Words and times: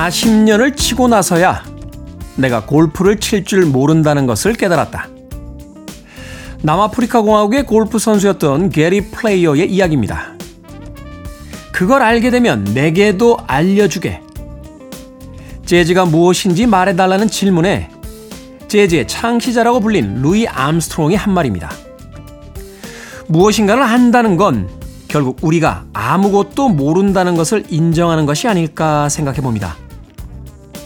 40년을 0.00 0.76
치고 0.76 1.08
나서야 1.08 1.62
내가 2.36 2.64
골프를 2.64 3.20
칠 3.20 3.44
줄 3.44 3.66
모른다는 3.66 4.26
것을 4.26 4.54
깨달았다. 4.54 5.08
남아프리카 6.62 7.20
공화국의 7.22 7.66
골프 7.66 7.98
선수였던 7.98 8.70
게리 8.70 9.10
플레이어의 9.10 9.70
이야기입니다. 9.70 10.34
그걸 11.72 12.02
알게 12.02 12.30
되면 12.30 12.64
내게도 12.64 13.38
알려주게. 13.46 14.22
재즈가 15.66 16.06
무엇인지 16.06 16.66
말해달라는 16.66 17.28
질문에 17.28 17.90
재즈의 18.68 19.06
창시자라고 19.06 19.80
불린 19.80 20.22
루이 20.22 20.46
암스트롱이 20.46 21.14
한 21.14 21.34
말입니다. 21.34 21.70
무엇인가를 23.28 23.82
안다는 23.82 24.36
건 24.36 24.68
결국 25.08 25.38
우리가 25.42 25.84
아무것도 25.92 26.68
모른다는 26.70 27.36
것을 27.36 27.64
인정하는 27.68 28.26
것이 28.26 28.48
아닐까 28.48 29.08
생각해 29.08 29.40
봅니다. 29.40 29.76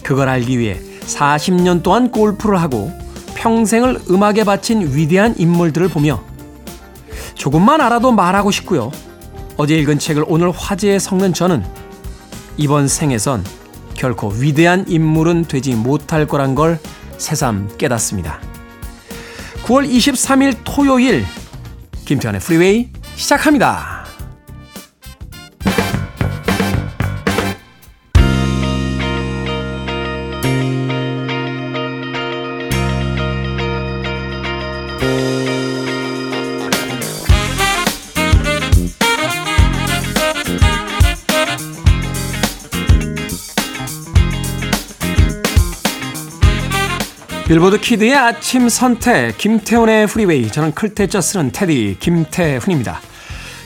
그걸 0.04 0.28
알기 0.28 0.58
위해 0.58 0.78
40년 1.00 1.82
동안 1.82 2.12
골프를 2.12 2.60
하고 2.60 2.92
평생을 3.34 4.02
음악에 4.10 4.44
바친 4.44 4.94
위대한 4.94 5.34
인물들을 5.36 5.88
보며 5.88 6.22
조금만 7.34 7.80
알아도 7.80 8.12
말하고 8.12 8.52
싶고요. 8.52 8.92
어제 9.56 9.76
읽은 9.78 9.98
책을 9.98 10.24
오늘 10.28 10.50
화제에 10.50 10.98
섞는 10.98 11.32
저는 11.32 11.64
이번 12.56 12.86
생에선 12.86 13.44
결코 13.94 14.28
위대한 14.28 14.84
인물은 14.86 15.44
되지 15.44 15.74
못할 15.74 16.26
거란 16.26 16.54
걸 16.54 16.78
새삼 17.18 17.76
깨닫습니다. 17.78 18.40
9월 19.64 19.88
23일 19.88 20.56
토요일 20.64 21.24
김태환의 22.04 22.40
프리웨이 22.40 22.90
시작합니다. 23.16 24.03
빌보드 47.54 47.78
키드의 47.78 48.16
아침 48.16 48.68
선택 48.68 49.38
김태훈의 49.38 50.08
프리웨이 50.08 50.50
저는 50.50 50.74
클테짜 50.74 51.20
쓰는 51.20 51.52
테디 51.52 51.98
김태훈입니다. 52.00 53.00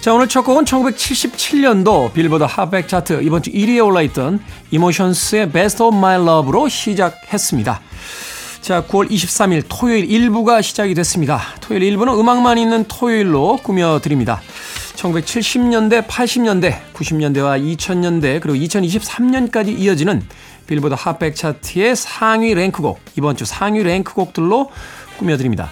자 0.02 0.12
오늘 0.12 0.28
첫 0.28 0.42
곡은 0.42 0.66
1977년도 0.66 2.12
빌보드 2.12 2.44
핫백 2.44 2.86
차트 2.86 3.22
이번 3.22 3.42
주 3.42 3.50
1위에 3.50 3.82
올라있던 3.82 4.44
이모션스의 4.72 5.50
Best 5.52 5.82
of 5.82 5.96
My 5.96 6.20
Love로 6.20 6.68
시작했습니다. 6.68 7.80
자 8.60 8.82
9월 8.82 9.08
23일 9.08 9.64
토요일 9.70 10.06
1부가 10.06 10.62
시작이 10.62 10.92
됐습니다. 10.92 11.40
토요일 11.62 11.96
1부는 11.96 12.20
음악만 12.20 12.58
있는 12.58 12.84
토요일로 12.88 13.60
꾸며드립니다. 13.62 14.42
1970년대, 14.98 16.06
80년대, 16.06 16.74
90년대와 16.92 17.76
2000년대 17.76 18.40
그리고 18.40 18.58
2023년까지 18.58 19.78
이어지는 19.78 20.22
빌보드 20.66 20.94
핫백 20.98 21.36
차트의 21.36 21.94
상위 21.94 22.52
랭크곡, 22.54 22.98
이번 23.16 23.36
주 23.36 23.44
상위 23.44 23.82
랭크곡들로 23.82 24.70
꾸며드립니다. 25.18 25.70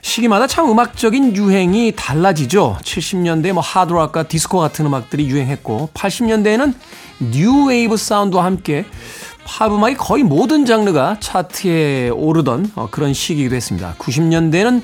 시기마다 0.00 0.46
참 0.46 0.70
음악적인 0.70 1.36
유행이 1.36 1.92
달라지죠. 1.96 2.78
70년대 2.82 3.52
뭐 3.52 3.62
하드락과 3.62 4.24
디스코 4.24 4.58
같은 4.58 4.86
음악들이 4.86 5.26
유행했고 5.26 5.90
80년대에는 5.92 6.74
뉴 7.32 7.66
웨이브 7.66 7.96
사운드와 7.96 8.44
함께 8.44 8.86
팝 9.44 9.72
음악이 9.72 9.96
거의 9.96 10.22
모든 10.22 10.64
장르가 10.64 11.18
차트에 11.20 12.08
오르던 12.10 12.72
어, 12.74 12.88
그런 12.90 13.12
시기이기도 13.12 13.54
했습니다. 13.54 13.96
90년대에는 13.98 14.82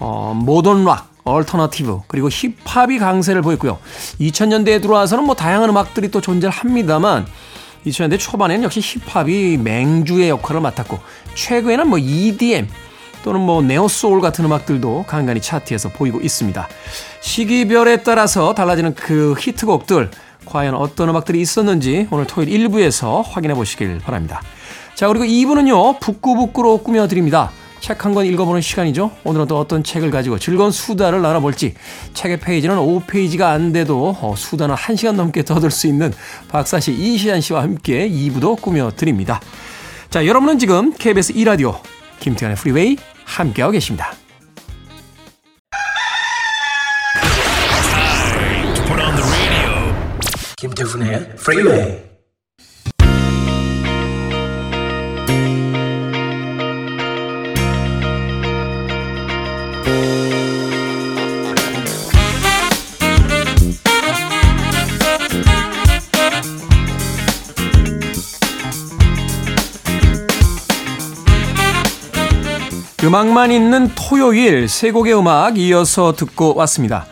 어, 0.00 0.34
모던 0.36 0.84
락, 0.84 1.08
얼터너티브 1.28 2.00
그리고 2.06 2.28
힙합이 2.28 2.98
강세를 2.98 3.42
보였고요. 3.42 3.78
2000년대에 4.20 4.82
들어와서는 4.82 5.24
뭐 5.24 5.34
다양한 5.34 5.68
음악들이 5.68 6.10
또 6.10 6.20
존재를 6.20 6.50
합니다만 6.50 7.26
2000년대 7.86 8.18
초반에는 8.18 8.64
역시 8.64 8.80
힙합이 8.80 9.58
맹주의 9.58 10.28
역할을 10.28 10.60
맡았고 10.60 10.98
최근에는 11.34 11.88
뭐 11.88 11.98
EDM 11.98 12.68
또는 13.24 13.40
뭐 13.40 13.62
네오소울 13.62 14.20
같은 14.20 14.44
음악들도 14.44 15.04
간간히 15.06 15.40
차트에서 15.40 15.90
보이고 15.90 16.20
있습니다. 16.20 16.68
시기별에 17.20 18.02
따라서 18.02 18.54
달라지는 18.54 18.94
그 18.94 19.34
히트곡들 19.38 20.10
과연 20.46 20.74
어떤 20.74 21.08
음악들이 21.08 21.40
있었는지 21.40 22.08
오늘 22.10 22.26
토요일 22.26 22.68
1부에서 22.68 23.22
확인해 23.26 23.54
보시길 23.54 23.98
바랍니다. 23.98 24.40
자 24.94 25.08
그리고 25.08 25.24
2부는요 25.24 26.00
북구북구로 26.00 26.78
꾸며드립니다. 26.78 27.50
책 27.88 28.04
한 28.04 28.12
권 28.12 28.26
읽어보는 28.26 28.60
시간이죠. 28.60 29.10
오늘은 29.24 29.46
또 29.46 29.58
어떤 29.58 29.82
책을 29.82 30.10
가지고 30.10 30.38
즐거운 30.38 30.70
수다를 30.70 31.22
나눠볼지 31.22 31.72
책의 32.12 32.38
페이지는 32.40 32.76
5페이지가 32.76 33.44
안 33.44 33.72
돼도 33.72 34.14
어, 34.20 34.34
수다는 34.36 34.74
1시간 34.74 35.14
넘게 35.14 35.42
떠들 35.42 35.70
수 35.70 35.86
있는 35.86 36.12
박사씨 36.48 36.92
이시한 36.92 37.40
씨와 37.40 37.62
함께 37.62 38.06
2부도 38.06 38.60
꾸며드립니다. 38.60 39.40
자 40.10 40.26
여러분은 40.26 40.58
지금 40.58 40.92
KBS 40.92 41.32
2라디오 41.32 41.80
김태훈의 42.20 42.56
프리웨이 42.58 42.98
함께하고 43.24 43.72
계십니다. 43.72 44.12
김태훈의 50.58 51.36
프리웨이 51.36 52.07
음악만 73.08 73.50
있는 73.52 73.90
토요일 73.94 74.68
세 74.68 74.90
곡의 74.90 75.18
음악 75.18 75.56
이어서 75.56 76.12
듣고 76.12 76.54
왔습니다. 76.56 77.06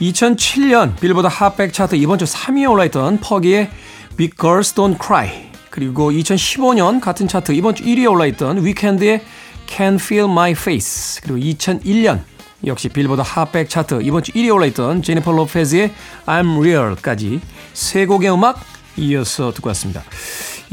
2007년 0.00 0.96
빌보드 1.00 1.26
핫백 1.26 1.72
차트 1.72 1.96
이번 1.96 2.20
주 2.20 2.24
3위에 2.24 2.70
올라있던 2.70 3.18
퍼기의 3.18 3.68
Big 4.16 4.36
Girls 4.40 4.74
Don't 4.74 4.96
Cry 5.04 5.50
그리고 5.70 6.12
2015년 6.12 7.00
같은 7.00 7.26
차트 7.26 7.50
이번 7.50 7.74
주 7.74 7.82
1위에 7.82 8.08
올라있던 8.08 8.64
위켄드의 8.64 9.22
Can 9.66 9.94
Feel 9.96 10.30
My 10.30 10.52
Face 10.52 11.20
그리고 11.20 11.40
2001년 11.40 12.20
역시 12.64 12.88
빌보드 12.88 13.20
핫백 13.24 13.68
차트 13.68 14.02
이번 14.02 14.22
주 14.22 14.30
1위에 14.30 14.54
올라있던 14.54 15.02
제니퍼 15.02 15.32
로페즈의 15.32 15.92
I'm 16.26 16.60
Real까지 16.60 17.40
세 17.72 18.06
곡의 18.06 18.32
음악 18.32 18.60
이어서 18.96 19.52
듣고 19.52 19.66
왔습니다. 19.70 20.04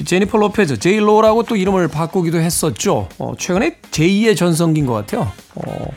제니퍼 0.03 0.37
로페즈, 0.37 0.79
제이로라고 0.79 1.43
또 1.43 1.55
이름을 1.55 1.87
바꾸기도 1.87 2.39
했었죠. 2.39 3.09
어, 3.17 3.33
최근에 3.37 3.77
제2의 3.91 4.37
전성기인 4.37 4.85
것 4.85 4.93
같아요. 4.93 5.31
어, 5.55 5.87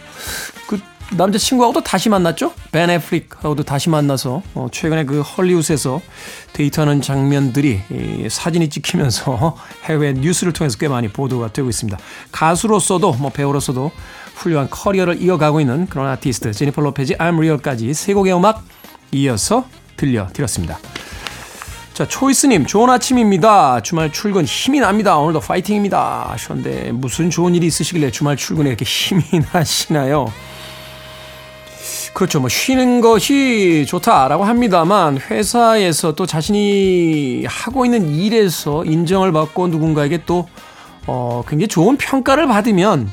그 0.67 0.81
남자친구하고도 1.12 1.82
다시 1.82 2.08
만났죠? 2.08 2.52
벤 2.73 2.91
애플릭하고도 2.91 3.62
다시 3.62 3.91
만나서 3.91 4.43
어, 4.55 4.69
최근에 4.73 5.05
그 5.05 5.20
헐리우드에서 5.20 6.00
데이트하는 6.52 7.02
장면들이 7.02 7.81
이, 7.91 8.29
사진이 8.29 8.69
찍히면서 8.69 9.56
해외 9.85 10.12
뉴스를 10.12 10.52
통해서 10.52 10.76
꽤 10.79 10.88
많이 10.88 11.08
보도가 11.08 11.52
되고 11.52 11.69
있습니다. 11.69 11.99
가수로서도 12.32 13.14
뭐 13.14 13.31
배우로서도 13.31 13.91
훌륭한 14.35 14.69
커리어를 14.70 15.23
이어가고 15.23 15.61
있는 15.61 15.87
그런 15.87 16.08
아티스트 16.08 16.52
제니퍼 16.52 16.82
로페즈, 16.82 17.14
I'm 17.14 17.38
Real까지 17.38 17.94
세 17.94 18.12
곡의 18.14 18.35
음악 18.35 18.64
이어서 19.12 19.67
들려드렸습니다. 19.96 20.79
자, 21.94 22.08
초이스님, 22.08 22.67
좋은 22.67 22.91
아침입니다. 22.91 23.81
주말 23.81 24.11
출근 24.11 24.44
힘이 24.44 24.81
납니다. 24.81 25.17
오늘도 25.17 25.38
파이팅입니다. 25.38 26.26
하셨는데, 26.31 26.91
무슨 26.91 27.31
좋은 27.31 27.55
일이 27.55 27.69
있으시길래 27.69 28.11
주말 28.11 28.37
출근에 28.37 28.69
이렇게 28.69 28.85
힘이 28.85 29.23
나시나요? 29.55 30.26
그렇죠. 32.12 32.41
뭐, 32.41 32.49
쉬는 32.49 33.00
것이 33.00 33.87
좋다라고 33.87 34.43
합니다만, 34.43 35.19
회사에서 35.19 36.17
또 36.17 36.26
자신이 36.26 37.44
하고 37.46 37.85
있는 37.85 38.12
일에서 38.12 38.85
인정을 38.85 39.31
받고 39.31 39.69
누군가에게 39.69 40.25
또, 40.26 40.49
어, 41.06 41.44
굉장히 41.46 41.69
좋은 41.69 41.96
평가를 41.96 42.49
받으면, 42.49 43.08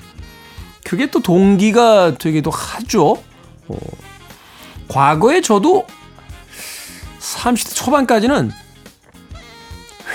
그게 0.84 1.06
또 1.12 1.22
동기가 1.22 2.16
되기도 2.16 2.50
하죠. 2.50 3.22
어, 3.68 3.78
과거에 4.88 5.42
저도 5.42 5.86
30대 7.20 7.76
초반까지는 7.76 8.52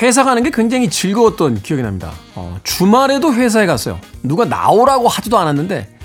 회사 0.02 0.24
가는 0.24 0.42
게 0.42 0.50
굉장히 0.50 0.90
즐거웠던 0.90 1.62
기억이 1.62 1.82
납니다. 1.82 2.12
어, 2.34 2.58
주말에도 2.62 3.32
회사에 3.32 3.66
갔어요. 3.66 3.98
누가 4.22 4.44
나오라고 4.44 5.08
하지도 5.08 5.38
않았는데 5.38 5.96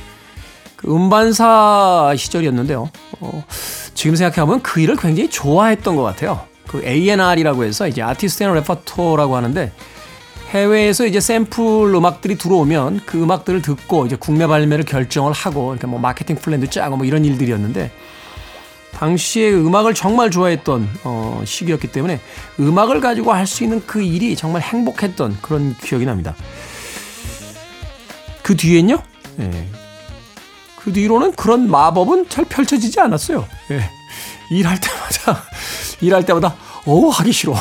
그 0.76 0.94
음반사 0.94 2.14
시절이었는데요. 2.16 2.90
어, 3.20 3.44
지금 3.94 4.16
생각해보면 4.16 4.62
그 4.62 4.80
일을 4.80 4.96
굉장히 4.96 5.30
좋아했던 5.30 5.96
것 5.96 6.04
같아요. 6.04 6.42
그 6.68 6.82
A&R이라고 6.86 7.66
해서 7.66 7.88
이제 7.88 8.02
artist 8.02 8.44
and 8.44 8.54
repertoire라고 8.54 9.36
하는데 9.36 9.72
해외에서 10.52 11.06
이제 11.06 11.20
샘플 11.20 11.94
음악들이 11.94 12.38
들어오면 12.38 13.02
그 13.06 13.22
음악들을 13.22 13.62
듣고 13.62 14.06
이제 14.06 14.18
국내 14.18 14.48
발매를 14.48 14.86
결정을 14.86 15.32
하고 15.32 15.66
그러니까 15.66 15.88
뭐 15.88 16.00
마케팅 16.00 16.36
플랜도 16.36 16.68
짜고 16.68 16.98
뭐 16.98 17.06
이런 17.06 17.24
일들이었는데 17.24 17.92
당시에 18.94 19.52
음악을 19.52 19.94
정말 19.94 20.30
좋아했던 20.30 20.90
어, 21.04 21.42
시기였기 21.46 21.88
때문에 21.88 22.20
음악을 22.60 23.02
가지고 23.02 23.34
할 23.34 23.48
수 23.48 23.64
있는 23.64 23.82
그 23.86 24.02
일이 24.02 24.36
정말 24.36 24.62
행복했던 24.62 25.38
그런 25.42 25.76
기억이 25.84 26.06
납니다. 26.06 26.36
그 28.44 28.56
뒤엔요? 28.56 29.02
예. 29.40 29.68
그 30.78 30.92
뒤로는 30.94 31.34
그런 31.34 31.70
마법은 31.70 32.30
잘 32.30 32.46
펼쳐지지 32.46 33.00
않았어요. 33.00 33.48
예. 33.72 33.90
일할 34.52 34.80
때마다 34.80 35.44
일할 36.02 36.26
때마다 36.26 36.56
어 36.86 37.10
하기 37.10 37.32
싫어 37.32 37.54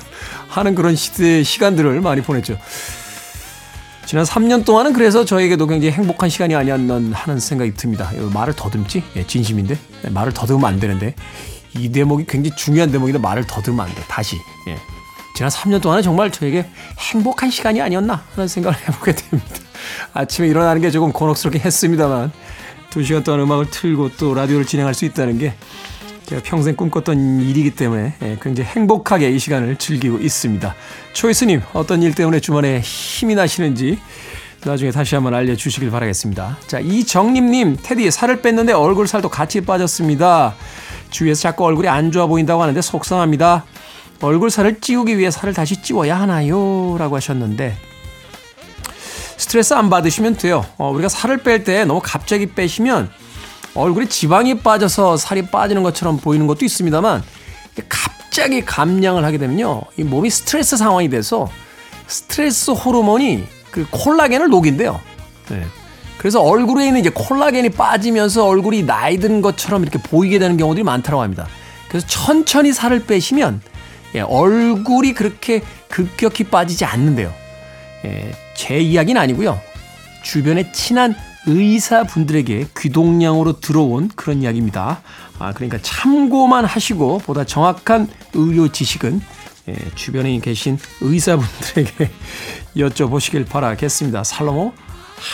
하는 0.48 0.74
그런 0.74 0.94
시대 0.96 1.42
시간들을 1.42 2.00
많이 2.00 2.22
보냈죠. 2.22 2.58
지난 4.06 4.24
3년 4.24 4.64
동안은 4.64 4.92
그래서 4.92 5.24
저에게도 5.24 5.66
굉장히 5.66 5.92
행복한 5.92 6.30
시간이 6.30 6.54
아니었나 6.54 7.00
하는 7.12 7.40
생각이 7.40 7.74
듭니다. 7.74 8.10
말을 8.32 8.54
더듬지? 8.54 9.02
예, 9.16 9.26
진심인데 9.26 9.76
예, 10.04 10.10
말을 10.10 10.32
더듬으면 10.32 10.64
안 10.64 10.78
되는데 10.78 11.16
이 11.76 11.90
대목이 11.90 12.24
굉장히 12.26 12.56
중요한 12.56 12.92
대목인데 12.92 13.18
말을 13.18 13.44
더듬으면 13.48 13.84
안 13.84 13.92
돼. 13.94 14.00
다시. 14.08 14.36
예. 14.68 14.78
지난 15.34 15.50
3년 15.50 15.82
동안은 15.82 16.04
정말 16.04 16.30
저에게 16.30 16.66
행복한 16.98 17.50
시간이 17.50 17.80
아니었나 17.82 18.22
하는 18.34 18.46
생각을 18.46 18.78
해보게 18.88 19.12
됩니다. 19.16 19.54
아침에 20.14 20.46
일어나는 20.46 20.80
게 20.80 20.92
조금 20.92 21.12
곤혹스럽게 21.12 21.58
했습니다만 21.58 22.30
2시간 22.90 23.24
동안 23.24 23.40
음악을 23.40 23.70
틀고 23.70 24.12
또 24.18 24.34
라디오를 24.34 24.64
진행할 24.66 24.94
수 24.94 25.04
있다는 25.04 25.38
게 25.38 25.54
제가 26.26 26.42
평생 26.44 26.74
꿈꿨던 26.74 27.40
일이기 27.40 27.70
때문에 27.70 28.14
예, 28.22 28.38
굉장히 28.42 28.68
행복하게 28.70 29.30
이 29.30 29.38
시간을 29.38 29.76
즐기고 29.76 30.18
있습니다. 30.18 30.74
초이스님, 31.12 31.62
어떤 31.72 32.02
일 32.02 32.14
때문에 32.14 32.40
주말에 32.40 32.80
힘이 32.80 33.36
나시는지 33.36 33.98
나중에 34.64 34.90
다시 34.90 35.14
한번 35.14 35.34
알려주시길 35.34 35.90
바라겠습니다. 35.90 36.58
자, 36.66 36.80
이정림님, 36.80 37.78
테디 37.80 38.10
살을 38.10 38.42
뺐는데 38.42 38.72
얼굴 38.72 39.06
살도 39.06 39.28
같이 39.28 39.60
빠졌습니다. 39.60 40.56
주위에서 41.10 41.42
자꾸 41.42 41.64
얼굴이 41.64 41.86
안 41.86 42.10
좋아 42.10 42.26
보인다고 42.26 42.60
하는데 42.60 42.82
속상합니다. 42.82 43.64
얼굴 44.20 44.50
살을 44.50 44.80
찌우기 44.80 45.18
위해 45.18 45.30
살을 45.30 45.54
다시 45.54 45.80
찌워야 45.80 46.18
하나요? 46.18 46.96
라고 46.98 47.14
하셨는데, 47.14 47.76
스트레스 49.36 49.74
안 49.74 49.90
받으시면 49.90 50.38
돼요. 50.38 50.66
어, 50.78 50.90
우리가 50.90 51.08
살을 51.08 51.44
뺄 51.44 51.62
때 51.62 51.84
너무 51.84 52.00
갑자기 52.02 52.46
빼시면 52.46 53.10
얼굴에 53.76 54.06
지방이 54.08 54.58
빠져서 54.58 55.16
살이 55.18 55.42
빠지는 55.42 55.82
것처럼 55.82 56.18
보이는 56.18 56.46
것도 56.46 56.64
있습니다만 56.64 57.22
갑자기 57.88 58.64
감량을 58.64 59.24
하게 59.24 59.38
되면요. 59.38 59.82
이 59.98 60.02
몸이 60.02 60.30
스트레스 60.30 60.76
상황이 60.76 61.08
돼서 61.08 61.48
스트레스 62.06 62.70
호르몬이 62.70 63.44
그 63.70 63.86
콜라겐을 63.90 64.48
녹인대요. 64.48 65.00
네. 65.50 65.64
그래서 66.18 66.40
얼굴에 66.40 66.86
있는 66.86 67.00
이제 67.00 67.10
콜라겐이 67.10 67.70
빠지면서 67.70 68.46
얼굴이 68.46 68.84
나이 68.84 69.18
든 69.18 69.42
것처럼 69.42 69.82
이렇게 69.82 69.98
보이게 69.98 70.38
되는 70.38 70.56
경우들이 70.56 70.82
많다고 70.82 71.20
합니다. 71.20 71.46
그래서 71.88 72.06
천천히 72.06 72.72
살을 72.72 73.04
빼시면 73.04 73.60
예, 74.14 74.20
얼굴이 74.20 75.12
그렇게 75.12 75.62
급격히 75.88 76.44
빠지지 76.44 76.84
않는데요. 76.84 77.32
예, 78.06 78.32
제 78.54 78.78
이야기는 78.78 79.20
아니고요. 79.20 79.60
주변에 80.22 80.72
친한 80.72 81.14
의사분들에게 81.46 82.68
귀동량으로 82.76 83.60
들어온 83.60 84.10
그런 84.14 84.42
이야기입니다. 84.42 85.02
아, 85.38 85.52
그러니까 85.52 85.78
참고만 85.80 86.64
하시고 86.64 87.18
보다 87.18 87.44
정확한 87.44 88.08
의료 88.34 88.68
지식은 88.68 89.20
예, 89.68 89.74
주변에 89.94 90.38
계신 90.38 90.78
의사분들에게 91.00 92.10
여쭤보시길 92.76 93.48
바라겠습니다. 93.48 94.24
살로모 94.24 94.72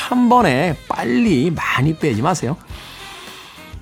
한 0.09 0.29
번에 0.29 0.76
빨리 0.88 1.50
많이 1.50 1.97
빼지 1.97 2.23
마세요. 2.23 2.56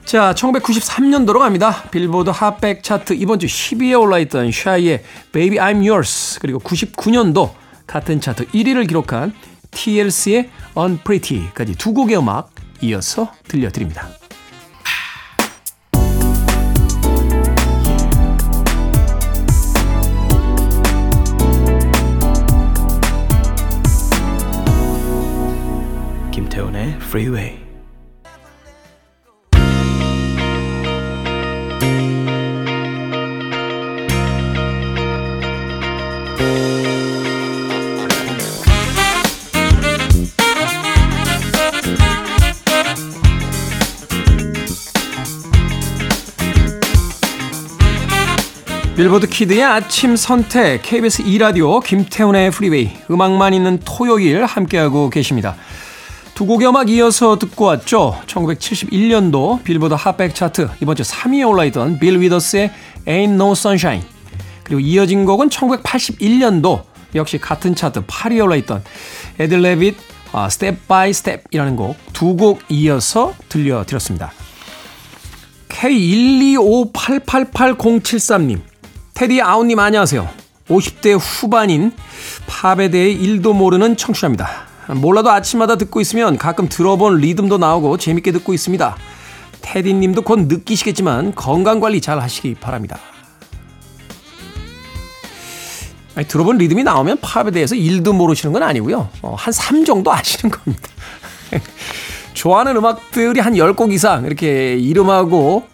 자, 0.05 0.35
1993년도로 0.35 1.39
갑니다. 1.39 1.85
빌보드 1.91 2.31
핫백 2.31 2.83
차트 2.83 3.13
이번 3.13 3.39
주 3.39 3.47
10위에 3.47 4.01
올라있던 4.01 4.51
샤이의 4.51 5.05
Baby 5.31 5.59
I'm 5.59 5.89
Yours 5.89 6.41
그리고 6.41 6.59
99년도 6.59 7.53
같은 7.87 8.21
차트 8.21 8.47
1위를 8.49 8.89
기록한 8.89 9.33
TLC의 9.71 10.51
Unpretty까지 10.77 11.77
두 11.77 11.93
곡의 11.93 12.19
음악 12.19 12.51
이어서 12.83 13.33
들려드립니다. 13.49 14.09
김태훈의 26.33 26.97
Freeway 27.03 27.60
빌보드 49.01 49.29
키드의 49.29 49.65
아침 49.65 50.15
선택 50.15 50.83
KBS 50.83 51.23
2라디오 51.23 51.83
김태훈의 51.83 52.51
프리웨이 52.51 52.91
음악만 53.11 53.55
있는 53.55 53.81
토요일 53.83 54.45
함께하고 54.45 55.09
계십니다. 55.09 55.57
두 56.35 56.45
곡의 56.45 56.69
음악 56.69 56.91
이어서 56.91 57.39
듣고 57.39 57.65
왔죠. 57.65 58.21
1971년도 58.27 59.65
빌보드 59.65 59.95
핫백 59.95 60.35
차트 60.35 60.69
이번 60.83 60.97
주 60.97 61.03
3위에 61.03 61.49
올라있던 61.49 61.99
빌 61.99 62.21
위더스의 62.21 62.73
Ain't 63.07 63.37
No 63.37 63.53
Sunshine 63.53 64.05
그리고 64.65 64.81
이어진 64.81 65.25
곡은 65.25 65.49
1981년도 65.49 66.83
역시 67.15 67.39
같은 67.39 67.75
차트 67.75 68.03
8위에 68.03 68.45
올라있던 68.45 68.85
에들 69.39 69.63
레빗 69.63 69.97
아, 70.33 70.49
Step 70.49 70.77
by 70.87 71.09
Step이라는 71.09 71.77
곡 71.77 71.97
두 72.13 72.37
곡 72.37 72.61
이어서 72.69 73.33
들려드렸습니다. 73.49 74.31
K125888073님 75.71 78.70
테디 79.15 79.43
아웃님 79.43 79.79
안녕하세요. 79.79 80.29
50대 80.69 81.19
후반인 81.21 81.93
팝에 82.47 82.91
대해 82.91 83.11
일도 83.11 83.53
모르는 83.53 83.97
청취자입니다. 83.97 84.49
몰라도 84.95 85.31
아침마다 85.31 85.77
듣고 85.77 86.01
있으면 86.01 86.39
가끔 86.39 86.69
들어본 86.69 87.19
리듬도 87.19 87.59
나오고 87.59 87.99
재밌게 87.99 88.33
듣고 88.33 88.55
있습니다. 88.55 88.97
테디님도 89.61 90.23
곧 90.23 90.41
느끼시겠지만 90.47 91.35
건강관리 91.35 92.01
잘 92.01 92.21
하시기 92.21 92.55
바랍니다. 92.55 92.99
아니, 96.17 96.27
들어본 96.27 96.59
리듬이 96.59 96.83
나오면 96.83 97.19
팝에 97.21 97.51
대해서 97.51 97.75
일도 97.75 98.13
모르시는 98.13 98.53
건 98.53 98.63
아니고요. 98.63 99.09
어, 99.23 99.37
한3 99.37 99.87
정도 99.87 100.13
아시는 100.13 100.51
겁니다. 100.51 100.89
좋아하는 102.35 102.77
음악들이 102.77 103.39
한 103.41 103.55
10곡 103.55 103.93
이상 103.93 104.25
이렇게 104.25 104.77
이름하고 104.77 105.67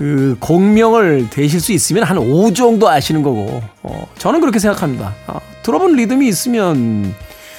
그 0.00 0.34
공명을 0.40 1.28
대실 1.28 1.60
수 1.60 1.72
있으면 1.72 2.04
한 2.04 2.16
5 2.16 2.54
정도 2.54 2.88
아시는 2.88 3.22
거고 3.22 3.62
어, 3.82 4.08
저는 4.16 4.40
그렇게 4.40 4.58
생각합니다. 4.58 5.14
어, 5.26 5.38
들어본 5.62 5.94
리듬이 5.96 6.26
있으면 6.26 7.14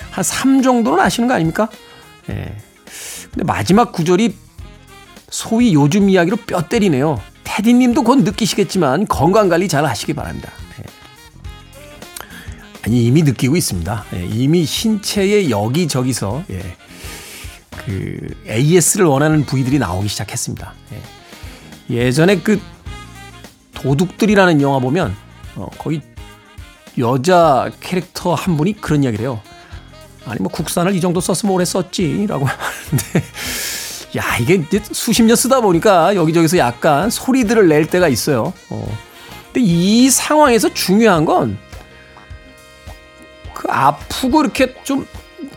한 0.10 0.24
3 0.24 0.64
정도는 0.64 1.04
아시는 1.04 1.28
거 1.28 1.36
아닙니까? 1.36 1.70
예. 2.32 2.56
근데 3.30 3.44
마지막 3.46 3.92
구절이 3.92 4.36
소위 5.30 5.76
요즘 5.76 6.10
이야기로 6.10 6.38
뼈 6.48 6.64
때리네요. 6.64 7.22
테디님도 7.44 8.02
곧 8.02 8.24
느끼시겠지만 8.24 9.06
건강 9.06 9.48
관리 9.48 9.68
잘 9.68 9.86
하시기 9.86 10.14
바랍니다. 10.14 10.52
예. 10.80 10.84
아니 12.82 13.06
이미 13.06 13.22
느끼고 13.22 13.56
있습니다. 13.56 14.06
예. 14.16 14.26
이미 14.26 14.66
신체의 14.66 15.52
여기저기서 15.52 16.44
예. 16.50 16.76
그 17.86 18.34
AS를 18.48 19.06
원하는 19.06 19.46
부위들이 19.46 19.78
나오기 19.78 20.08
시작했습니다. 20.08 20.74
예. 20.94 21.21
예전에 21.92 22.40
그 22.40 22.60
도둑들이라는 23.74 24.62
영화 24.62 24.80
보면 24.80 25.16
어, 25.56 25.68
거기 25.78 26.02
여자 26.98 27.72
캐릭터 27.80 28.34
한 28.34 28.58
분이 28.58 28.80
그런 28.82 29.04
이야기를 29.04 29.24
해요. 29.24 29.42
아니 30.26 30.40
뭐 30.40 30.52
국산을 30.52 30.96
이 30.96 31.02
정도 31.02 31.20
썼으면 31.20 31.56
오래 31.56 31.66
썼지라고 31.66 32.46
하는데 32.46 33.24
야 34.18 34.38
이게 34.40 34.64
수십 34.92 35.24
년 35.24 35.36
쓰다 35.36 35.62
보니까 35.62 36.16
여기저기서 36.16 36.58
약간 36.58 37.10
소리들을 37.10 37.68
낼 37.68 37.88
때가 37.88 38.08
있어요. 38.08 38.54
어. 38.70 38.98
근데 39.46 39.62
이 39.62 40.10
상황에서 40.10 40.74
중요한 40.74 41.26
건 41.26 41.72
그 43.62 43.68
아프고 43.70 44.42
이렇게 44.42 44.74
좀 44.84 45.06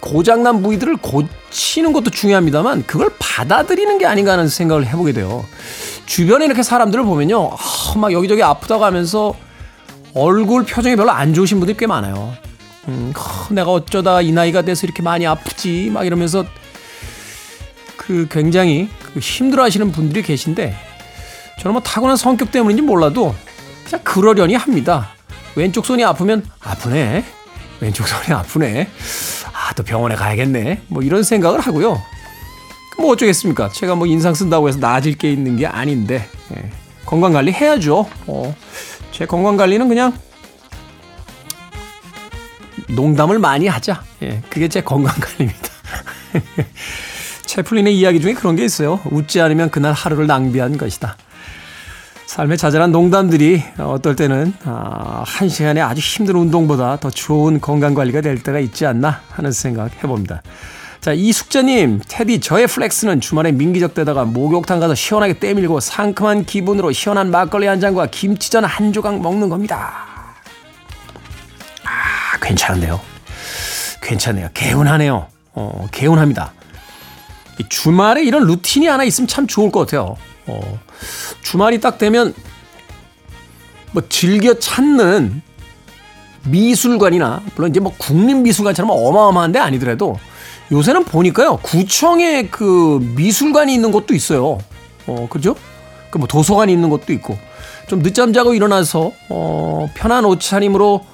고장난 0.00 0.62
부위들을 0.62 0.98
고치는 0.98 1.94
것도 1.94 2.10
중요합니다만 2.10 2.84
그걸 2.86 3.10
받아들이는 3.18 3.96
게 3.96 4.04
아닌가 4.04 4.32
하는 4.32 4.46
생각을 4.46 4.86
해보게 4.86 5.12
돼요. 5.12 5.46
주변에 6.06 6.46
이렇게 6.46 6.62
사람들을 6.62 7.04
보면요. 7.04 7.50
아, 7.52 7.98
막 7.98 8.12
여기저기 8.12 8.42
아프다고 8.42 8.84
하면서 8.84 9.34
얼굴 10.14 10.64
표정이 10.64 10.96
별로 10.96 11.10
안 11.10 11.34
좋으신 11.34 11.58
분들이 11.58 11.76
꽤 11.76 11.86
많아요. 11.86 12.34
음, 12.88 13.12
허, 13.16 13.52
내가 13.54 13.70
어쩌다 13.72 14.20
이 14.20 14.30
나이가 14.32 14.62
돼서 14.62 14.86
이렇게 14.86 15.02
많이 15.02 15.26
아프지 15.26 15.90
막 15.92 16.06
이러면서 16.06 16.44
그 17.96 18.28
굉장히 18.30 18.88
그 19.12 19.18
힘들어 19.18 19.62
하시는 19.62 19.90
분들이 19.90 20.22
계신데 20.22 20.76
저는 21.60 21.72
뭐 21.72 21.82
타고난 21.82 22.16
성격 22.16 22.50
때문인지 22.52 22.82
몰라도 22.82 23.34
그냥 23.84 24.04
그러려니 24.04 24.54
합니다. 24.54 25.08
왼쪽 25.56 25.86
손이 25.86 26.04
아프면 26.04 26.44
아프네. 26.60 27.24
왼쪽 27.80 28.06
손이 28.06 28.32
아프네. 28.36 28.88
아, 29.52 29.72
또 29.74 29.82
병원에 29.82 30.14
가야겠네. 30.14 30.82
뭐 30.88 31.02
이런 31.02 31.22
생각을 31.22 31.60
하고요. 31.60 32.00
뭐 32.98 33.12
어쩌겠습니까? 33.12 33.70
제가 33.70 33.94
뭐 33.94 34.06
인상 34.06 34.34
쓴다고 34.34 34.68
해서 34.68 34.78
나아질 34.78 35.16
게 35.18 35.32
있는 35.32 35.56
게 35.56 35.66
아닌데 35.66 36.28
예. 36.56 36.70
건강 37.04 37.32
관리 37.32 37.52
해야죠. 37.52 38.08
어. 38.26 38.56
제 39.10 39.26
건강 39.26 39.56
관리는 39.56 39.88
그냥 39.88 40.12
농담을 42.88 43.38
많이 43.38 43.66
하자. 43.66 44.02
예. 44.22 44.42
그게 44.48 44.68
제 44.68 44.80
건강 44.80 45.14
관리입니다. 45.20 45.68
채플린의 47.46 47.96
이야기 47.96 48.20
중에 48.20 48.34
그런 48.34 48.56
게 48.56 48.64
있어요. 48.64 49.00
웃지 49.10 49.40
않으면 49.40 49.70
그날 49.70 49.92
하루를 49.92 50.26
낭비한 50.26 50.76
것이다. 50.76 51.16
삶의 52.26 52.58
자잘한 52.58 52.90
농담들이 52.90 53.62
어떨 53.78 54.16
때는 54.16 54.54
아, 54.64 55.22
한 55.24 55.48
시간에 55.48 55.80
아주 55.80 56.00
힘든 56.00 56.34
운동보다 56.34 56.96
더 56.96 57.10
좋은 57.10 57.60
건강 57.60 57.94
관리가 57.94 58.22
될 58.22 58.42
때가 58.42 58.58
있지 58.58 58.86
않나 58.86 59.20
하는 59.30 59.52
생각 59.52 60.02
해봅니다. 60.02 60.42
자, 61.04 61.12
이숙자님, 61.12 62.00
테디, 62.08 62.40
저의 62.40 62.66
flex는 62.66 63.20
주말에 63.20 63.52
민기적대다가 63.52 64.24
목욕탕 64.24 64.80
가서 64.80 64.94
시원하게 64.94 65.34
때밀고 65.34 65.80
상큼한 65.80 66.46
기분으로 66.46 66.92
시원한 66.92 67.30
막걸리 67.30 67.66
한 67.66 67.78
잔과 67.78 68.06
김치전 68.06 68.64
한 68.64 68.90
조각 68.90 69.20
먹는 69.20 69.50
겁니다. 69.50 70.06
아, 71.84 72.38
괜찮은데요? 72.40 72.98
괜찮네요. 74.00 74.48
개운하네요. 74.54 75.26
어, 75.52 75.86
개운합니다. 75.92 76.54
주말에 77.68 78.24
이런 78.24 78.46
루틴이 78.46 78.86
하나 78.86 79.04
있으면 79.04 79.28
참 79.28 79.46
좋을 79.46 79.70
것 79.70 79.80
같아요. 79.80 80.16
어, 80.46 80.80
주말이 81.42 81.82
딱 81.82 81.98
되면 81.98 82.32
뭐 83.92 84.02
즐겨 84.08 84.58
찾는 84.58 85.42
미술관이나 86.44 87.42
물론 87.56 87.68
이제 87.68 87.80
뭐 87.80 87.92
국립미술관처럼 87.98 88.90
어마어마한 88.90 89.52
데 89.52 89.58
아니더라도 89.58 90.18
요새는 90.72 91.04
보니까요 91.04 91.58
구청에 91.58 92.48
그 92.48 92.98
미술관이 93.16 93.72
있는 93.74 93.90
곳도 93.92 94.14
있어요. 94.14 94.58
어 95.06 95.26
그죠? 95.30 95.54
그 96.10 96.18
뭐 96.18 96.28
도서관이 96.28 96.72
있는 96.72 96.90
곳도 96.90 97.12
있고 97.14 97.36
좀 97.88 98.00
늦잠 98.02 98.32
자고 98.32 98.54
일어나서 98.54 99.10
어 99.28 99.88
편한 99.94 100.24
옷차림으로 100.24 101.04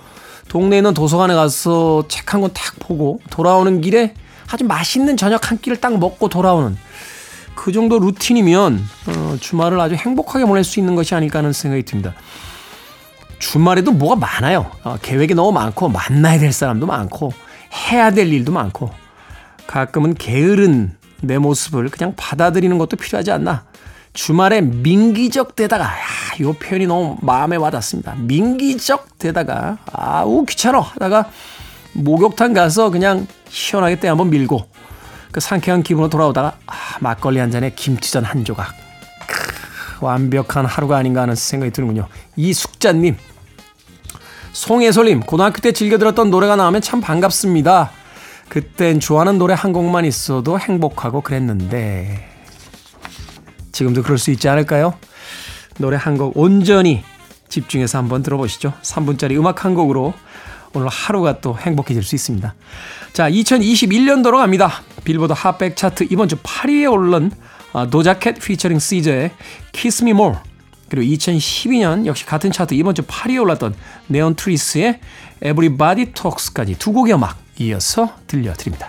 동네에 0.49 0.81
있는 0.81 0.93
도서관에 0.95 1.35
가서 1.35 2.05
책 2.09 2.33
한권딱 2.35 2.81
보고 2.81 3.19
돌아오는 3.31 3.81
길에 3.81 4.15
아주 4.53 4.65
맛있는 4.65 5.17
저녁 5.17 5.51
한 5.51 5.59
끼를 5.59 5.81
딱 5.81 5.99
먹고 5.99 6.29
돌아오는 6.29 6.77
그 7.55 7.73
정도 7.73 7.99
루틴이면 7.99 8.85
어, 9.07 9.37
주말을 9.41 9.81
아주 9.81 9.95
행복하게 9.95 10.45
보낼 10.45 10.65
수 10.65 10.81
있는 10.81 10.95
것이 10.97 11.15
아닐까 11.15 11.39
하는 11.39 11.53
생각이 11.53 11.83
듭니다. 11.85 12.15
주말에도 13.39 13.93
뭐가 13.93 14.17
많아요. 14.17 14.71
어, 14.85 14.97
계획이 15.01 15.35
너무 15.35 15.53
많고 15.53 15.89
만나야 15.89 16.39
될 16.39 16.53
사람도 16.53 16.87
많고 16.87 17.33
해야 17.91 18.11
될 18.11 18.33
일도 18.33 18.53
많고 18.53 18.91
가끔은 19.71 20.15
게으른 20.15 20.97
내 21.21 21.39
모습을 21.39 21.91
그냥 21.91 22.15
받아들이는 22.17 22.77
것도 22.79 22.97
필요하지 22.97 23.31
않나. 23.31 23.67
주말에 24.13 24.63
민기적 24.63 25.55
대다가 25.55 25.85
야, 25.85 25.91
이 26.41 26.43
표현이 26.43 26.89
너무 26.89 27.17
마음에 27.23 27.55
와닿습니다. 27.55 28.17
민기적 28.17 29.19
대다가 29.21 29.79
아우 29.93 30.45
귀찮어 30.45 30.81
하다가 30.81 31.31
목욕탕 31.93 32.53
가서 32.53 32.91
그냥 32.91 33.29
시원하게 33.49 34.01
때 34.01 34.09
한번 34.09 34.31
밀고 34.31 34.69
그 35.31 35.39
상쾌한 35.39 35.85
기분으로 35.85 36.11
돌아오다가 36.11 36.57
아, 36.67 36.75
막걸리 36.99 37.39
한 37.39 37.53
잔에 37.53 37.71
김치전 37.71 38.25
한 38.25 38.45
조각. 38.45 38.75
크, 39.29 40.05
완벽한 40.05 40.67
하루가 40.67 40.97
아닌가 40.97 41.23
하는 41.23 41.37
생각이 41.37 41.71
드는군요. 41.71 42.09
이숙자님. 42.35 43.17
송혜솔님, 44.51 45.21
고등학교 45.21 45.61
때 45.61 45.71
즐겨 45.71 45.97
들었던 45.97 46.29
노래가 46.29 46.57
나오면 46.57 46.83
참 46.83 47.01
반갑습니다. 47.01 48.00
그땐 48.51 48.99
좋아하는 49.01 49.39
노래 49.39 49.55
한 49.55 49.73
곡만 49.73 50.05
있어도 50.05 50.59
행복하고 50.59 51.21
그랬는데. 51.23 52.29
지금도 53.73 54.03
그럴 54.03 54.19
수 54.19 54.31
있지 54.33 54.49
않을까요? 54.49 54.95
노래 55.79 55.97
한 55.97 56.19
곡 56.19 56.37
온전히 56.37 57.03
집중해서 57.49 57.97
한번 57.99 58.23
들어보시죠. 58.23 58.75
3분짜리 58.83 59.39
음악 59.39 59.65
한 59.65 59.75
곡으로 59.75 60.13
오늘 60.75 60.89
하루가 60.89 61.41
또 61.41 61.57
행복해질 61.57 62.03
수 62.03 62.17
있습니다. 62.17 62.55
자, 63.13 63.31
2021년도로 63.31 64.39
갑니다. 64.39 64.83
빌보드 65.05 65.33
핫백 65.33 65.77
차트 65.77 66.09
이번 66.11 66.29
주 66.29 66.37
8위에 66.37 66.93
오른 66.93 67.31
도자 67.91 68.16
캣 68.16 68.41
피처링 68.41 68.81
시저의 68.81 69.31
Kiss 69.73 70.03
Me 70.03 70.11
More 70.11 70.39
그리고 70.89 71.15
2012년 71.15 72.07
역시 72.07 72.27
같은 72.27 72.51
차트 72.51 72.75
이번 72.75 72.97
주 72.97 73.03
8위에 73.03 73.41
올랐던 73.41 73.75
네온 74.09 74.35
트리즈의 74.35 74.99
Everybody 75.41 76.13
Talks까지 76.13 76.79
두 76.79 76.93
곡의 76.93 77.15
음악 77.15 77.39
이어서 77.61 78.09
들려드립니다. 78.27 78.89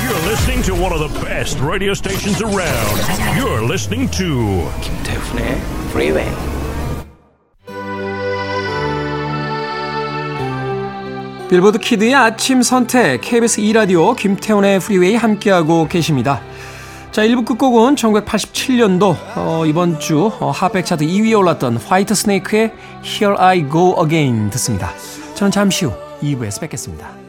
You're 0.00 0.26
listening 0.26 0.62
to 0.64 0.74
one 0.74 0.92
of 0.92 0.98
the 0.98 1.24
best 1.24 1.60
radio 1.62 1.92
stations 1.92 2.42
around. 2.42 3.00
You're 3.38 3.64
listening 3.64 4.10
to 4.10 4.68
김태훈의 4.82 5.60
Freeway. 5.90 6.30
빌보드 11.48 11.78
키드의 11.78 12.14
아침 12.14 12.62
선택 12.62 13.20
KBS 13.20 13.60
2 13.60 13.72
라디오 13.72 14.14
김태훈의 14.14 14.80
프리웨이 14.80 15.14
함께하고 15.14 15.86
계십니다. 15.86 16.40
자 17.12 17.22
1부 17.22 17.46
끝곡은 17.46 17.94
1987년도 17.94 19.16
어, 19.36 19.64
이번 19.64 20.00
주 20.00 20.32
어, 20.40 20.50
핫백 20.50 20.84
차트 20.84 21.06
2위에 21.06 21.38
올랐던 21.38 21.76
화이트 21.76 22.12
스네이크의 22.14 22.72
Here 23.04 23.36
I 23.38 23.70
Go 23.70 23.94
Again 24.02 24.50
듣습니다. 24.50 24.90
저는 25.36 25.52
잠시 25.52 25.84
후 25.84 25.92
2부에서 26.20 26.60
뵙겠습니다. 26.60 27.23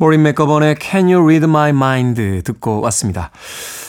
모린 0.00 0.22
맥거번의 0.22 0.76
Can 0.80 1.12
You 1.12 1.22
Read 1.22 1.44
My 1.44 1.68
Mind 1.68 2.42
듣고 2.44 2.80
왔습니다. 2.80 3.30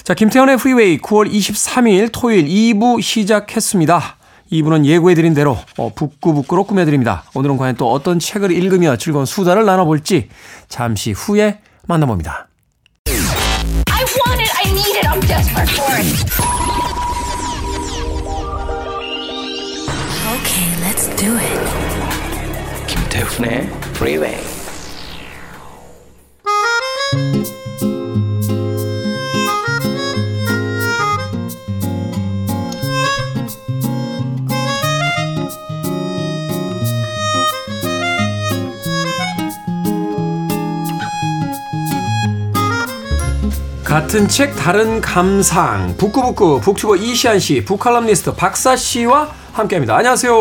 자, 0.03 0.13
김태현의 0.13 0.57
프리웨이 0.57 0.97
9월 0.97 1.31
23일 1.31 2.09
토요일 2.11 2.47
2부 2.47 3.01
시작했습니다. 3.01 4.17
2부는 4.51 4.83
예고해드린 4.83 5.33
대로 5.33 5.57
어, 5.77 5.93
북구북구로 5.95 6.65
꾸며드립니다. 6.65 7.23
오늘은 7.33 7.55
과연 7.55 7.77
또 7.77 7.89
어떤 7.93 8.19
책을 8.19 8.51
읽으며 8.51 8.97
즐거운 8.97 9.25
수다를 9.25 9.63
나눠볼지 9.63 10.27
잠시 10.67 11.13
후에 11.13 11.59
만나봅니다. 11.87 12.49
I 13.07 14.03
want 14.03 14.41
it. 14.41 14.51
I 14.57 14.69
need 14.69 14.97
it. 14.97 15.07
I'm 15.07 15.21
desperate 15.21 15.71
for 15.71 15.95
it. 15.95 16.05
Okay, 20.35 20.67
let's 20.83 21.07
do 21.15 21.37
it. 21.37 22.87
김태훈의 22.87 23.69
Freeway. 23.95 24.50
같은 43.91 44.29
책 44.29 44.55
다른 44.55 45.01
감상 45.01 45.93
북구북구 45.97 46.61
북튜버 46.61 46.95
이시안 46.95 47.39
씨, 47.39 47.65
북칼럼니스트 47.65 48.35
박사 48.35 48.77
씨와 48.77 49.29
함께합니다. 49.51 49.97
안녕하세요. 49.97 50.33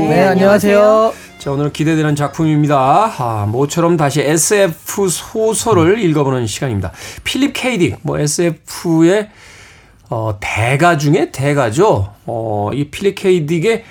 네, 0.00 0.26
안녕하세요. 0.26 1.27
자 1.38 1.52
오늘 1.52 1.72
기대되는 1.72 2.16
작품입니다. 2.16 3.14
아, 3.16 3.46
모처럼 3.48 3.96
다시 3.96 4.20
SF 4.20 5.08
소설을 5.08 6.00
읽어보는 6.00 6.48
시간입니다. 6.48 6.90
필립 7.22 7.54
케이딕, 7.54 7.98
뭐 8.02 8.18
SF의 8.18 9.30
어, 10.10 10.36
대가 10.40 10.96
중에 10.96 11.30
대가죠. 11.30 12.12
어, 12.26 12.70
이 12.74 12.90
필립 12.90 13.14
케이딕의 13.14 13.82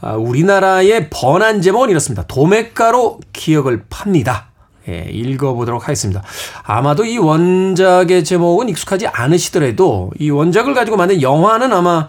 아, 0.00 0.12
우리나라의 0.12 1.10
번안 1.10 1.62
제목은 1.62 1.90
이렇습니다. 1.90 2.22
도매가로 2.28 3.18
기억을 3.32 3.82
팝니다. 3.90 4.50
예, 4.88 5.08
읽어보도록 5.10 5.82
하겠습니다. 5.82 6.22
아마도 6.62 7.04
이 7.04 7.18
원작의 7.18 8.22
제목은 8.22 8.68
익숙하지 8.68 9.08
않으시더라도 9.08 10.12
이 10.20 10.30
원작을 10.30 10.74
가지고 10.74 10.96
만든 10.96 11.22
영화는 11.22 11.72
아마 11.72 12.08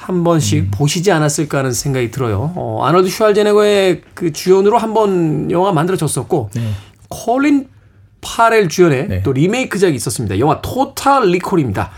한 0.00 0.24
번씩 0.24 0.70
보시지 0.70 1.12
않았을까 1.12 1.58
하는 1.58 1.72
생각이 1.72 2.10
들어요. 2.10 2.52
어, 2.56 2.82
아놀드 2.84 3.08
슈왈제네거의 3.10 4.00
그 4.14 4.32
주연으로 4.32 4.78
한 4.78 4.94
번 4.94 5.50
영화 5.50 5.72
만들어졌었고 5.72 6.50
콜린 7.08 7.68
파렐 8.22 8.68
주연의 8.68 9.08
네. 9.08 9.22
또 9.22 9.32
리메이크작이 9.32 9.94
있었습니다. 9.94 10.38
영화 10.38 10.60
토탈 10.62 11.28
리콜입니다. 11.28 11.90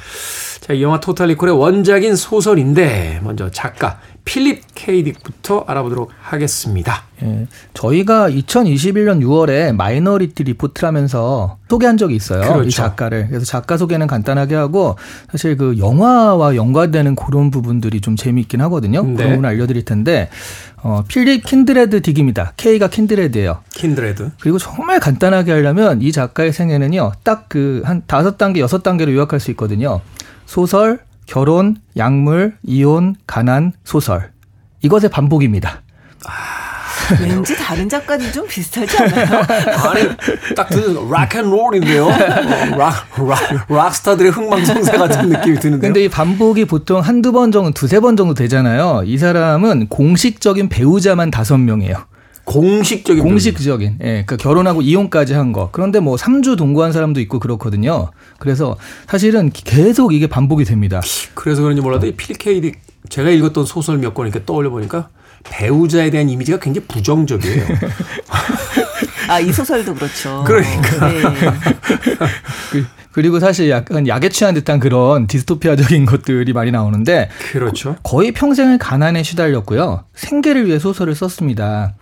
자, 0.61 0.73
이 0.75 0.83
영화 0.83 1.01
토탈 1.01 1.29
리콜의 1.29 1.57
원작인 1.57 2.15
소설인데 2.17 3.21
먼저 3.23 3.51
작가 3.51 3.99
필립 4.25 4.63
K. 4.75 4.94
딕부터 4.94 5.69
알아보도록 5.69 6.11
하겠습니다. 6.21 7.03
예, 7.23 7.47
저희가 7.75 8.31
2021년 8.31 9.21
6월에 9.23 9.75
마이너리티 9.75 10.45
리포트라면서 10.45 11.59
소개한 11.69 11.97
적이 11.97 12.17
있어요. 12.17 12.41
그렇죠. 12.43 12.63
이 12.69 12.71
작가를. 12.71 13.29
그래서 13.29 13.45
작가 13.47 13.77
소개는 13.77 14.07
간단하게 14.07 14.55
하고 14.55 14.97
사실 15.31 15.57
그 15.57 15.77
영화와 15.79 16.55
연관되는 16.57 17.17
그런 17.17 17.51
부분들이 17.51 18.01
좀 18.01 18.15
재미있긴 18.17 18.61
하거든요. 18.63 19.03
네. 19.03 19.15
그런 19.15 19.31
부분 19.31 19.45
알려드릴 19.47 19.85
텐데 19.85 20.29
어, 20.83 21.03
필립 21.09 21.45
킨드레드 21.45 22.01
딕입니다. 22.03 22.51
K가 22.57 22.89
킨드레드예요. 22.89 23.61
킨드레드. 23.75 24.31
그리고 24.41 24.59
정말 24.59 25.01
간단하게 25.01 25.53
하려면 25.53 26.03
이 26.03 26.13
작가의 26.13 26.53
생애는요, 26.53 27.13
딱 27.23 27.49
그 27.49 27.83
한 27.85 28.03
다섯 28.07 28.37
단계, 28.39 28.61
여섯 28.61 28.83
단계로 28.83 29.13
요약할 29.15 29.41
수 29.41 29.51
있거든요. 29.53 30.01
소설, 30.47 31.01
결혼, 31.27 31.77
약물, 31.97 32.57
이혼, 32.63 33.17
가난, 33.27 33.73
소설. 33.85 34.33
이것의 34.83 35.11
반복입니다. 35.11 35.83
왠지 37.21 37.57
다른 37.57 37.89
작가님 37.89 38.31
좀 38.33 38.47
비슷하지 38.47 38.97
않아요? 38.97 39.43
아니 39.91 40.09
딱 40.57 40.69
듣는 40.69 41.11
락앤롤인데요. 41.11 42.09
락, 42.09 43.05
락, 43.19 43.67
락스타들의 43.69 44.33
흥망성쇠 44.33 44.93
같은 44.93 45.29
느낌이 45.29 45.59
드는데요. 45.59 45.89
근데 45.93 46.05
이 46.05 46.09
반복이 46.09 46.65
보통 46.65 47.01
한두 47.01 47.33
번 47.33 47.53
정도, 47.53 47.71
두세 47.73 48.01
번 48.01 48.17
정도 48.17 48.35
되잖아요. 48.35 49.03
이 49.05 49.19
사람은 49.19 49.89
공식적인 49.89 50.69
배우자만 50.69 51.31
다섯 51.31 51.59
명이에요. 51.59 51.97
공식적인 52.45 53.23
공식적인, 53.23 53.99
예, 54.03 54.25
그 54.27 54.37
결혼하고 54.37 54.83
이혼까지 54.83 55.35
한 55.35 55.53
거. 55.53 55.69
그런데 55.73 56.01
뭐 56.01 56.17
3주 56.17 56.57
동거한 56.57 56.93
사람도 56.93 57.21
있고 57.21 57.39
그렇거든요. 57.39 58.11
그래서 58.39 58.77
사실은 59.07 59.51
계속 59.53 60.13
이게 60.13 60.27
반복이 60.27 60.65
됩니다. 60.65 61.01
그래서 61.35 61.63
그런지 61.63 61.81
몰라도 61.81 62.07
이 62.07 62.13
필립 62.13 62.39
케이딕 62.39 62.75
제가 63.09 63.31
읽었던 63.31 63.65
소설 63.65 63.99
몇 63.99 64.15
권 64.15 64.27
이렇게 64.27 64.45
떠올려 64.45 64.71
보니까 64.71 65.09
배우자에 65.45 66.11
대한 66.11 66.29
이미지가 66.29 66.59
굉장히 66.61 66.87
부정적이에요. 66.89 67.65
아, 69.33 69.41
이 69.41 69.51
소설도 69.51 69.95
그렇죠. 69.95 70.45
그러니까. 70.47 71.09
네. 71.09 71.23
그, 72.71 72.87
그리고 73.13 73.41
사실 73.41 73.71
약간 73.71 74.07
약에 74.07 74.29
취한 74.29 74.53
듯한 74.53 74.79
그런 74.79 75.27
디스토피아적인 75.27 76.05
것들이 76.05 76.53
많이 76.53 76.71
나오는데 76.71 77.31
그렇죠. 77.53 77.97
거의 78.03 78.33
평생을 78.33 78.77
가난에 78.77 79.23
시달렸고요. 79.23 80.05
생계를 80.15 80.67
위해 80.67 80.79
소설을 80.79 81.15
썼습니다. 81.15 81.95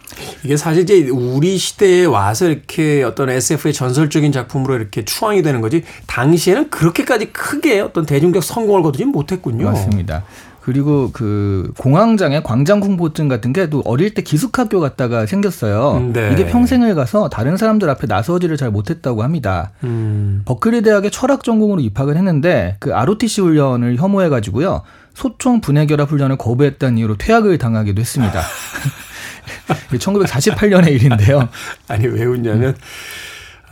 이게 0.42 0.56
사실 0.56 0.82
이제 0.82 1.08
우리 1.08 1.56
시대에 1.56 2.04
와서 2.04 2.48
이렇게 2.48 3.04
어떤 3.04 3.30
SF의 3.30 3.74
전설적인 3.74 4.32
작품으로 4.32 4.74
이렇게 4.74 5.04
추앙이 5.04 5.42
되는 5.42 5.60
거지 5.60 5.84
당시에는 6.06 6.70
그렇게까지 6.70 7.26
크게 7.26 7.80
어떤 7.80 8.06
대중적 8.06 8.42
성공을 8.42 8.82
거두지 8.82 9.04
못했군요. 9.04 9.66
맞습니다. 9.66 10.24
그리고 10.62 11.10
그 11.12 11.72
공황장애 11.78 12.42
광장 12.42 12.80
공포증 12.80 13.28
같은 13.28 13.52
게 13.52 13.70
또 13.70 13.82
어릴 13.84 14.14
때 14.14 14.22
기숙학교 14.22 14.80
갔다가 14.80 15.26
생겼어요. 15.26 16.10
네. 16.12 16.30
이게 16.32 16.46
평생을 16.46 16.94
가서 16.94 17.28
다른 17.28 17.56
사람들 17.56 17.88
앞에 17.88 18.06
나서지를 18.06 18.56
잘 18.56 18.70
못했다고 18.70 19.22
합니다. 19.22 19.70
음. 19.84 20.42
버클리 20.44 20.82
대학에 20.82 21.08
철학 21.10 21.44
전공으로 21.44 21.80
입학을 21.80 22.16
했는데 22.16 22.76
그 22.80 22.94
ROTC 22.94 23.42
훈련을 23.42 23.96
혐오해 23.96 24.28
가지고요. 24.28 24.82
소총 25.14 25.60
분해결합 25.60 26.10
훈련을 26.10 26.36
거부했다는 26.36 26.98
이유로 26.98 27.16
퇴학을 27.16 27.58
당하기도 27.58 28.00
했습니다. 28.00 28.40
1948년의 29.92 30.92
일인데요. 30.92 31.48
아니 31.88 32.06
왜 32.06 32.24
웃냐면 32.24 32.76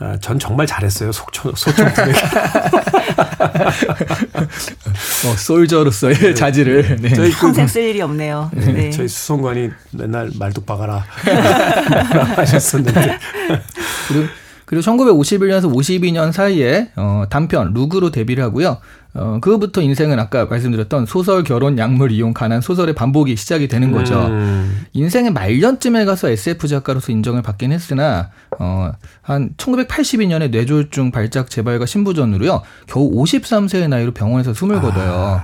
아, 0.01 0.17
전 0.21 0.39
정말 0.39 0.65
잘했어요. 0.65 1.11
속초 1.11 1.53
소총 1.55 1.91
분해. 1.93 2.13
어, 5.25 5.35
솔저로서의 5.37 6.35
자질을. 6.35 6.97
네. 7.01 7.13
저희 7.13 7.31
그 7.31 7.39
평생 7.41 7.67
쓸 7.67 7.83
일이 7.83 8.01
없네요. 8.01 8.49
네. 8.53 8.91
저희 8.91 9.09
수송관이 9.09 9.69
맨날 9.91 10.31
말뚝 10.39 10.65
박아라 10.65 11.05
하셨었는데 12.37 13.19
그리고, 14.07 14.27
그리고 14.69 14.83
1951년에서 14.83 15.63
52년 15.73 16.31
사이에 16.31 16.91
어, 16.95 17.23
단편 17.27 17.73
룩으로 17.73 18.11
데뷔를 18.11 18.43
하고요. 18.43 18.77
어, 19.15 19.39
그부터 19.41 19.81
인생은 19.81 20.19
아까 20.19 20.45
말씀드렸던 20.45 21.07
소설, 21.07 21.43
결혼, 21.43 21.79
약물, 21.79 22.11
이용, 22.11 22.35
가난 22.35 22.61
소설의 22.61 22.93
반복이 22.93 23.35
시작이 23.35 23.67
되는 23.67 23.91
거죠. 23.91 24.27
음. 24.27 24.85
인생의 24.93 25.33
말년쯤에 25.33 26.05
가서 26.05 26.29
SF 26.29 26.67
작가로서 26.67 27.11
인정을 27.11 27.41
받긴 27.41 27.71
했으나 27.71 28.29
어, 28.59 28.91
한 29.23 29.49
1982년에 29.57 30.51
뇌졸중 30.51 31.09
발작 31.09 31.49
재발과 31.49 31.87
신부전으로요. 31.87 32.61
겨우 32.85 33.11
53세의 33.11 33.89
나이로 33.89 34.11
병원에서 34.11 34.53
숨을 34.53 34.81
거둬요. 34.81 35.41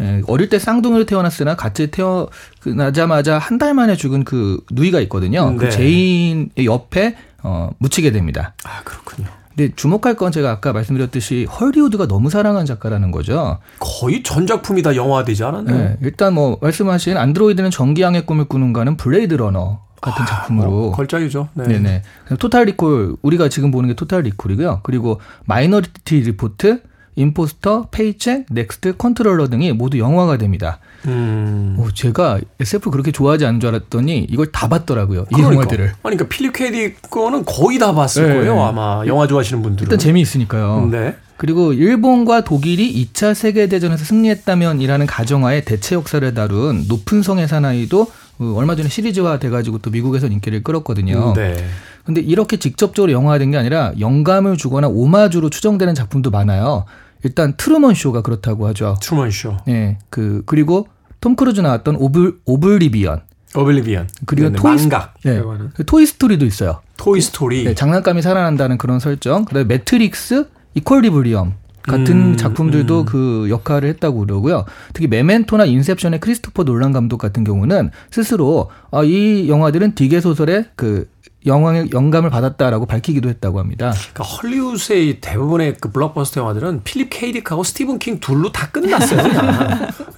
예, 0.00 0.22
어릴 0.26 0.48
때 0.48 0.58
쌍둥이로 0.58 1.04
태어났으나 1.04 1.54
같이 1.56 1.90
태어나자마자 1.90 3.36
한 3.38 3.58
달 3.58 3.74
만에 3.74 3.94
죽은 3.94 4.24
그 4.24 4.58
누이가 4.72 5.00
있거든요. 5.00 5.50
네. 5.50 5.56
그 5.58 5.70
제인의 5.70 6.64
옆에 6.64 7.16
어, 7.44 7.70
묻히게 7.78 8.10
됩니다. 8.10 8.54
아 8.64 8.82
그렇군요. 8.84 9.28
근데 9.54 9.72
주목할 9.76 10.16
건 10.16 10.32
제가 10.32 10.50
아까 10.50 10.72
말씀드렸듯이 10.72 11.44
헐리우드가 11.44 12.08
너무 12.08 12.28
사랑한 12.28 12.66
작가라는 12.66 13.12
거죠. 13.12 13.58
거의 13.78 14.24
전 14.24 14.48
작품이 14.48 14.82
다 14.82 14.96
영화되지 14.96 15.44
않았나요? 15.44 15.76
네, 15.76 15.96
일단 16.02 16.34
뭐 16.34 16.58
말씀하신 16.60 17.16
안드로이드는 17.16 17.70
전기양의 17.70 18.26
꿈을 18.26 18.46
꾸는가는 18.46 18.96
블레이드 18.96 19.34
러너 19.34 19.84
같은 20.00 20.26
작품으로 20.26 20.88
어, 20.88 20.92
걸작이죠. 20.92 21.48
네. 21.54 21.64
네네. 21.68 22.02
토탈 22.40 22.64
리콜 22.64 23.16
우리가 23.22 23.48
지금 23.48 23.70
보는 23.70 23.88
게 23.90 23.94
토탈 23.94 24.22
리콜이고요. 24.22 24.80
그리고 24.82 25.20
마이너리티 25.44 26.20
리포트, 26.20 26.82
임포스터, 27.16 27.88
페이첵, 27.90 28.46
넥스트, 28.50 28.96
컨트롤러 28.96 29.48
등이 29.48 29.72
모두 29.72 29.98
영화가 29.98 30.36
됩니다. 30.36 30.78
음. 31.06 31.76
오, 31.78 31.90
제가 31.90 32.40
SF 32.60 32.90
그렇게 32.90 33.12
좋아하지 33.12 33.44
않는 33.46 33.60
줄 33.60 33.68
알았더니 33.68 34.26
이걸 34.30 34.50
다 34.50 34.68
봤더라고요. 34.68 35.22
이 35.22 35.34
그러니까. 35.34 35.54
영화들을. 35.54 35.84
아니, 35.84 35.94
그러니까 36.02 36.28
필립 36.28 36.52
K. 36.54 36.70
딕 36.70 36.94
거는 37.10 37.44
거의 37.44 37.78
다 37.78 37.92
봤을 37.94 38.28
네. 38.28 38.34
거예요. 38.34 38.62
아마 38.62 39.02
영화 39.06 39.26
좋아하시는 39.26 39.62
분들은. 39.62 39.86
일단 39.86 39.98
재미있으니까요. 39.98 40.88
네. 40.90 41.16
그리고 41.36 41.72
일본과 41.72 42.42
독일이 42.42 43.04
2차 43.12 43.34
세계대전에서 43.34 44.04
승리했다면이라는 44.04 45.06
가정하에 45.06 45.62
대체 45.62 45.94
역사를 45.94 46.32
다룬 46.32 46.84
높은 46.88 47.22
성의 47.22 47.48
사나이도 47.48 48.06
어, 48.38 48.54
얼마 48.56 48.74
전에 48.76 48.88
시리즈화 48.88 49.38
돼가지고 49.38 49.78
또 49.78 49.90
미국에서 49.90 50.26
인기를 50.26 50.62
끌었거든요. 50.62 51.34
네. 51.34 51.56
근데 52.04 52.20
이렇게 52.20 52.56
직접적으로 52.58 53.12
영화화된 53.12 53.50
게 53.50 53.56
아니라 53.56 53.92
영감을 53.98 54.56
주거나 54.56 54.88
오마주로 54.88 55.50
추정되는 55.50 55.94
작품도 55.94 56.30
많아요. 56.30 56.84
일단 57.24 57.54
트루먼 57.56 57.94
쇼가 57.94 58.22
그렇다고 58.22 58.66
하죠. 58.68 58.96
트루먼 59.00 59.30
쇼, 59.30 59.56
예, 59.68 59.98
그 60.10 60.42
그리고 60.46 60.86
톰 61.20 61.34
크루즈 61.34 61.60
나왔던 61.60 61.96
오블 61.96 62.38
오블리비언 62.44 63.22
오블리비언, 63.56 64.08
그리고 64.26 64.50
네, 64.50 64.56
토이 64.56 64.76
망각, 64.76 65.14
네, 65.24 65.40
토이 65.86 66.06
스토리도 66.06 66.44
있어요. 66.44 66.80
토이 66.96 67.20
스토리. 67.20 67.64
네, 67.64 67.74
장난감이 67.74 68.20
살아난다는 68.20 68.78
그런 68.78 68.98
설정. 68.98 69.44
그다음에 69.44 69.64
매트릭스, 69.64 70.46
이퀼리브리엄 70.74 71.54
같은 71.82 72.32
음, 72.32 72.36
작품들도 72.36 73.00
음. 73.00 73.04
그 73.04 73.46
역할을 73.50 73.88
했다고 73.90 74.20
그러고요. 74.20 74.64
특히 74.92 75.06
메멘토나 75.06 75.66
인셉션의 75.66 76.20
크리스토퍼 76.20 76.64
놀란 76.64 76.92
감독 76.92 77.18
같은 77.18 77.44
경우는 77.44 77.90
스스로 78.10 78.70
아, 78.90 79.04
이 79.04 79.48
영화들은 79.48 79.94
딕의 79.94 80.20
소설의 80.20 80.66
그 80.76 81.08
영광의 81.46 81.90
영감을 81.92 82.30
받았다라고 82.30 82.86
밝히기도 82.86 83.28
했다고 83.28 83.58
합니다. 83.58 83.92
그러니까 84.12 84.24
헐리우드의 84.24 85.20
대부분의 85.20 85.76
그 85.80 85.90
블록버스터 85.90 86.40
영화들은 86.40 86.82
필립 86.84 87.10
K. 87.10 87.22
딕하고 87.22 87.64
스티븐 87.64 87.98
킹 87.98 88.20
둘로 88.20 88.50
다 88.50 88.70
끝났어요. 88.70 89.22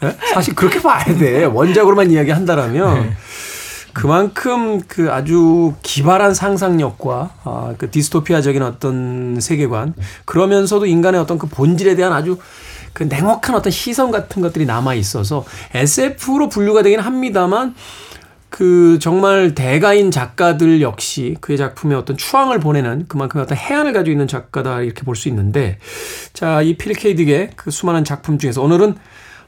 네? 0.01 0.17
사실 0.33 0.55
그렇게 0.55 0.81
봐야 0.81 1.05
돼. 1.05 1.45
원작으로만 1.45 2.11
이야기한다라면 2.11 3.17
그만큼 3.93 4.83
그 4.87 5.11
아주 5.11 5.73
기발한 5.83 6.35
상상력과 6.35 7.31
아, 7.45 7.75
그 7.79 7.91
디스토피아적인 7.91 8.63
어떤 8.63 9.41
세계관 9.41 9.95
그러면서도 10.27 10.85
인간의 10.85 11.19
어떤 11.19 11.39
그 11.39 11.47
본질에 11.47 11.97
대한 11.97 12.13
아주 12.13 12.37
그 12.93 13.05
냉혹한 13.05 13.55
어떤 13.55 13.73
시선 13.73 14.11
같은 14.11 14.43
것들이 14.43 14.67
남아 14.67 14.95
있어서 14.95 15.45
SF로 15.73 16.51
분류가 16.51 16.83
되긴 16.83 17.01
합니다만 17.01 17.75
그 18.57 18.99
정말 18.99 19.55
대가인 19.55 20.11
작가들 20.11 20.81
역시 20.81 21.37
그의 21.43 21.59
작품에 21.59 21.95
어떤 21.95 22.17
추앙을 22.17 22.59
보내는 22.59 23.05
그만큼 23.07 23.43
어떤 23.43 23.59
해안을 23.59 23.93
가지고 23.93 24.13
있는 24.13 24.27
작가다 24.27 24.81
이렇게 24.81 25.03
볼 25.03 25.15
수 25.15 25.29
있는데 25.29 25.79
자 26.33 26.63
이 26.63 26.79
필 26.79 26.95
케이딕의 26.95 27.51
그 27.55 27.71
수많은 27.71 28.03
작품 28.05 28.39
중에서 28.39 28.63
오늘은 28.63 28.95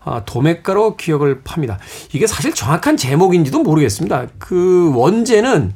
아, 0.05 0.27
도매가로 0.27 0.99
기억을 0.99 1.40
팝니다. 1.42 1.79
이게 2.12 2.27
사실 2.27 2.53
정확한 2.53 2.99
제목인지도 2.99 3.62
모르겠습니다. 3.62 4.27
그 4.38 4.92
원제는 4.94 5.73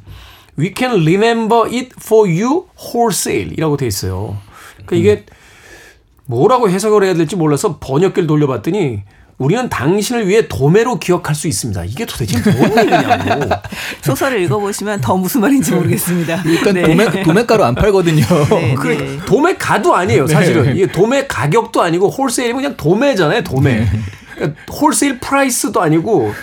We 0.59 0.75
can 0.77 1.01
remember 1.01 1.63
it 1.63 1.89
for 1.99 2.29
you 2.29 2.67
wholesale이라고 2.79 3.77
돼 3.77 3.87
있어요. 3.87 4.37
그러니까 4.85 4.95
이게 4.95 5.25
뭐라고 6.27 6.69
해석을 6.69 7.03
해야 7.03 7.15
될지 7.15 7.35
몰라서 7.35 7.79
번역기를 7.79 8.27
돌려봤더니 8.27 9.01
우리는 9.37 9.67
당신을 9.69 10.27
위해 10.27 10.47
도매로 10.47 10.99
기억할 10.99 11.35
수 11.35 11.47
있습니다. 11.47 11.83
이게 11.85 12.05
도대체 12.05 12.39
뭔 12.51 12.77
얘기냐고. 12.77 13.49
소설을 14.01 14.41
읽어보시면 14.43 15.01
더 15.01 15.17
무슨 15.17 15.41
말인지 15.41 15.71
모르겠습니다. 15.73 16.43
일단 16.45 16.73
네. 16.75 16.83
도매, 16.83 17.23
도매가로 17.23 17.63
안 17.65 17.75
팔거든요. 17.75 18.25
네, 18.49 18.75
그러니까 18.75 19.05
네. 19.05 19.19
도매 19.25 19.55
가도 19.55 19.95
아니에요, 19.95 20.27
사실은. 20.27 20.75
이게 20.75 20.87
도매 20.87 21.27
가격도 21.27 21.81
아니고 21.81 22.09
홀세일이면 22.09 22.61
그냥 22.61 22.77
도매잖아요, 22.77 23.43
도매. 23.43 23.87
그러니까 24.35 24.59
wholesale 24.71 25.19
price도 25.19 25.81
아니고 25.81 26.33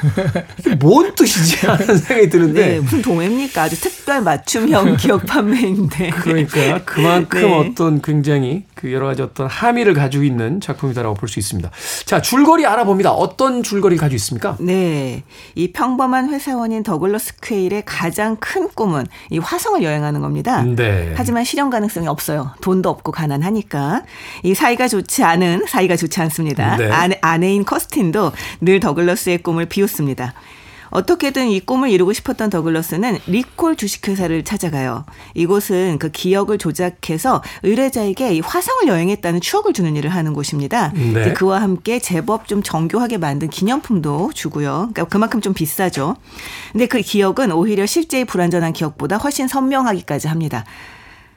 이게 0.58 0.74
뭔 0.76 1.14
뜻이지 1.14 1.66
하는 1.66 1.86
생각이 1.98 2.28
드는데 2.28 2.66
네, 2.68 2.80
무슨 2.80 3.02
도매입니까? 3.02 3.62
아주 3.62 3.80
특별 3.80 4.22
맞춤형 4.22 4.96
기억 4.96 5.26
판매인데. 5.26 6.10
그러니까 6.10 6.84
그만큼 6.84 7.40
네. 7.42 7.52
어떤 7.58 8.00
굉장히 8.02 8.64
그 8.80 8.92
여러 8.92 9.06
가지 9.06 9.20
어떤 9.22 9.46
함의를 9.46 9.92
가지고 9.94 10.24
있는 10.24 10.60
작품이다라고 10.60 11.14
볼 11.14 11.28
수 11.28 11.38
있습니다. 11.38 11.70
자, 12.06 12.20
줄거리 12.20 12.66
알아봅니다. 12.66 13.12
어떤 13.12 13.62
줄거리를 13.62 14.00
가지고 14.00 14.16
있습니까? 14.16 14.56
네. 14.58 15.22
이 15.54 15.70
평범한 15.72 16.30
회사원인 16.30 16.82
더글러스 16.82 17.34
퀘일의 17.40 17.84
가장 17.86 18.36
큰 18.40 18.68
꿈은 18.68 19.06
이 19.30 19.38
화성을 19.38 19.82
여행하는 19.82 20.20
겁니다. 20.20 20.62
네. 20.64 21.12
하지만 21.14 21.44
실현 21.44 21.70
가능성이 21.70 22.08
없어요. 22.08 22.52
돈도 22.62 22.88
없고 22.88 23.12
가난하니까. 23.12 24.02
이 24.42 24.54
사이가 24.54 24.88
좋지 24.88 25.22
않은, 25.22 25.66
사이가 25.68 25.96
좋지 25.96 26.20
않습니다. 26.22 26.76
네. 26.76 26.90
아내, 26.90 27.18
아내인 27.20 27.64
커스틴도 27.64 28.32
늘 28.62 28.80
더글러스의 28.80 29.38
꿈을 29.38 29.66
비웃습니다. 29.66 30.34
어떻게든 30.90 31.48
이 31.48 31.60
꿈을 31.60 31.90
이루고 31.90 32.12
싶었던 32.12 32.50
더글러스는 32.50 33.18
리콜 33.26 33.76
주식회사를 33.76 34.44
찾아가요. 34.44 35.04
이곳은 35.34 35.98
그 35.98 36.10
기억을 36.10 36.58
조작해서 36.58 37.42
의뢰자에게 37.62 38.34
이 38.34 38.40
화성을 38.40 38.86
여행했다는 38.86 39.40
추억을 39.40 39.72
주는 39.72 39.96
일을 39.96 40.10
하는 40.10 40.32
곳입니다. 40.32 40.92
네. 40.92 41.32
그와 41.32 41.62
함께 41.62 41.98
제법 41.98 42.48
좀 42.48 42.62
정교하게 42.62 43.18
만든 43.18 43.48
기념품도 43.48 44.32
주고요. 44.34 44.88
그러니까 44.92 45.04
그만큼 45.04 45.40
좀 45.40 45.54
비싸죠. 45.54 46.16
근데 46.72 46.86
그 46.86 47.00
기억은 47.00 47.52
오히려 47.52 47.86
실제의 47.86 48.24
불완전한 48.24 48.72
기억보다 48.72 49.16
훨씬 49.16 49.48
선명하기까지 49.48 50.28
합니다. 50.28 50.64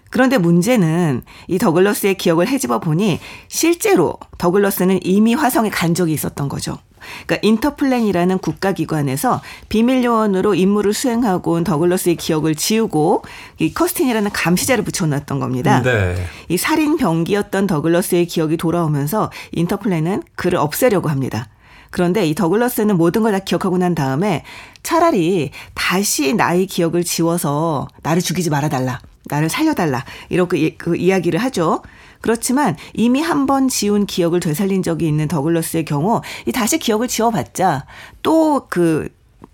그런데 0.09 0.37
문제는 0.37 1.23
이 1.47 1.57
더글러스의 1.57 2.15
기억을 2.15 2.47
헤집어 2.47 2.79
보니 2.79 3.19
실제로 3.47 4.17
더글러스는 4.37 4.99
이미 5.03 5.33
화성에 5.33 5.71
간 5.71 5.95
적이 5.95 6.13
있었던 6.13 6.49
거죠. 6.49 6.77
그러니까 7.25 7.47
인터플랜이라는 7.47 8.37
국가기관에서 8.39 9.41
비밀 9.69 10.03
요원으로 10.03 10.55
임무를 10.55 10.93
수행하고 10.93 11.51
온 11.53 11.63
더글러스의 11.63 12.15
기억을 12.15 12.55
지우고 12.55 13.23
이 13.59 13.73
커스틴이라는 13.73 14.31
감시자를 14.31 14.83
붙여놨던 14.83 15.39
겁니다. 15.39 15.81
네. 15.81 16.15
이 16.49 16.57
살인 16.57 16.97
병기였던 16.97 17.67
더글러스의 17.67 18.25
기억이 18.27 18.57
돌아오면서 18.57 19.31
인터플랜은 19.53 20.23
그를 20.35 20.59
없애려고 20.59 21.09
합니다. 21.09 21.47
그런데 21.91 22.25
이 22.27 22.33
더글러스는 22.33 22.97
모든 22.97 23.21
걸 23.21 23.31
다 23.33 23.39
기억하고 23.39 23.77
난 23.77 23.93
다음에 23.93 24.43
차라리 24.81 25.51
다시 25.75 26.33
나의 26.33 26.65
기억을 26.67 27.03
지워서 27.03 27.87
나를 28.01 28.21
죽이지 28.21 28.49
말아달라. 28.49 28.99
나를 29.25 29.47
살려달라. 29.49 30.03
이렇게 30.29 30.57
이- 30.57 30.77
그 30.77 30.95
이야기를 30.97 31.39
하죠. 31.39 31.81
그렇지만 32.23 32.77
이미 32.93 33.21
한 33.21 33.43
번 33.45 33.67
지운 33.67 34.05
기억을 34.05 34.39
되살린 34.39 34.81
적이 34.83 35.09
있는 35.09 35.27
더글러스의 35.27 35.83
경우 35.83 36.21
이 36.47 36.53
다시 36.53 36.79
기억을 36.79 37.09
지워봤자 37.09 37.85
또그 38.21 39.09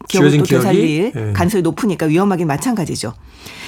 기억을 0.08 0.38
또? 0.38 0.44
되살릴 0.44 1.12
예. 1.16 1.34
가능성이 1.34 1.64
높으니까 1.64 2.06
위험하긴 2.06 2.46
마찬가지죠. 2.46 3.14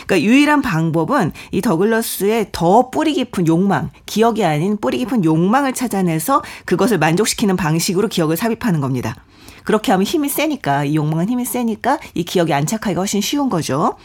그러니까 0.05 0.27
유일한 0.27 0.61
방법은 0.61 1.31
이 1.51 1.61
더글러스의 1.61 2.49
더 2.51 2.91
뿌리 2.91 3.13
깊은 3.13 3.47
욕망, 3.47 3.89
기억이 4.05 4.45
아닌 4.45 4.77
뿌리 4.77 4.99
깊은 4.99 5.25
욕망을 5.25 5.73
찾아내서 5.73 6.43
그것을 6.65 6.99
만족시키는 6.99 7.55
방식으로 7.57 8.07
기억을 8.07 8.37
삽입하는 8.37 8.81
겁니다. 8.81 9.15
그렇게 9.63 9.91
하면 9.91 10.06
힘이 10.06 10.30
세니까 10.30 10.86
이 10.86 10.95
욕망은 10.95 11.30
힘이 11.30 11.45
세니까 11.45 12.00
이 12.13 12.24
기억이 12.24 12.54
안착하기가 12.54 13.00
훨씬 13.02 13.21
쉬운 13.21 13.50
거죠. 13.50 13.95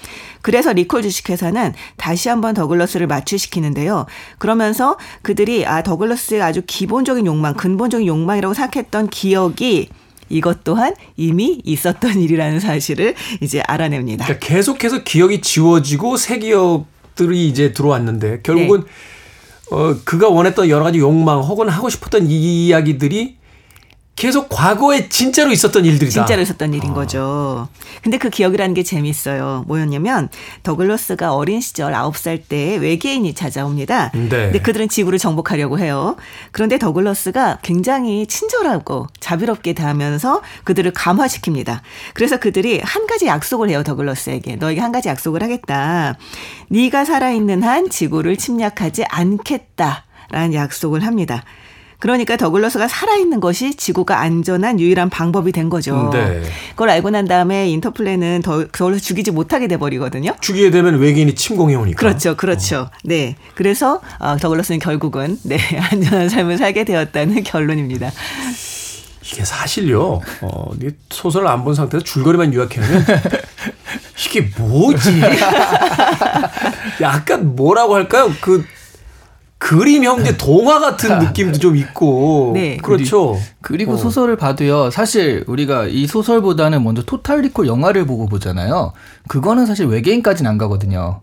그래서 0.42 0.72
리콜 0.72 1.02
주식회사는 1.02 1.74
다시 1.96 2.28
한번 2.28 2.54
더글러스를 2.54 3.06
마취시키는데요. 3.06 4.06
그러면서 4.38 4.96
그들이 5.22 5.66
아 5.66 5.82
더글러스의 5.82 6.42
아주 6.42 6.62
기본적인 6.66 7.26
욕망, 7.26 7.54
근본적인 7.54 8.06
욕망이라고 8.06 8.54
생각했던 8.54 9.08
기억이 9.08 9.88
이것 10.28 10.64
또한 10.64 10.94
이미 11.16 11.60
있었던 11.64 12.20
일이라는 12.20 12.60
사실을 12.60 13.14
이제 13.40 13.60
알아냅니다. 13.60 14.24
그러니까 14.24 14.46
계속해서 14.46 15.04
기억이 15.04 15.40
지워지고 15.40 16.16
새 16.16 16.38
기억들이 16.38 17.48
이제 17.48 17.72
들어왔는데 17.72 18.40
결국은 18.42 18.80
네. 18.80 18.86
어 19.70 19.96
그가 20.04 20.28
원했던 20.28 20.68
여러 20.68 20.84
가지 20.84 20.98
욕망 20.98 21.40
혹은 21.40 21.68
하고 21.68 21.88
싶었던 21.88 22.28
이 22.28 22.66
이야기들이 22.66 23.36
계속 24.16 24.48
과거에 24.48 25.10
진짜로 25.10 25.52
있었던 25.52 25.84
일들이다. 25.84 26.10
진짜로 26.10 26.40
있었던 26.40 26.72
일인 26.72 26.94
거죠. 26.94 27.68
근데 28.02 28.16
그 28.16 28.30
기억이라는 28.30 28.72
게 28.72 28.82
재밌어요. 28.82 29.64
뭐였냐면 29.66 30.30
더글러스가 30.62 31.34
어린 31.34 31.60
시절 31.60 31.92
9살 31.92 32.40
때 32.48 32.76
외계인이 32.76 33.34
찾아옵니다. 33.34 34.12
네. 34.14 34.28
근데 34.28 34.58
그들은 34.60 34.88
지구를 34.88 35.18
정복하려고 35.18 35.78
해요. 35.78 36.16
그런데 36.50 36.78
더글러스가 36.78 37.58
굉장히 37.60 38.26
친절하고 38.26 39.06
자비롭게 39.20 39.74
대하면서 39.74 40.40
그들을 40.64 40.92
감화시킵니다. 40.92 41.80
그래서 42.14 42.38
그들이 42.38 42.80
한 42.82 43.06
가지 43.06 43.26
약속을 43.26 43.68
해요. 43.68 43.82
더글러스에게. 43.82 44.56
너에게 44.56 44.80
한 44.80 44.92
가지 44.92 45.10
약속을 45.10 45.42
하겠다. 45.42 46.16
네가 46.68 47.04
살아있는 47.04 47.62
한 47.62 47.90
지구를 47.90 48.38
침략하지 48.38 49.04
않겠다 49.10 50.04
라는 50.30 50.54
약속을 50.54 51.04
합니다. 51.04 51.44
그러니까 51.98 52.36
더글러스가 52.36 52.88
살아있는 52.88 53.40
것이 53.40 53.74
지구가 53.74 54.20
안전한 54.20 54.78
유일한 54.80 55.08
방법이 55.10 55.52
된 55.52 55.68
거죠. 55.70 56.10
네. 56.12 56.42
그걸 56.70 56.90
알고 56.90 57.10
난 57.10 57.26
다음에 57.26 57.68
인터플랜은 57.70 58.42
더, 58.42 58.66
더글러스 58.70 59.02
죽이지 59.02 59.30
못하게 59.30 59.66
돼버리거든요. 59.68 60.34
죽이게 60.40 60.70
되면 60.70 60.98
외계인이 60.98 61.34
침공해 61.34 61.74
오니까. 61.74 61.98
그렇죠, 61.98 62.36
그렇죠. 62.36 62.90
네. 63.04 63.36
그래서 63.54 64.00
어, 64.18 64.36
더글러스는 64.36 64.78
결국은 64.78 65.38
네 65.44 65.58
안전한 65.90 66.28
삶을 66.28 66.58
살게 66.58 66.84
되었다는 66.84 67.42
결론입니다. 67.44 68.10
이게 69.24 69.44
사실요. 69.44 70.20
어, 70.42 70.70
소설을 71.10 71.48
안 71.48 71.64
본 71.64 71.74
상태에서 71.74 72.04
줄거리만 72.04 72.54
요약해놓으면 72.54 73.04
이게 74.24 74.48
뭐지? 74.58 75.20
약간 77.00 77.56
뭐라고 77.56 77.94
할까요? 77.94 78.32
그 78.40 78.64
그림 79.58 80.04
형제 80.04 80.36
동화 80.36 80.78
같은 80.80 81.18
느낌도 81.18 81.58
좀 81.58 81.76
있고. 81.76 82.52
네. 82.54 82.76
그렇죠. 82.76 83.38
그리고 83.62 83.94
어. 83.94 83.96
소설을 83.96 84.36
봐도요. 84.36 84.90
사실 84.90 85.44
우리가 85.46 85.86
이 85.86 86.06
소설보다는 86.06 86.84
먼저 86.84 87.02
토탈 87.02 87.40
리콜 87.40 87.66
영화를 87.66 88.06
보고 88.06 88.26
보잖아요. 88.26 88.92
그거는 89.28 89.66
사실 89.66 89.86
외계인까지는 89.86 90.50
안 90.50 90.58
가거든요. 90.58 91.20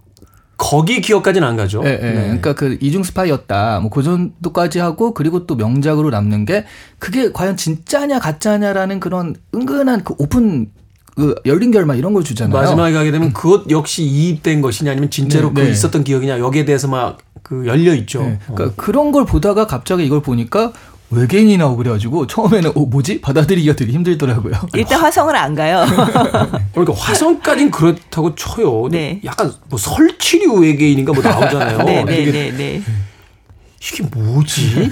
거기 0.57 1.01
기억까지는 1.01 1.47
안 1.47 1.57
가죠. 1.57 1.81
예, 1.85 1.89
예. 1.89 1.97
네. 1.97 2.13
그러니까 2.13 2.53
그 2.53 2.77
이중 2.79 3.03
스파이였다. 3.03 3.81
뭐그 3.81 4.01
정도까지 4.03 4.79
하고 4.79 5.13
그리고 5.13 5.45
또 5.45 5.55
명작으로 5.55 6.09
남는 6.09 6.45
게 6.45 6.65
그게 6.99 7.31
과연 7.31 7.57
진짜냐 7.57 8.19
가짜냐라는 8.19 8.99
그런 8.99 9.35
은근한 9.53 10.03
그 10.03 10.15
오픈 10.17 10.71
그 11.15 11.35
열린 11.45 11.71
결말 11.71 11.97
이런 11.97 12.13
걸 12.13 12.23
주잖아요. 12.23 12.53
마지막에 12.53 12.93
가게 12.93 13.11
되면 13.11 13.33
그것 13.33 13.69
역시 13.69 14.03
이입된 14.03 14.61
것이냐 14.61 14.91
아니면 14.91 15.09
진짜로 15.09 15.49
네, 15.49 15.53
그 15.53 15.59
네. 15.67 15.71
있었던 15.71 16.03
기억이냐 16.03 16.39
여기에 16.39 16.65
대해서 16.65 16.87
막 16.87 17.17
그 17.43 17.67
열려 17.67 17.93
있죠. 17.95 18.23
네. 18.23 18.39
어. 18.47 18.55
그러니까 18.55 18.83
그런 18.83 19.11
걸 19.11 19.25
보다가 19.25 19.67
갑자기 19.67 20.05
이걸 20.05 20.21
보니까 20.21 20.71
외계인이 21.11 21.57
나오고 21.57 21.77
그래가지고 21.77 22.25
처음에는 22.25 22.71
어 22.75 22.79
뭐지 22.85 23.21
받아들이기가 23.21 23.75
되게 23.75 23.91
힘들더라고요. 23.91 24.53
일단 24.73 24.99
화성을 24.99 25.35
안 25.35 25.53
가요. 25.53 25.85
그러니까 26.73 26.93
화성까지는 26.95 27.69
그렇다고 27.69 28.33
쳐요. 28.33 28.87
네. 28.89 29.21
약간 29.23 29.53
뭐 29.69 29.77
설치류 29.77 30.53
외계인인가 30.55 31.13
뭐 31.13 31.21
나오잖아요. 31.21 31.77
네, 31.85 32.03
네, 32.05 32.31
네, 32.31 32.51
네. 32.51 32.81
이게 33.91 34.03
뭐지? 34.03 34.89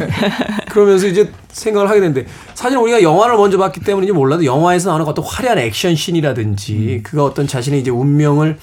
그러면서 0.69 1.07
이제 1.07 1.31
생각을 1.51 1.89
하게 1.89 2.01
되는데 2.01 2.25
사실 2.55 2.77
우리가 2.77 3.01
영화를 3.01 3.37
먼저 3.37 3.57
봤기 3.57 3.79
때문인지 3.81 4.11
몰라도 4.11 4.43
영화에서 4.43 4.89
나오는 4.89 5.05
어떤 5.07 5.23
화려한 5.23 5.59
액션 5.59 5.95
씬이라든지 5.95 7.01
그가 7.03 7.23
어떤 7.23 7.47
자신의 7.47 7.79
이제 7.79 7.89
운명을 7.89 8.57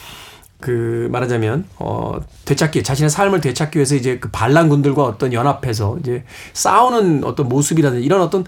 그 0.61 1.09
말하자면 1.13 1.65
어 1.79 2.19
되찾기 2.45 2.83
자신의 2.83 3.11
삶을 3.11 3.41
되찾기 3.41 3.79
위해서 3.79 3.95
이제 3.95 4.19
그 4.19 4.29
반란군들과 4.31 5.03
어떤 5.05 5.33
연합해서 5.33 5.97
이제 6.01 6.25
싸우는 6.53 7.25
어떤 7.25 7.49
모습이라든지 7.49 8.05
이런 8.05 8.21
어떤 8.21 8.45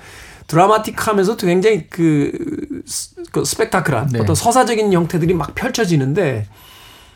드라마틱하면서도 0.49 1.47
굉장히 1.47 1.87
그, 1.89 2.33
스- 2.85 3.15
그 3.31 3.45
스펙타클한 3.45 4.09
네. 4.13 4.19
어떤 4.19 4.35
서사적인 4.35 4.93
형태들이 4.93 5.33
막 5.35 5.55
펼쳐지는데 5.55 6.49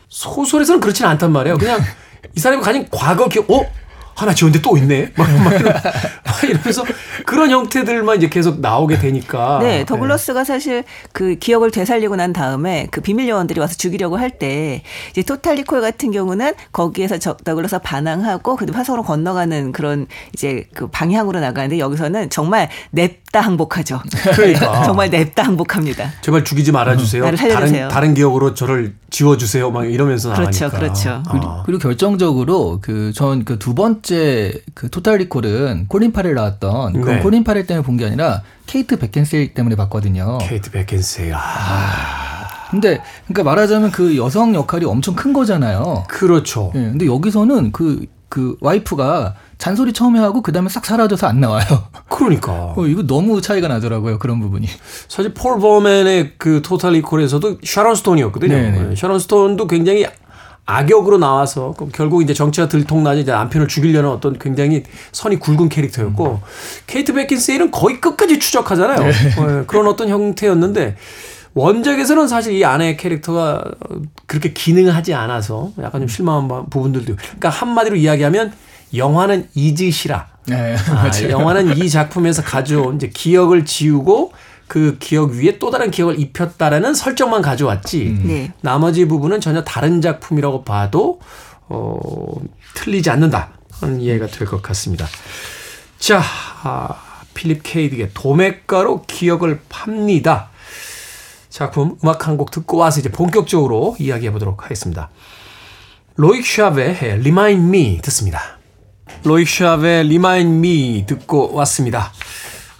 소설에서는 0.07 0.79
그렇지는 0.79 1.11
않단 1.11 1.31
말이에요. 1.33 1.57
그냥 1.57 1.79
이 2.33 2.39
사람이 2.39 2.63
가진 2.63 2.87
과거 2.89 3.27
기억, 3.27 3.51
어? 3.51 3.69
하나 4.15 4.33
지웠는데 4.33 4.61
또 4.61 4.77
있네? 4.77 5.11
막, 5.17 5.29
막 5.43 5.53
이러- 5.59 5.71
막 5.71 6.43
이러면서 6.43 6.83
그런 7.25 7.49
형태들만 7.51 8.17
이제 8.17 8.29
계속 8.29 8.59
나오게 8.61 8.97
되니까. 8.99 9.59
네, 9.61 9.83
더글러스가 9.85 10.43
사실 10.43 10.83
그 11.11 11.35
기억을 11.35 11.71
되살리고 11.71 12.15
난 12.15 12.31
다음에 12.33 12.87
그 12.91 13.01
비밀 13.01 13.27
요원들이 13.27 13.59
와서 13.59 13.75
죽이려고 13.75 14.17
할 14.17 14.29
때 14.37 14.81
이제 15.11 15.21
토탈 15.21 15.55
리콜 15.55 15.79
같은 15.81 16.11
경우는 16.11 16.53
거기에서 16.73 17.17
저, 17.17 17.35
더글러스가 17.37 17.79
반항하고 17.81 18.55
그 18.57 18.65
화성으로 18.71 19.03
건너가는 19.03 19.71
그런 19.71 20.07
이제 20.33 20.65
그 20.73 20.87
방향으로 20.87 21.39
나가는데 21.39 21.79
여기서는 21.79 22.29
정말 22.29 22.69
냅다 22.91 23.24
냅다 23.35 23.41
항복하죠. 23.41 24.01
그러니까. 24.35 24.83
정말 24.85 25.09
냅다 25.09 25.43
항복합니다. 25.43 26.09
제발 26.21 26.43
죽이지 26.45 26.71
말아주세요. 26.71 27.23
나를 27.25 27.37
살려주세요. 27.37 27.87
다른, 27.89 27.89
다른 27.89 28.13
기억으로 28.13 28.53
저를 28.53 28.95
지워주세요. 29.09 29.71
막 29.71 29.85
이러면서 29.91 30.33
그렇죠, 30.33 30.65
나가니까. 30.65 30.79
그렇죠. 30.79 31.23
그리- 31.29 31.41
아. 31.43 31.63
그리고 31.65 31.79
결정적으로 31.79 32.79
그 32.81 33.11
전 33.13 33.43
그 33.45 33.59
두 33.59 33.73
번째 33.75 34.53
그 34.73 34.89
토탈 34.89 35.17
리콜은 35.17 35.85
콜린 35.87 36.11
파렐 36.13 36.33
나왔던 36.33 37.01
그 37.01 37.09
네. 37.09 37.19
콜린 37.19 37.43
파렐 37.43 37.65
때문에 37.65 37.83
본 37.85 37.97
게 37.97 38.05
아니라 38.05 38.41
케이트 38.67 38.97
베켄세일 38.97 39.53
때문에 39.53 39.75
봤거든요. 39.75 40.37
케이트 40.39 40.71
베켄세일. 40.71 41.31
아, 41.33 42.47
근데 42.71 43.01
그러니까 43.27 43.43
말하자면 43.43 43.91
그 43.91 44.17
여성 44.17 44.53
역할이 44.55 44.85
엄청 44.85 45.15
큰 45.15 45.33
거잖아요. 45.33 46.03
그렇죠. 46.07 46.71
예. 46.75 46.79
근데 46.79 47.05
여기서는 47.05 47.71
그그 47.71 48.57
와이프가 48.61 49.35
잔소리 49.57 49.93
처음에 49.93 50.19
하고 50.19 50.41
그다음에 50.41 50.69
싹 50.69 50.85
사라져서 50.85 51.27
안 51.27 51.39
나와요. 51.39 51.65
그러니까. 52.09 52.73
어, 52.75 52.85
이거 52.87 53.03
너무 53.03 53.41
차이가 53.41 53.67
나더라고요. 53.67 54.19
그런 54.19 54.39
부분이. 54.39 54.67
사실 55.07 55.33
폴 55.33 55.59
버호벤의 55.59 56.33
그 56.37 56.61
토탈 56.61 56.93
리콜에서도 56.93 57.59
샤론 57.63 57.95
스톤이었거든요. 57.95 58.53
네네. 58.53 58.83
네, 58.89 58.95
샤론 58.95 59.19
스톤도 59.19 59.67
굉장히 59.67 60.05
악역으로 60.67 61.19
나와서 61.19 61.73
그 61.77 61.89
결국 61.93 62.23
이제 62.23 62.33
정체가 62.33 62.67
들통나지 62.67 63.21
이제 63.21 63.31
남편을 63.31 63.67
죽이려는 63.67 64.09
어떤 64.09 64.37
굉장히 64.39 64.83
선이 65.11 65.37
굵은 65.39 65.69
캐릭터였고 65.69 66.41
케이트 66.87 67.13
베킨세일은 67.13 67.69
거의 67.71 68.01
끝까지 68.01 68.39
추적하잖아요. 68.39 68.99
네, 68.99 69.63
그런 69.67 69.85
어떤 69.87 70.09
형태였는데 70.09 70.95
원작에서는 71.53 72.27
사실 72.27 72.53
이 72.53 72.65
아내의 72.65 72.97
캐릭터가 72.97 73.63
그렇게 74.25 74.51
기능하지 74.53 75.13
않아서 75.13 75.71
약간 75.81 76.01
좀 76.01 76.07
실망한 76.07 76.47
바- 76.47 76.65
부분들도 76.65 77.15
그러니까 77.15 77.49
한마디로 77.49 77.95
이야기하면 77.95 78.51
영화는 78.93 79.49
잊으시라. 79.53 80.27
네, 80.47 80.75
아. 80.89 81.09
영화는 81.29 81.77
이 81.77 81.89
작품에서 81.89 82.43
가져온 82.43 82.97
이제 82.97 83.09
기억을 83.09 83.65
지우고 83.65 84.33
그 84.67 84.97
기억 84.99 85.31
위에 85.31 85.57
또 85.59 85.69
다른 85.71 85.91
기억을 85.91 86.19
입혔다라는 86.19 86.93
설정만 86.93 87.41
가져왔지. 87.41 88.17
네. 88.23 88.51
나머지 88.61 89.05
부분은 89.05 89.41
전혀 89.41 89.63
다른 89.63 90.01
작품이라고 90.01 90.63
봐도 90.63 91.19
어, 91.67 91.97
틀리지 92.75 93.09
않는다 93.09 93.51
하는 93.81 94.01
이해가 94.01 94.27
될 94.27 94.47
것 94.47 94.61
같습니다. 94.61 95.07
자, 95.99 96.21
아, 96.63 96.89
필립 97.33 97.63
K. 97.63 97.76
딕의 97.76 98.09
도매가로 98.13 99.03
기억을 99.07 99.61
팝니다. 99.69 100.49
작품 101.49 101.97
음악 102.03 102.27
한 102.27 102.37
곡 102.37 102.51
듣고 102.51 102.77
와서 102.77 102.99
이제 102.99 103.09
본격적으로 103.11 103.95
이야기해 103.99 104.31
보도록 104.31 104.63
하겠습니다. 104.63 105.09
로익솝의 106.17 106.97
Remind 106.99 107.67
Me 107.67 107.99
듣습니다. 108.03 108.57
로익솝의 109.25 110.05
Remind 110.05 110.57
Me 110.57 111.05
듣고 111.07 111.51
왔습니다. 111.55 112.13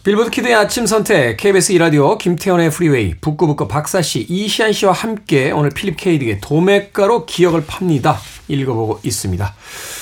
빌보드 0.04 0.30
키드의 0.30 0.54
아침 0.54 0.86
선택 0.86 1.38
KBS 1.38 1.72
이라디오 1.72 2.20
김태훈의 2.20 2.70
프리웨이 2.70 3.16
북끄북끄 3.20 3.68
박사씨 3.68 4.28
이시한 4.30 4.72
씨와 4.72 4.92
함께 4.92 5.50
오늘 5.50 5.72
필립 5.72 5.98
K. 5.98 6.10
딕의 6.10 6.42
도매가로 6.42 7.26
기억을 7.26 7.66
팝니다. 7.66 8.20
읽어보고 8.48 9.00
있습니다. 9.02 9.56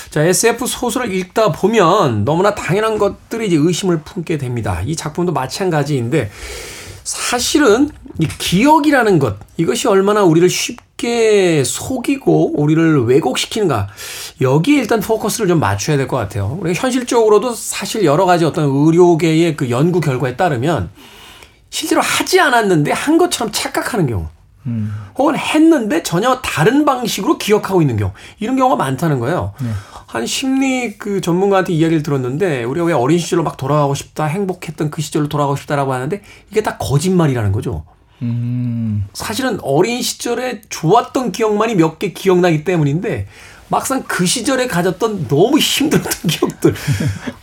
자 0.10 0.22
SF 0.22 0.68
소설을 0.68 1.14
읽다 1.14 1.54
보면 1.54 2.26
너무나 2.26 2.54
당연한 2.54 2.98
것들이 2.98 3.48
이제 3.48 3.56
의심을 3.56 4.02
품게 4.02 4.38
됩니다. 4.38 4.82
이 4.86 4.98
작품도 4.98 5.32
마찬가지인데 5.32 6.30
사실은 7.06 7.90
이 8.20 8.28
기억이라는 8.28 9.18
것 9.20 9.38
이것이 9.56 9.88
얼마나 9.88 10.24
우리를 10.24 10.50
쉽게 10.50 10.93
속이고 11.66 12.60
우리를 12.62 13.06
왜곡시키는가 13.06 13.88
여기에 14.42 14.80
일단 14.80 15.00
포커스를 15.00 15.48
좀 15.48 15.60
맞춰야 15.60 15.98
될 15.98 16.08
것 16.08 16.18
같아요. 16.18 16.58
우리가 16.62 16.80
현실적으로도 16.80 17.54
사실 17.54 18.06
여러 18.06 18.26
가지 18.26 18.46
어떤 18.46 18.66
의료계의 18.66 19.56
그 19.58 19.70
연구 19.70 20.00
결과에 20.02 20.36
따르면 20.36 20.90
실제로 21.70 22.02
하지 22.02 22.40
않았는데 22.40 22.92
한 22.92 23.18
것처럼 23.18 23.52
착각하는 23.52 24.08
경우 24.08 24.28
혹은 25.18 25.36
했는데 25.38 26.04
전혀 26.04 26.40
다른 26.42 26.86
방식으로 26.86 27.38
기억하고 27.38 27.82
있는 27.82 27.98
경우 27.98 28.12
이런 28.40 28.56
경우가 28.56 28.76
많다는 28.78 29.20
거예요. 29.20 29.54
한 30.08 30.26
심리 30.28 30.98
그 30.98 31.20
전문가한테 31.22 31.74
이야기를 31.74 32.04
들었는데 32.04 32.64
우리가 32.64 32.86
왜 32.86 32.94
어린 32.94 33.18
시절로 33.18 33.42
막 33.44 33.58
돌아가고 33.58 33.96
싶다 33.96 34.26
행복했던 34.26 34.92
그 34.92 35.02
시절로 35.02 35.28
돌아가고 35.28 35.56
싶다라고 35.56 35.92
하는데 35.92 36.22
이게 36.52 36.62
다 36.64 36.78
거짓말이라는 36.78 37.52
거죠. 37.52 37.84
음, 38.24 39.06
사실은 39.14 39.60
어린 39.62 40.02
시절에 40.02 40.62
좋았던 40.70 41.32
기억만이 41.32 41.76
몇 41.76 42.00
개 42.00 42.12
기억나기 42.14 42.64
때문인데 42.64 43.28
막상 43.70 44.04
그 44.08 44.26
시절에 44.26 44.68
가졌던 44.68 45.28
너무 45.28 45.58
힘들었던 45.58 46.12
기억들 46.30 46.76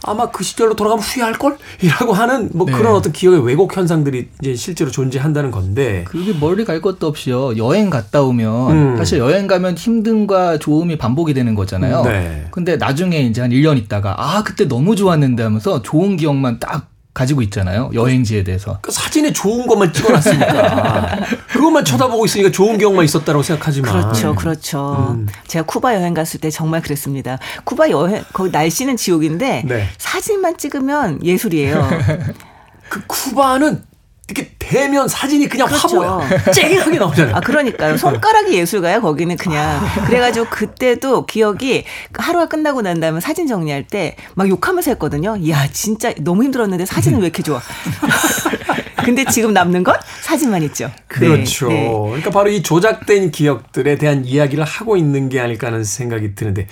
아마 0.04 0.30
그 0.30 0.44
시절로 0.44 0.76
돌아가면 0.76 1.02
후회할 1.02 1.32
걸? 1.34 1.56
이라고 1.82 2.12
하는 2.12 2.50
뭐 2.52 2.66
네. 2.66 2.72
그런 2.72 2.94
어떤 2.94 3.12
기억의 3.12 3.44
왜곡 3.44 3.76
현상들이 3.76 4.28
이제 4.40 4.54
실제로 4.54 4.90
존재한다는 4.90 5.50
건데 5.50 6.04
그게 6.06 6.32
멀리 6.32 6.64
갈 6.64 6.80
것도 6.80 7.06
없이요. 7.08 7.56
여행 7.56 7.90
갔다 7.90 8.22
오면 8.22 8.70
음. 8.70 8.96
사실 8.96 9.18
여행 9.18 9.46
가면 9.46 9.74
힘듦과 9.74 10.60
좋음이 10.60 10.98
반복이 10.98 11.34
되는 11.34 11.54
거잖아요. 11.54 12.02
네. 12.02 12.46
근데 12.50 12.76
나중에 12.76 13.20
이제 13.20 13.40
한 13.40 13.50
1년 13.50 13.76
있다가 13.78 14.14
아, 14.18 14.42
그때 14.44 14.68
너무 14.68 14.94
좋았는데 14.96 15.42
하면서 15.42 15.82
좋은 15.82 16.16
기억만 16.16 16.60
딱 16.60 16.89
가지고 17.12 17.42
있잖아요. 17.42 17.90
여행지에 17.92 18.44
대해서. 18.44 18.78
그 18.82 18.92
사진에 18.92 19.32
좋은 19.32 19.66
것만 19.66 19.92
찍어놨으니까 19.92 21.20
그것만 21.50 21.84
쳐다보고 21.84 22.24
있으니까 22.26 22.50
좋은 22.50 22.78
기억만 22.78 23.04
있었다고 23.04 23.42
생각하지만 23.42 23.90
그렇죠, 23.90 24.34
그렇죠. 24.34 25.08
음. 25.10 25.26
제가 25.46 25.64
쿠바 25.66 25.94
여행 25.96 26.14
갔을 26.14 26.40
때 26.40 26.50
정말 26.50 26.82
그랬습니다. 26.82 27.38
쿠바 27.64 27.90
여행 27.90 28.22
거기 28.32 28.50
날씨는 28.50 28.96
지옥인데 28.96 29.64
네. 29.66 29.88
사진만 29.98 30.56
찍으면 30.56 31.24
예술이에요. 31.24 31.88
그 32.88 33.02
쿠바는 33.06 33.89
이렇게 34.30 34.50
대면 34.58 35.08
사진이 35.08 35.48
그냥 35.48 35.66
그렇죠. 35.66 36.00
화보야 36.02 36.42
쨍하게 36.52 36.98
나오잖아요. 36.98 37.34
아 37.36 37.40
그러니까요. 37.40 37.96
손가락이 37.96 38.54
예술가요. 38.54 39.00
거기는 39.00 39.36
그냥 39.36 39.80
그래가지고 40.06 40.46
그때도 40.50 41.26
기억이 41.26 41.84
하루가 42.14 42.46
끝나고 42.48 42.82
난 42.82 43.00
다음에 43.00 43.20
사진 43.20 43.46
정리할 43.46 43.86
때 43.86 44.16
막 44.34 44.48
욕하면서 44.48 44.92
했거든요. 44.92 45.36
이야 45.38 45.66
진짜 45.72 46.12
너무 46.20 46.44
힘들었는데 46.44 46.86
사진은 46.86 47.18
왜 47.20 47.26
이렇게 47.26 47.42
좋아? 47.42 47.60
근데 49.04 49.24
지금 49.24 49.52
남는 49.52 49.82
건 49.82 49.96
사진만 50.20 50.62
있죠. 50.64 50.90
그렇죠. 51.08 51.68
네, 51.68 51.74
네. 51.88 51.88
그러니까 52.06 52.30
바로 52.30 52.50
이 52.50 52.62
조작된 52.62 53.30
기억들에 53.30 53.96
대한 53.96 54.24
이야기를 54.24 54.62
하고 54.64 54.96
있는 54.96 55.28
게 55.28 55.40
아닐까 55.40 55.68
하는 55.68 55.84
생각이 55.84 56.34
드는데 56.34 56.66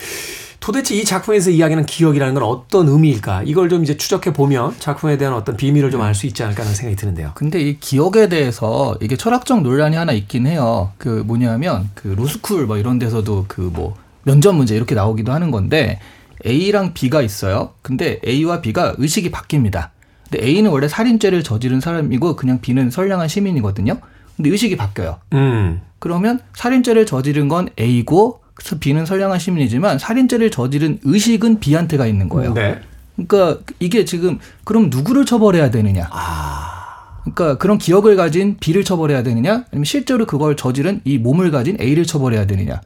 도대체 0.68 0.94
이 0.94 1.02
작품에서 1.02 1.48
이야기하는 1.48 1.86
기억이라는 1.86 2.34
건 2.34 2.42
어떤 2.42 2.88
의미일까? 2.88 3.44
이걸 3.46 3.70
좀 3.70 3.82
이제 3.84 3.96
추적해 3.96 4.34
보면 4.34 4.74
작품에 4.78 5.16
대한 5.16 5.32
어떤 5.32 5.56
비밀을 5.56 5.90
좀 5.90 6.02
알 6.02 6.14
수 6.14 6.26
있지 6.26 6.42
않을까 6.42 6.62
하는 6.62 6.74
생각이 6.74 6.94
드는데요. 6.94 7.32
근데 7.34 7.58
이 7.58 7.80
기억에 7.80 8.28
대해서 8.28 8.94
이게 9.00 9.16
철학적 9.16 9.62
논란이 9.62 9.96
하나 9.96 10.12
있긴 10.12 10.46
해요. 10.46 10.92
그 10.98 11.22
뭐냐면 11.26 11.88
그 11.94 12.08
로스쿨 12.08 12.66
뭐 12.66 12.76
이런 12.76 12.98
데서도 12.98 13.46
그 13.48 13.70
뭐 13.72 13.94
면접 14.24 14.52
문제 14.52 14.76
이렇게 14.76 14.94
나오기도 14.94 15.32
하는 15.32 15.50
건데 15.50 16.00
A랑 16.44 16.92
B가 16.92 17.22
있어요. 17.22 17.70
근데 17.80 18.20
A와 18.26 18.60
B가 18.60 18.94
의식이 18.98 19.30
바뀝니다. 19.30 19.88
근데 20.30 20.46
A는 20.46 20.70
원래 20.70 20.86
살인죄를 20.86 21.44
저지른 21.44 21.80
사람이고 21.80 22.36
그냥 22.36 22.60
B는 22.60 22.90
선량한 22.90 23.28
시민이거든요. 23.28 23.98
근데 24.36 24.50
의식이 24.50 24.76
바뀌어요. 24.76 25.16
음. 25.32 25.80
그러면 25.98 26.40
살인죄를 26.54 27.06
저지른 27.06 27.48
건 27.48 27.70
A고 27.80 28.40
그래서 28.58 28.76
B는 28.80 29.06
선량한 29.06 29.38
시민이지만 29.38 30.00
살인죄를 30.00 30.50
저지른 30.50 30.98
의식은 31.04 31.60
B한테가 31.60 32.08
있는 32.08 32.28
거예요. 32.28 32.54
네. 32.54 32.80
그러니까 33.14 33.60
이게 33.78 34.04
지금 34.04 34.40
그럼 34.64 34.90
누구를 34.90 35.24
처벌해야 35.24 35.70
되느냐? 35.70 36.10
그러니까 37.22 37.56
그런 37.58 37.78
기억을 37.78 38.16
가진 38.16 38.56
B를 38.58 38.82
처벌해야 38.82 39.22
되느냐? 39.22 39.64
아니면 39.70 39.84
실제로 39.84 40.26
그걸 40.26 40.56
저지른 40.56 41.00
이 41.04 41.18
몸을 41.18 41.52
가진 41.52 41.76
A를 41.80 42.04
처벌해야 42.04 42.48
되느냐? 42.48 42.80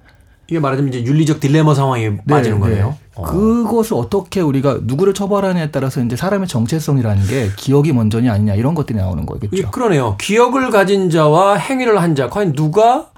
이게 0.49 0.61
말하자면 0.61 0.93
이제 0.93 1.05
윤리적 1.05 1.41
딜레마 1.41 1.75
상황에 1.75 2.19
빠지는 2.29 2.59
네, 2.59 2.61
거예요. 2.61 2.89
네. 2.89 2.95
어. 3.15 3.23
그것을 3.23 3.97
어떻게 3.97 4.43
우리가 4.43 4.81
누구를 4.83 5.15
처벌하느냐에 5.15 5.71
따라서 5.71 6.03
이제 6.03 6.17
사람의 6.17 6.49
정체성이라는 6.49 7.27
게 7.27 7.49
기억이 7.57 7.95
먼저냐 7.95 8.31
아니냐 8.31 8.57
이런 8.57 8.75
것들이 8.75 8.99
나오는 8.99 9.25
거겠죠. 9.25 9.71
그러네요. 9.71 10.17
기억을 10.21 10.71
가진 10.71 11.09
자와 11.09 11.57
행위를 11.57 12.03
한 12.03 12.15
자, 12.15 12.29
과연 12.29 12.53
누가 12.53 13.12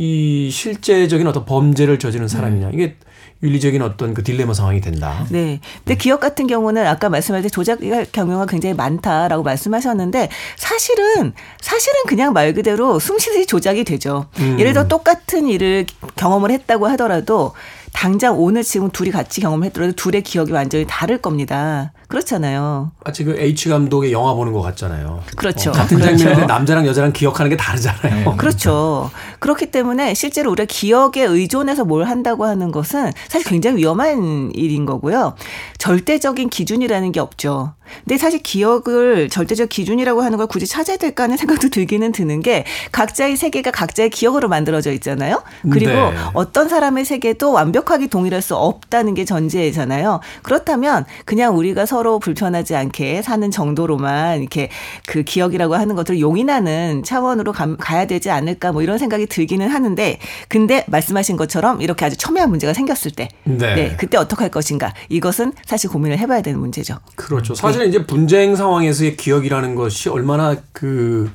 이 0.00 0.50
실제적인 0.50 1.26
어떤 1.26 1.44
범죄를 1.44 1.98
저지른 1.98 2.26
사람이냐. 2.26 2.70
이게 2.72 2.96
윤리적인 3.42 3.82
어떤 3.82 4.14
그 4.14 4.22
딜레마 4.22 4.54
상황이 4.54 4.80
된다. 4.80 5.26
네. 5.28 5.60
근데 5.84 5.96
기억 5.96 6.20
같은 6.20 6.46
경우는 6.46 6.86
아까 6.86 7.10
말씀하신 7.10 7.50
조작할 7.50 8.06
경우가 8.10 8.46
굉장히 8.46 8.74
많다라고 8.74 9.42
말씀하셨는데 9.42 10.30
사실은 10.56 11.34
사실은 11.60 12.00
그냥 12.06 12.32
말 12.32 12.54
그대로 12.54 12.98
숨쉬듯이 12.98 13.44
조작이 13.44 13.84
되죠. 13.84 14.26
예를 14.58 14.72
들어 14.72 14.88
똑같은 14.88 15.46
일을 15.46 15.84
경험을 16.16 16.50
했다고 16.50 16.86
하더라도 16.88 17.52
당장 17.92 18.38
오늘 18.38 18.62
지금 18.62 18.90
둘이 18.90 19.10
같이 19.10 19.40
경험을 19.40 19.66
했더라도 19.66 19.92
둘의 19.92 20.22
기억이 20.22 20.52
완전히 20.52 20.86
다를 20.88 21.18
겁니다. 21.18 21.92
그렇잖아요. 22.08 22.92
마치 23.04 23.24
그 23.24 23.36
H 23.38 23.68
감독의 23.68 24.12
영화 24.12 24.34
보는 24.34 24.52
것 24.52 24.62
같잖아요. 24.62 25.22
그렇죠. 25.36 25.70
어, 25.70 25.72
같은 25.72 25.98
그렇죠. 25.98 26.16
장면인데 26.18 26.46
남자랑 26.46 26.86
여자랑 26.86 27.12
기억하는 27.12 27.50
게 27.50 27.56
다르잖아요. 27.56 28.36
그렇죠. 28.36 29.10
그렇기 29.38 29.70
때문에 29.70 30.14
실제로 30.14 30.50
우리가 30.50 30.66
기억에 30.66 31.22
의존해서 31.22 31.84
뭘 31.84 32.04
한다고 32.04 32.44
하는 32.44 32.72
것은 32.72 33.12
사실 33.28 33.48
굉장히 33.48 33.78
위험한 33.78 34.50
일인 34.54 34.86
거고요. 34.86 35.34
절대적인 35.78 36.48
기준이라는 36.48 37.12
게 37.12 37.20
없죠. 37.20 37.74
근데 38.04 38.18
사실 38.18 38.42
기억을 38.42 39.28
절대적 39.28 39.68
기준이라고 39.68 40.22
하는 40.22 40.38
걸 40.38 40.46
굳이 40.46 40.66
찾아야 40.66 40.96
될까 40.96 41.24
하는 41.24 41.36
생각도 41.36 41.68
들기는 41.68 42.12
드는 42.12 42.40
게 42.40 42.64
각자의 42.92 43.36
세계가 43.36 43.70
각자의 43.70 44.10
기억으로 44.10 44.48
만들어져 44.48 44.92
있잖아요. 44.92 45.42
그리고 45.70 45.92
네. 45.92 46.12
어떤 46.34 46.68
사람의 46.68 47.04
세계도 47.04 47.52
완벽하게 47.52 48.08
동일할 48.08 48.42
수 48.42 48.56
없다는 48.56 49.14
게 49.14 49.24
전제잖아요. 49.24 50.20
그렇다면 50.42 51.04
그냥 51.24 51.56
우리가 51.56 51.86
서로 51.86 52.18
불편하지 52.18 52.74
않게 52.76 53.22
사는 53.22 53.50
정도로만 53.50 54.40
이렇게 54.40 54.70
그 55.06 55.22
기억이라고 55.22 55.74
하는 55.74 55.94
것들을 55.94 56.20
용인하는 56.20 57.02
차원으로 57.04 57.52
가, 57.52 57.76
가야 57.76 58.06
되지 58.06 58.30
않을까 58.30 58.72
뭐 58.72 58.82
이런 58.82 58.98
생각이 58.98 59.26
들기는 59.26 59.68
하는데 59.68 60.18
근데 60.48 60.84
말씀하신 60.88 61.36
것처럼 61.36 61.80
이렇게 61.80 62.04
아주 62.04 62.16
첨예한 62.16 62.50
문제가 62.50 62.72
생겼을 62.72 63.12
때 63.12 63.28
네. 63.44 63.96
그때 63.98 64.16
어떻게 64.16 64.42
할 64.42 64.50
것인가 64.50 64.92
이것은 65.08 65.52
사실 65.66 65.90
고민을 65.90 66.18
해봐야 66.18 66.42
되는 66.42 66.58
문제죠. 66.60 66.96
그렇죠. 67.16 67.54
사실 67.54 67.79
은 67.80 67.88
이제 67.88 68.04
분쟁 68.06 68.56
상황에서의 68.56 69.16
기억이라는 69.16 69.74
것이 69.74 70.08
얼마나 70.08 70.56
그 70.72 71.30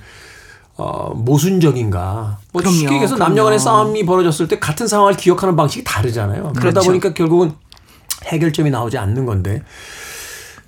어, 0.78 1.14
모순적인가. 1.16 2.40
뭐 2.52 2.62
그럼요, 2.62 2.78
쉽게 2.78 2.94
얘기해서. 2.96 3.16
남녀 3.18 3.44
간의 3.46 3.60
싸움이 3.60 4.06
벌어졌을 4.06 4.48
때 4.48 4.60
같은 4.60 4.88
상황을 4.88 5.16
기억하는 5.18 5.56
방식이 5.56 5.84
다르잖아요. 5.84 6.44
그러다 6.54 6.60
그렇죠. 6.82 6.88
보니까 6.90 7.14
결국은 7.14 7.54
해결점이 8.26 8.70
나오지 8.72 8.98
않는 8.98 9.26
건데 9.26 9.62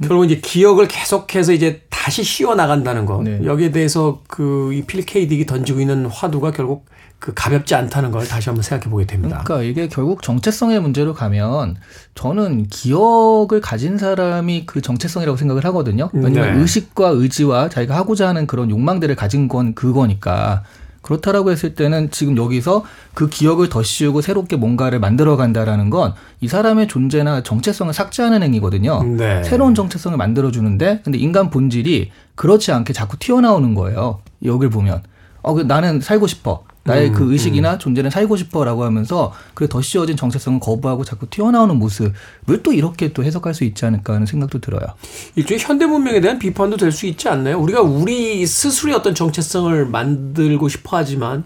결국 0.01 0.25
이제 0.25 0.39
기억을 0.41 0.87
계속해서 0.87 1.53
이제 1.53 1.81
다시 1.89 2.23
씌워 2.23 2.55
나간다는 2.55 3.05
거 3.05 3.21
네. 3.23 3.39
여기에 3.43 3.71
대해서 3.71 4.21
그 4.27 4.71
이 4.73 4.83
필 4.85 5.05
케이딕이 5.05 5.47
던지고 5.47 5.81
있는 5.81 6.05
화두가 6.05 6.51
결국 6.51 6.85
그 7.19 7.33
가볍지 7.33 7.73
않다는 7.75 8.11
걸 8.11 8.27
다시 8.27 8.49
한번 8.49 8.61
생각해 8.63 8.91
보게 8.91 9.05
됩니다. 9.05 9.41
그러니까 9.43 9.67
이게 9.67 9.87
결국 9.87 10.21
정체성의 10.21 10.79
문제로 10.81 11.13
가면 11.13 11.75
저는 12.15 12.67
기억을 12.67 13.59
가진 13.61 13.97
사람이 13.97 14.65
그 14.65 14.81
정체성이라고 14.81 15.35
생각을 15.37 15.65
하거든요. 15.65 16.09
왜냐면 16.13 16.53
네. 16.55 16.61
의식과 16.61 17.09
의지와 17.09 17.69
자기가 17.69 17.95
하고자 17.95 18.27
하는 18.27 18.45
그런 18.47 18.69
욕망들을 18.69 19.15
가진 19.15 19.47
건 19.47 19.73
그거니까. 19.73 20.63
그렇다라고 21.03 21.51
했을 21.51 21.73
때는 21.73 22.11
지금 22.11 22.35
여기서 22.35 22.83
그 23.13 23.29
기억을 23.29 23.69
더 23.69 23.81
씌우고 23.81 24.19
새롭게 24.19 24.57
뭔가를 24.57 24.99
만들어 24.99 25.37
간다라는 25.37 25.89
건 25.89 26.13
이 26.41 26.47
사람의 26.47 26.87
존재나 26.87 27.41
정체성을 27.41 27.91
삭제하는 27.93 28.43
행위거든요. 28.43 29.01
네. 29.03 29.43
새로운 29.43 29.73
정체성을 29.73 30.17
만들어 30.17 30.51
주는데 30.51 31.01
근데 31.03 31.17
인간 31.17 31.49
본질이 31.49 32.11
그렇지 32.35 32.71
않게 32.71 32.93
자꾸 32.93 33.17
튀어나오는 33.17 33.73
거예요. 33.73 34.19
여기를 34.43 34.69
보면 34.69 35.01
어그 35.41 35.61
나는 35.61 35.99
살고 36.01 36.27
싶어. 36.27 36.63
나의 36.87 37.09
음, 37.09 37.13
그 37.13 37.31
의식이나 37.31 37.77
존재는 37.77 38.09
살고 38.09 38.35
싶어라고 38.35 38.83
하면서 38.83 39.33
그더 39.53 39.81
씌워진 39.81 40.17
정체성을 40.17 40.59
거부하고 40.59 41.03
자꾸 41.03 41.29
튀어나오는 41.29 41.75
모습을 41.77 42.63
또 42.63 42.73
이렇게 42.73 43.13
또 43.13 43.23
해석할 43.23 43.53
수 43.53 43.63
있지 43.63 43.85
않을까 43.85 44.13
하는 44.13 44.25
생각도 44.25 44.59
들어요. 44.59 44.81
일종의 45.35 45.63
현대 45.63 45.85
문명에 45.85 46.19
대한 46.21 46.39
비판도 46.39 46.75
될 46.77 46.91
수 46.91 47.05
있지 47.05 47.29
않나요? 47.29 47.59
우리가 47.59 47.81
우리 47.81 48.45
스스로의 48.45 48.95
어떤 48.95 49.13
정체성을 49.13 49.85
만들고 49.85 50.67
싶어 50.69 50.97
하지만 50.97 51.43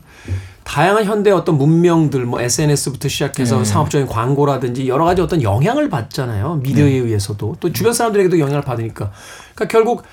다양한 0.63 1.04
현대 1.06 1.32
어떤 1.32 1.58
문명들 1.58 2.25
뭐 2.25 2.39
SNS부터 2.39 3.10
시작해서 3.10 3.58
네. 3.58 3.65
상업적인 3.65 4.08
광고라든지 4.08 4.88
여러 4.88 5.04
가지 5.04 5.21
어떤 5.21 5.41
영향을 5.41 5.89
받잖아요. 5.89 6.62
미디어에 6.63 6.91
의해서도 6.91 7.58
또 7.60 7.73
주변 7.73 7.91
사람들에게도 7.93 8.39
영향을 8.39 8.62
받으니까. 8.62 9.12
그러니까 9.56 9.67
결국 9.67 10.04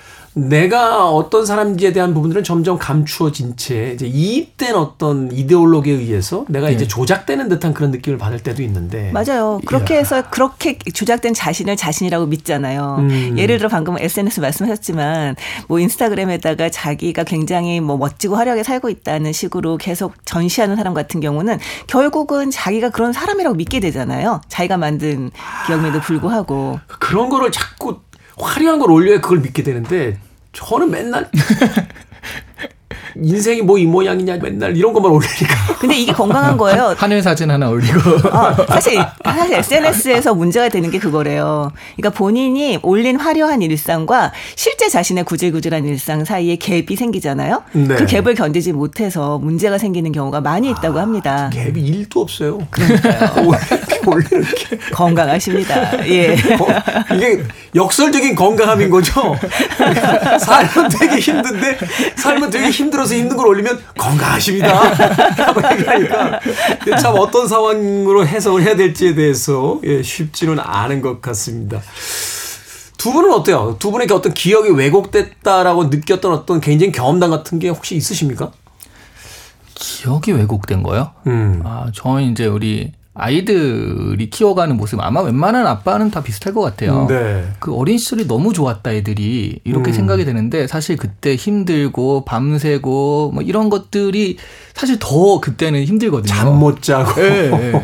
내가 0.47 1.09
어떤 1.09 1.45
사람인지에 1.45 1.91
대한 1.91 2.13
부분들은 2.13 2.43
점점 2.43 2.77
감추어진 2.77 3.57
채 3.57 3.91
이제 3.93 4.07
이입된 4.07 4.75
어떤 4.75 5.31
이데올로기에 5.31 5.93
의해서 5.93 6.45
내가 6.47 6.69
이제 6.69 6.87
조작되는 6.87 7.49
듯한 7.49 7.73
그런 7.73 7.91
느낌을 7.91 8.17
받을 8.17 8.39
때도 8.39 8.61
있는데 8.63 9.11
맞아요. 9.11 9.59
그렇게 9.65 9.97
해서 9.97 10.23
그렇게 10.29 10.77
조작된 10.77 11.33
자신을 11.33 11.75
자신이라고 11.75 12.27
믿잖아요. 12.27 12.97
음. 12.99 13.35
예를 13.37 13.57
들어 13.57 13.69
방금 13.69 13.97
SNS 13.97 14.39
말씀하셨지만 14.39 15.35
뭐 15.67 15.79
인스타그램에다가 15.79 16.69
자기가 16.69 17.23
굉장히 17.23 17.79
뭐 17.81 17.97
멋지고 17.97 18.35
화려하게 18.35 18.63
살고 18.63 18.89
있다는 18.89 19.33
식으로 19.33 19.77
계속 19.77 20.13
전시하는 20.25 20.75
사람 20.75 20.93
같은 20.93 21.19
경우는 21.19 21.59
결국은 21.87 22.51
자기가 22.51 22.89
그런 22.89 23.13
사람이라고 23.13 23.55
믿게 23.55 23.79
되잖아요. 23.79 24.41
자기가 24.47 24.77
만든 24.77 25.31
기억에도 25.67 25.99
불구하고 25.99 26.79
그런 26.99 27.29
거를 27.29 27.51
자꾸 27.51 27.99
화려한 28.37 28.79
걸 28.79 28.91
올려야 28.91 29.21
그걸 29.21 29.39
믿게 29.39 29.63
되는데 29.63 30.17
저는 30.53 30.89
맨날 30.89 31.29
인생이 33.23 33.61
뭐 33.61 33.79
이 33.79 33.85
모양이냐 33.85 34.37
맨날 34.41 34.75
이런 34.75 34.91
것만 34.91 35.09
올리니까 35.11 35.77
근데 35.79 35.95
이게 35.95 36.11
건강한 36.11 36.57
거예요. 36.57 36.93
하늘 36.99 37.21
사진 37.21 37.49
하나 37.49 37.69
올리고 37.69 38.27
어, 38.29 38.53
사실 38.67 38.99
사실 39.23 39.53
SNS에서 39.55 40.33
문제가 40.35 40.67
되는 40.67 40.91
게 40.91 40.99
그거래요. 40.99 41.71
그러니까 41.95 42.17
본인이 42.17 42.77
올린 42.81 43.17
화려한 43.17 43.61
일상과 43.61 44.33
실제 44.55 44.89
자신의 44.89 45.23
구질구질한 45.23 45.85
일상 45.85 46.25
사이에 46.25 46.57
갭이 46.57 46.97
생기잖아요. 46.97 47.63
네. 47.71 47.95
그 47.95 48.05
갭을 48.05 48.35
견디지 48.35 48.73
못해서 48.73 49.37
문제가 49.37 49.77
생기는 49.77 50.11
경우가 50.11 50.41
많이 50.41 50.69
있다고 50.71 50.99
합니다. 50.99 51.49
갭이 51.53 51.77
일도 51.77 52.21
없어요. 52.21 52.59
그러니까요. 52.69 53.51
올리는 54.07 54.43
게 54.55 54.77
건강하십니다. 54.91 56.05
예. 56.09 56.33
어, 56.33 57.15
이게 57.15 57.43
역설적인 57.75 58.35
건강함인 58.35 58.89
거죠. 58.89 59.35
삶은 60.39 60.89
되게 60.89 61.19
힘든데 61.19 61.77
삶은 62.15 62.49
되게 62.49 62.69
힘들어서 62.69 63.08
힘든 63.17 63.37
걸 63.37 63.47
올리면 63.47 63.79
건강하십니다. 63.97 64.67
라고 65.35 65.61
얘기하니까 65.73 66.39
참 66.99 67.15
어떤 67.17 67.47
상황으로 67.47 68.25
해석을 68.25 68.63
해야 68.63 68.75
될지에 68.75 69.15
대해서 69.15 69.79
예, 69.83 70.01
쉽지는 70.03 70.59
않은 70.59 71.01
것 71.01 71.21
같습니다. 71.21 71.81
두 72.97 73.13
분은 73.13 73.31
어때요? 73.31 73.77
두 73.79 73.91
분에게 73.91 74.13
어떤 74.13 74.33
기억이 74.33 74.69
왜곡됐다라고 74.71 75.85
느꼈던 75.85 76.33
어떤 76.33 76.59
개인적인 76.59 76.91
경험담 76.91 77.29
같은 77.29 77.57
게 77.57 77.69
혹시 77.69 77.95
있으십니까? 77.95 78.51
기억이 79.75 80.33
왜곡된 80.33 80.83
거요? 80.83 81.11
음. 81.27 81.61
아, 81.63 81.87
저는 81.93 82.23
이제 82.31 82.45
우리 82.45 82.91
아이들이 83.19 84.29
키워가는 84.29 84.77
모습 84.77 84.99
아마 85.01 85.21
웬만한 85.21 85.67
아빠는 85.67 86.11
다 86.11 86.21
비슷할 86.23 86.53
것 86.53 86.61
같아요. 86.61 87.07
네. 87.07 87.47
그 87.59 87.73
어린 87.75 87.97
시절이 87.97 88.27
너무 88.27 88.53
좋았다 88.53 88.91
애들이 88.93 89.59
이렇게 89.63 89.91
음. 89.91 89.93
생각이 89.93 90.25
되는데 90.25 90.67
사실 90.67 90.97
그때 90.97 91.35
힘들고 91.35 92.25
밤새고 92.25 93.31
뭐 93.33 93.43
이런 93.43 93.69
것들이 93.69 94.37
사실 94.73 94.97
더 94.99 95.39
그때는 95.39 95.83
힘들거든요. 95.83 96.33
잠 96.33 96.59
못 96.59 96.81
자고. 96.81 97.21
예, 97.21 97.51
예. 97.51 97.81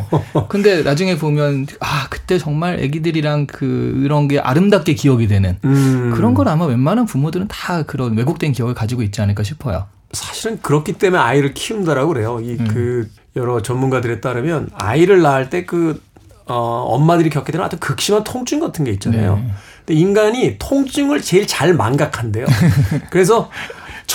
근데 0.49 0.81
나중에 0.83 1.17
보면 1.17 1.67
아 1.79 2.07
그때 2.09 2.37
정말 2.37 2.79
애기들이랑 2.79 3.47
그 3.47 4.01
이런 4.03 4.27
게 4.27 4.39
아름답게 4.39 4.93
기억이 4.95 5.27
되는 5.27 5.57
음. 5.63 6.11
그런 6.15 6.33
걸 6.33 6.47
아마 6.49 6.65
웬만한 6.65 7.05
부모들은 7.05 7.47
다 7.47 7.83
그런 7.83 8.17
왜곡된 8.17 8.51
기억을 8.51 8.73
가지고 8.73 9.01
있지 9.03 9.21
않을까 9.21 9.43
싶어요. 9.43 9.85
사실은 10.15 10.59
그렇기 10.61 10.93
때문에 10.93 11.21
아이를 11.21 11.53
키운다라고 11.53 12.13
그래요. 12.13 12.39
이 12.41 12.57
음. 12.59 12.67
그 12.67 13.09
여러 13.35 13.61
전문가들에 13.61 14.21
따르면 14.21 14.69
아이를 14.73 15.21
낳을 15.21 15.49
때 15.49 15.65
그 15.65 16.01
어, 16.47 16.85
엄마들이 16.89 17.29
겪게 17.29 17.51
되는 17.51 17.65
아주 17.65 17.77
극심한 17.79 18.23
통증 18.23 18.59
같은 18.59 18.85
게 18.85 18.91
있잖아요. 18.91 19.35
네. 19.37 19.51
근데 19.85 19.99
인간이 19.99 20.57
통증을 20.59 21.21
제일 21.21 21.47
잘 21.47 21.73
망각한대요. 21.73 22.45
그래서 23.09 23.49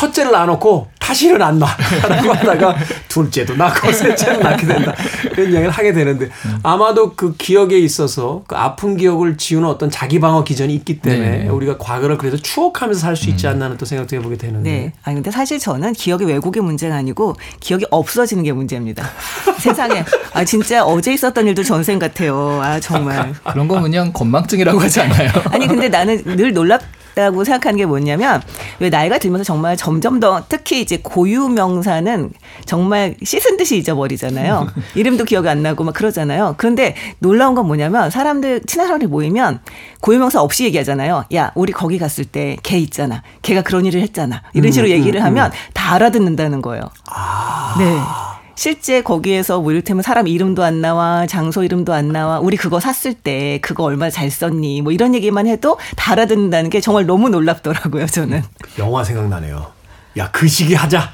첫째를 0.00 0.32
낳아놓고 0.32 0.88
다시는 0.98 1.42
안 1.42 1.58
낳라고 1.58 2.32
하다가 2.32 2.76
둘째도 3.08 3.56
낳고 3.56 3.92
셋째도 3.92 4.38
낳게 4.40 4.66
된다. 4.66 4.94
그런 5.34 5.50
이야기를 5.50 5.70
하게 5.70 5.92
되는데 5.92 6.30
아마도 6.62 7.12
그 7.14 7.34
기억에 7.36 7.76
있어서 7.78 8.42
그 8.46 8.56
아픈 8.56 8.96
기억을 8.96 9.36
지우는 9.36 9.68
어떤 9.68 9.90
자기 9.90 10.18
방어 10.20 10.42
기전이 10.44 10.74
있기 10.76 11.00
때문에 11.00 11.38
네. 11.44 11.48
우리가 11.48 11.76
과거를 11.78 12.16
그래도 12.16 12.36
추억하면서 12.38 12.98
살 13.00 13.16
수 13.20 13.28
있지 13.28 13.46
않나 13.46 13.66
하는 13.66 13.76
또 13.76 13.84
생각도 13.84 14.16
해보게 14.16 14.36
되는데. 14.38 14.70
네. 14.70 14.92
아니 15.02 15.16
근데 15.16 15.30
사실 15.30 15.58
저는 15.58 15.92
기억이 15.92 16.24
왜곡의 16.24 16.62
문제가 16.62 16.94
아니고 16.94 17.34
기억이 17.58 17.84
없어지는 17.90 18.44
게 18.44 18.52
문제입니다. 18.52 19.04
세상에 19.58 20.04
아 20.32 20.44
진짜 20.44 20.84
어제 20.84 21.12
있었던 21.12 21.46
일도 21.46 21.62
전생 21.64 21.98
같아요. 21.98 22.60
아 22.62 22.80
정말. 22.80 23.34
그런 23.52 23.68
건 23.68 23.82
그냥 23.82 24.12
건망증이라고 24.14 24.78
하지 24.80 25.00
않나요? 25.02 25.30
아니 25.50 25.66
근데 25.66 25.88
나는 25.88 26.22
늘 26.24 26.54
놀랍 26.54 26.80
다고 27.20 27.44
생각하는 27.44 27.76
게 27.76 27.86
뭐냐면 27.86 28.42
왜 28.78 28.88
나이가 28.90 29.18
들면서 29.18 29.44
정말 29.44 29.76
점점 29.76 30.20
더 30.20 30.42
특히 30.48 30.80
이제 30.80 30.98
고유 31.02 31.48
명사는 31.48 32.30
정말 32.64 33.14
씻은 33.22 33.56
듯이 33.56 33.76
잊어버리잖아요. 33.78 34.68
이름도 34.96 35.24
기억이 35.24 35.48
안 35.48 35.62
나고 35.62 35.84
막 35.84 35.94
그러잖아요. 35.94 36.54
그런데 36.56 36.94
놀라운 37.18 37.54
건 37.54 37.66
뭐냐면 37.66 38.10
사람들 38.10 38.62
친한 38.66 38.86
사람들이 38.86 39.08
모이면 39.10 39.60
고유 40.00 40.18
명사 40.18 40.40
없이 40.40 40.64
얘기하잖아요. 40.64 41.24
야 41.34 41.52
우리 41.54 41.72
거기 41.72 41.98
갔을 41.98 42.24
때 42.24 42.56
걔 42.62 42.78
있잖아. 42.78 43.22
걔가 43.42 43.62
그런 43.62 43.84
일을 43.86 44.00
했잖아. 44.02 44.42
이런 44.54 44.72
식으로 44.72 44.90
얘기를 44.90 45.22
하면 45.24 45.50
다 45.74 45.94
알아듣는다는 45.94 46.62
거예요. 46.62 46.82
네. 47.78 47.96
실제 48.60 49.00
거기에서 49.00 49.58
뭐 49.58 49.72
이를테면 49.72 50.02
사람 50.02 50.28
이름도 50.28 50.62
안 50.62 50.82
나와, 50.82 51.26
장소 51.26 51.64
이름도 51.64 51.94
안 51.94 52.08
나와, 52.08 52.40
우리 52.40 52.58
그거 52.58 52.78
샀을 52.78 53.14
때 53.14 53.58
그거 53.62 53.84
얼마나 53.84 54.10
잘 54.10 54.30
썼니, 54.30 54.82
뭐 54.82 54.92
이런 54.92 55.14
얘기만 55.14 55.46
해도 55.46 55.78
다 55.96 56.12
알아듣는다는 56.12 56.68
게 56.68 56.82
정말 56.82 57.06
너무 57.06 57.30
놀랍더라고요, 57.30 58.04
저는. 58.04 58.42
영화 58.78 59.02
생각나네요. 59.02 59.79
야, 60.18 60.28
그 60.32 60.48
시기 60.48 60.74
하자. 60.74 61.08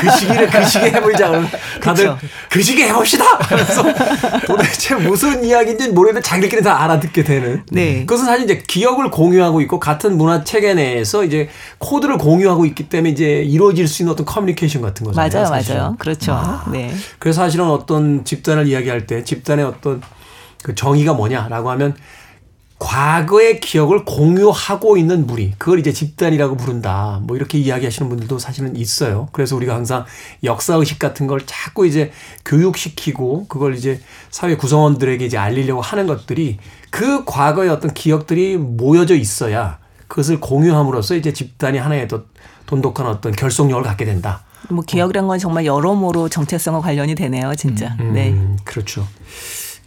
그 0.00 0.10
시기를 0.18 0.50
그 0.50 0.64
시기 0.66 0.86
해보자. 0.86 1.30
다들. 1.80 2.16
그 2.50 2.60
시기 2.60 2.82
해봅시다. 2.82 3.38
그래서 3.38 3.84
도대체 4.46 4.96
무슨 4.96 5.44
이야기인지 5.44 5.90
모르겠는데 5.90 6.26
자기들끼리 6.26 6.62
다 6.62 6.82
알아듣게 6.82 7.22
되는. 7.22 7.62
네. 7.70 8.00
그것은 8.00 8.26
사실 8.26 8.44
이제 8.44 8.62
기억을 8.66 9.10
공유하고 9.10 9.60
있고 9.62 9.78
같은 9.78 10.18
문화 10.18 10.42
체계 10.42 10.74
내에서 10.74 11.22
이제 11.24 11.48
코드를 11.78 12.18
공유하고 12.18 12.66
있기 12.66 12.88
때문에 12.88 13.10
이제 13.10 13.42
이루어질 13.42 13.86
수 13.86 14.02
있는 14.02 14.12
어떤 14.12 14.26
커뮤니케이션 14.26 14.82
같은 14.82 15.06
거잖아요. 15.06 15.30
맞아요, 15.32 15.46
사실은. 15.46 15.80
맞아요. 15.80 15.96
그렇죠. 15.98 16.62
네. 16.72 16.92
그래서 17.20 17.42
사실은 17.42 17.66
어떤 17.66 18.24
집단을 18.24 18.66
이야기할 18.66 19.06
때 19.06 19.22
집단의 19.22 19.64
어떤 19.64 20.02
그 20.64 20.74
정의가 20.74 21.12
뭐냐라고 21.14 21.70
하면 21.70 21.96
과거의 22.82 23.60
기억을 23.60 24.04
공유하고 24.04 24.96
있는 24.96 25.24
무리 25.24 25.52
그걸 25.56 25.78
이제 25.78 25.92
집단이라고 25.92 26.56
부른다 26.56 27.20
뭐 27.22 27.36
이렇게 27.36 27.56
이야기하시는 27.56 28.08
분들도 28.08 28.40
사실은 28.40 28.74
있어요 28.74 29.28
그래서 29.30 29.54
우리가 29.54 29.74
항상 29.74 30.04
역사 30.42 30.74
의식 30.74 30.98
같은 30.98 31.28
걸 31.28 31.40
자꾸 31.46 31.86
이제 31.86 32.10
교육시키고 32.44 33.46
그걸 33.46 33.76
이제 33.76 34.00
사회 34.30 34.56
구성원들에게 34.56 35.24
이제 35.24 35.38
알리려고 35.38 35.80
하는 35.80 36.08
것들이 36.08 36.58
그 36.90 37.24
과거의 37.24 37.70
어떤 37.70 37.94
기억들이 37.94 38.56
모여져 38.56 39.14
있어야 39.14 39.78
그것을 40.08 40.40
공유함으로써 40.40 41.14
이제 41.14 41.32
집단이 41.32 41.78
하나의 41.78 42.08
더 42.08 42.24
돈독한 42.66 43.06
어떤 43.06 43.30
결속력을 43.32 43.84
갖게 43.84 44.04
된다 44.04 44.42
뭐 44.68 44.82
기억이란 44.84 45.28
건 45.28 45.38
정말 45.38 45.66
여러모로 45.66 46.28
정체성과 46.28 46.80
관련이 46.80 47.16
되네요, 47.16 47.52
진짜. 47.56 47.96
네. 47.98 48.30
음, 48.30 48.56
그렇죠. 48.64 49.06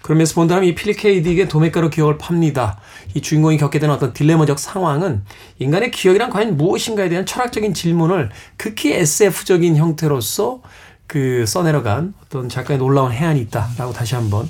그러면서 0.06 0.36
본다면 0.36 0.66
이 0.66 0.76
필립 0.76 0.99
케이딕의 0.99 1.49
도매가루 1.49 1.89
기억을 1.89 2.20
팝니다. 2.20 2.78
이 3.16 3.22
주인공이 3.22 3.58
겪게 3.58 3.80
되는 3.80 3.91
어떤 3.91 4.14
딜레마적 4.14 4.60
상황은 4.60 5.24
인간의 5.58 5.89
기억이란 5.89 6.30
과연 6.30 6.58
무엇인가에 6.58 7.10
대한 7.10 7.26
철학적인 7.26 7.74
질문을 7.74 8.30
극히 8.56 8.93
SF적인 8.93 9.78
형태로서 9.78 10.62
그 11.08 11.47
써내려간 11.47 12.14
어떤 12.24 12.49
작가의 12.49 12.78
놀라운 12.78 13.12
해안이 13.12 13.41
있다라고 13.41 13.93
다시 13.93 14.14
한번 14.14 14.47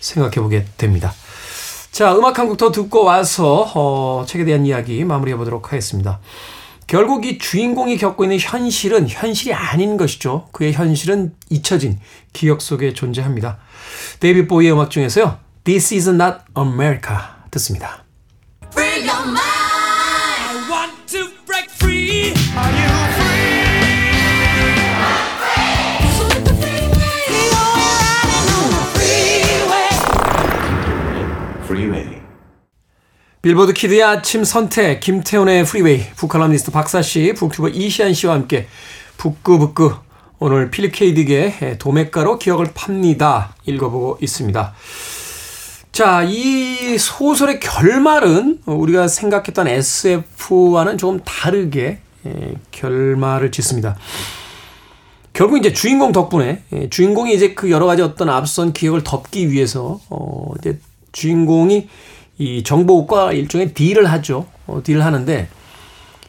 생각해 0.00 0.36
보게 0.36 0.64
됩니다. 0.78 1.12
자, 1.92 2.16
음악 2.16 2.38
한 2.38 2.48
곡 2.48 2.56
더 2.56 2.72
듣고 2.72 3.04
와서 3.04 3.70
어, 3.74 4.24
책에 4.26 4.46
대한 4.46 4.64
이야기 4.64 5.04
마무리해 5.04 5.36
보도록 5.36 5.70
하겠습니다. 5.70 6.18
결국 6.86 7.24
이 7.24 7.38
주인공이 7.38 7.96
겪고 7.96 8.24
있는 8.24 8.38
현실은 8.38 9.08
현실이 9.08 9.54
아닌 9.54 9.96
것이죠. 9.96 10.48
그의 10.52 10.72
현실은 10.72 11.34
잊혀진 11.50 11.98
기억 12.32 12.60
속에 12.60 12.92
존재합니다. 12.92 13.58
데이비 14.20 14.46
보이의 14.46 14.72
음악 14.72 14.90
중에서요. 14.90 15.38
This 15.64 15.94
is 15.94 16.08
not 16.08 16.38
America 16.56 17.16
듣습니다. 17.50 18.03
빌보드 33.44 33.74
키드의 33.74 34.02
아침 34.02 34.42
선택 34.42 35.00
김태훈의 35.00 35.66
프리웨이 35.66 36.00
북칼럼니스트 36.16 36.70
박사씨 36.70 37.34
북튜버 37.36 37.68
이시한씨와 37.68 38.32
함께 38.32 38.68
북끄북끄 39.18 39.96
오늘 40.38 40.70
필립 40.70 40.94
K. 40.94 41.18
딕의 41.18 41.78
도매가로 41.78 42.38
기억을 42.38 42.68
팝니다. 42.72 43.54
읽어보고 43.66 44.16
있습니다. 44.22 44.72
자 45.92 46.24
이 46.24 46.96
소설의 46.96 47.60
결말은 47.60 48.60
우리가 48.64 49.08
생각했던 49.08 49.68
SF와는 49.68 50.96
조금 50.96 51.20
다르게 51.22 51.98
에, 52.24 52.54
결말을 52.70 53.50
짓습니다. 53.50 53.94
결국 55.34 55.58
이제 55.58 55.74
주인공 55.74 56.12
덕분에 56.12 56.62
예, 56.72 56.88
주인공이 56.88 57.34
이제 57.34 57.52
그 57.52 57.70
여러 57.70 57.84
가지 57.84 58.00
어떤 58.00 58.30
앞선 58.30 58.72
기억을 58.72 59.04
덮기 59.04 59.50
위해서 59.50 60.00
어 60.08 60.52
이제 60.58 60.78
주인공이 61.12 61.88
이 62.38 62.62
정보국과 62.62 63.32
일종의 63.32 63.74
딜을 63.74 64.10
하죠. 64.12 64.46
어, 64.66 64.80
딜을 64.82 65.04
하는데 65.04 65.48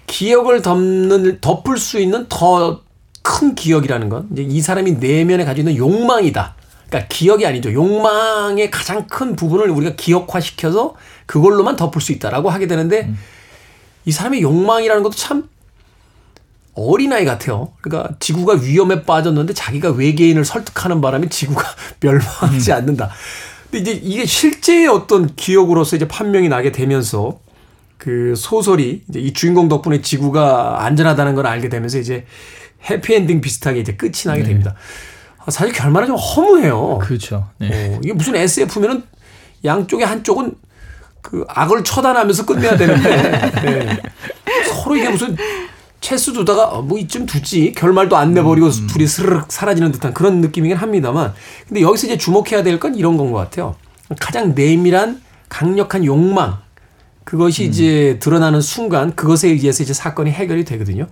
기억을 0.08 0.62
덮는 0.62 1.40
덮을 1.42 1.78
수 1.78 2.00
있는 2.00 2.28
더 2.30 2.86
큰 3.26 3.56
기억이라는 3.56 4.08
건 4.08 4.28
이제 4.32 4.44
이 4.44 4.62
사람이 4.62 4.94
내면에 4.94 5.46
가지고 5.46 5.70
있는 5.70 5.80
욕망이다. 5.80 6.54
그러니까 6.88 7.08
기억이 7.10 7.48
아니죠. 7.48 7.74
욕망의 7.74 8.70
가장 8.70 9.08
큰 9.08 9.36
부분을 9.36 9.72
우리가 9.72 9.96
기억화시켜서 9.96 10.94
그걸로만 11.26 11.76
덮을 11.76 12.02
수 12.02 12.12
있다라고 12.12 12.52
하게 12.52 12.68
되는데 12.68 13.12
이 14.06 14.12
사람의 14.12 14.44
욕망이라는 14.44 15.02
것도 15.02 15.16
참 15.16 15.50
어린아이 16.76 17.26
같아요. 17.26 17.74
그러니까 17.82 18.14
지구가 18.20 18.60
위험에 18.62 19.02
빠졌는데 19.02 19.56
자기가 19.56 19.90
외계인을 19.90 20.46
설득하는 20.46 21.02
바람에 21.02 21.28
지구가 21.28 21.64
멸망하지 22.02 22.74
않는다. 22.74 23.10
근데 23.76 23.92
이제 23.92 24.02
이게 24.02 24.26
실제의 24.26 24.88
어떤 24.88 25.36
기억으로서 25.36 25.98
이제 25.98 26.08
판명이 26.08 26.48
나게 26.48 26.72
되면서 26.72 27.40
그 27.98 28.34
소설이 28.38 29.04
이제 29.10 29.20
이 29.20 29.34
주인공 29.34 29.68
덕분에 29.68 30.02
지구가 30.02 30.86
안전하다는 30.86 31.36
걸 31.36 31.46
알게 31.46 31.68
되면서 31.68 32.00
이제 32.00 32.26
해피엔딩 32.90 33.42
비슷하게 33.42 33.82
이제 33.82 33.96
끝이 33.96 34.28
나게 34.28 34.44
됩니다. 34.44 34.76
아, 35.40 35.52
사실 35.52 35.74
결말은 35.74 36.08
좀 36.08 36.16
허무해요. 36.16 37.00
그렇죠. 37.00 37.50
네. 37.58 37.96
어, 37.96 38.00
이게 38.02 38.14
무슨 38.14 38.38
SF면은 38.38 39.04
양쪽의 39.66 40.06
한쪽은 40.06 40.54
그 41.22 41.44
악을 41.50 41.84
처단하면서 41.84 42.46
끝내야 42.46 42.78
되는데 42.78 43.52
네. 43.62 44.02
서로 44.70 44.96
이게 44.96 45.10
무슨 45.10 45.36
체스 46.06 46.34
두다가 46.34 46.66
어, 46.66 46.82
뭐 46.84 47.00
이쯤 47.00 47.26
두지 47.26 47.72
결말도 47.76 48.16
안 48.16 48.32
내버리고 48.36 48.70
둘이 48.70 49.08
스르륵 49.08 49.52
사라지는 49.52 49.92
듯한 49.92 50.14
그런 50.14 50.40
느낌이긴 50.40 50.78
합니다만 50.78 51.34
근데 51.68 51.82
여기서 51.82 52.06
이제 52.06 52.16
주목해야 52.16 52.62
될 52.62 52.80
건 52.80 52.94
이런 52.94 53.18
건 53.18 53.32
것 53.32 53.40
같아요. 53.40 53.74
가장 54.20 54.54
내밀한 54.54 55.20
강력한 55.50 56.06
욕망 56.06 56.60
그것이 57.24 57.64
이제 57.66 58.18
드러나는 58.20 58.62
순간 58.62 59.16
그것에 59.16 59.48
의해서 59.50 59.82
이제 59.82 59.94
사건이 59.96 60.30
해결이 60.30 60.64
되거든요. 60.66 61.08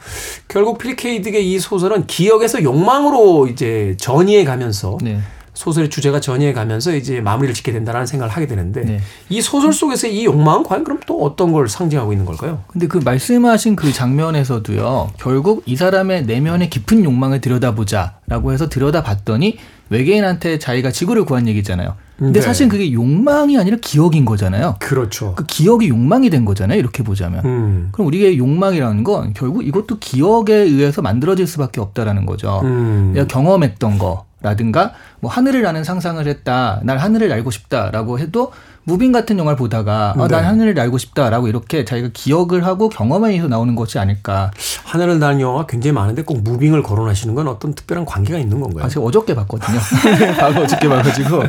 결국 0.47 0.77
필립 0.77 0.97
케이딕의 0.99 1.37
이 1.41 1.57
소설은 1.57 2.05
기억에서 2.05 2.61
욕망으로 2.61 3.47
이제 3.47 3.95
전이해 3.99 4.43
가면서 4.45 4.99
네. 5.01 5.17
소설의 5.53 5.89
주제가 5.89 6.19
전이해 6.19 6.51
가면서 6.53 6.95
이제 6.95 7.21
마무리를 7.21 7.53
짓게 7.53 7.71
된다라는 7.71 8.07
생각을 8.07 8.33
하게 8.33 8.47
되는데 8.47 8.81
네. 8.81 8.99
이 9.29 9.41
소설 9.41 9.71
속에서 9.71 10.07
이 10.07 10.25
욕망은 10.25 10.63
과연 10.63 10.83
그럼 10.83 10.99
또 11.05 11.23
어떤 11.23 11.51
걸 11.51 11.69
상징하고 11.69 12.11
있는 12.11 12.25
걸까요? 12.25 12.63
근데 12.67 12.87
그 12.87 12.97
말씀하신 12.97 13.75
그 13.75 13.91
장면에서도요, 13.91 15.11
결국 15.17 15.63
이 15.65 15.75
사람의 15.75 16.25
내면의 16.25 16.69
깊은 16.69 17.03
욕망을 17.03 17.41
들여다보자라고 17.41 18.51
해서 18.51 18.67
들여다봤더니 18.69 19.57
외계인한테 19.89 20.57
자기가 20.57 20.91
지구를 20.91 21.25
구한 21.25 21.47
얘기잖아요. 21.47 21.95
근데 22.17 22.39
네. 22.39 22.45
사실 22.45 22.69
그게 22.69 22.91
욕망이 22.93 23.57
아니라 23.57 23.77
기억인 23.81 24.23
거잖아요. 24.23 24.77
그렇죠. 24.79 25.33
그 25.35 25.45
기억이 25.45 25.89
욕망이 25.89 26.29
된 26.29 26.45
거잖아요. 26.45 26.79
이렇게 26.79 27.03
보자면. 27.03 27.43
음. 27.43 27.89
그럼 27.91 28.07
우리의 28.07 28.37
욕망이라는 28.37 29.03
건 29.03 29.33
결국 29.33 29.65
이것도 29.65 29.99
기억에 29.99 30.53
의해서 30.53 31.01
만들어질 31.01 31.47
수밖에 31.47 31.81
없다라는 31.81 32.25
거죠. 32.25 32.61
음. 32.63 33.11
내가 33.13 33.27
경험했던 33.27 33.97
거 33.97 34.25
라든가 34.43 34.93
뭐 35.19 35.31
하늘을 35.31 35.61
나는 35.61 35.83
상상을 35.83 36.25
했다. 36.25 36.79
날 36.83 36.97
하늘을 36.97 37.29
날고 37.29 37.49
싶다라고 37.51 38.19
해도 38.19 38.51
무빙 38.85 39.13
같은 39.13 39.39
영화를 39.39 39.55
보다가 39.57 40.13
어, 40.17 40.27
난 40.27 40.41
네. 40.41 40.47
하늘을 40.47 40.73
날고 40.73 40.97
싶다라고 40.97 41.47
이렇게 41.47 41.85
자기가 41.85 42.09
기억을 42.13 42.65
하고 42.65 42.89
경험에 42.89 43.29
의해서 43.29 43.47
나오는 43.47 43.75
것이 43.75 43.97
아닐까. 43.97 44.51
하늘을 44.83 45.19
나는 45.19 45.39
영화가 45.39 45.67
굉장히 45.67 45.93
많은데 45.93 46.23
꼭 46.23 46.41
무빙을 46.41 46.83
거론하시는 46.83 47.33
건 47.33 47.47
어떤 47.47 47.73
특별한 47.73 48.05
관계가 48.05 48.37
있는 48.37 48.59
건가요? 48.59 48.85
아, 48.85 48.89
제가 48.89 49.05
어저께 49.05 49.33
봤거든요. 49.35 49.79
바로 50.37 50.63
어저께 50.63 50.89
봐가지고. 50.89 51.43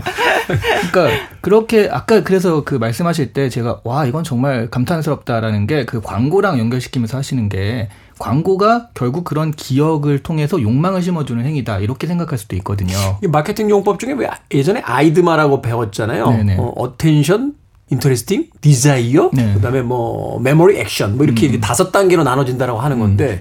그러니까 0.93 1.27
그렇게 1.41 1.89
아까 1.91 2.23
그래서 2.23 2.63
그 2.63 2.77
말씀하실 2.77 3.33
때 3.33 3.49
제가 3.49 3.81
와 3.83 4.07
이건 4.07 4.23
정말 4.25 4.71
감탄스럽다라는 4.71 5.67
게 5.67 5.85
그 5.85 6.01
광고랑 6.01 6.59
연결시키면서 6.59 7.19
하시는 7.19 7.49
게 7.49 7.89
광고가 8.19 8.89
결국 8.95 9.25
그런 9.25 9.51
기억을 9.51 10.23
통해서 10.23 10.61
욕망을 10.61 11.03
심어주는 11.03 11.45
행위다 11.45 11.79
이렇게 11.79 12.07
생각할 12.07 12.39
수도 12.39 12.57
있거든요. 12.57 12.95
이 13.23 13.27
마케팅 13.27 13.71
용법 13.71 13.99
중에 13.99 14.13
왜 14.13 14.29
예전에 14.53 14.81
AIDMA라고 14.81 15.63
배웠잖아요. 15.63 16.31
네네. 16.31 16.57
어, 16.59 16.73
attention, 16.77 17.55
interesting, 17.91 18.49
desire, 18.61 19.31
네. 19.33 19.45
음. 19.45 19.55
그다음에 19.55 19.83
뭐 19.83 20.41
메모리, 20.41 20.79
액션 20.79 21.17
뭐 21.17 21.27
이렇게 21.27 21.61
다섯 21.61 21.91
단계로 21.91 22.23
나눠진다라고 22.23 22.79
하는 22.79 22.99
건데 22.99 23.41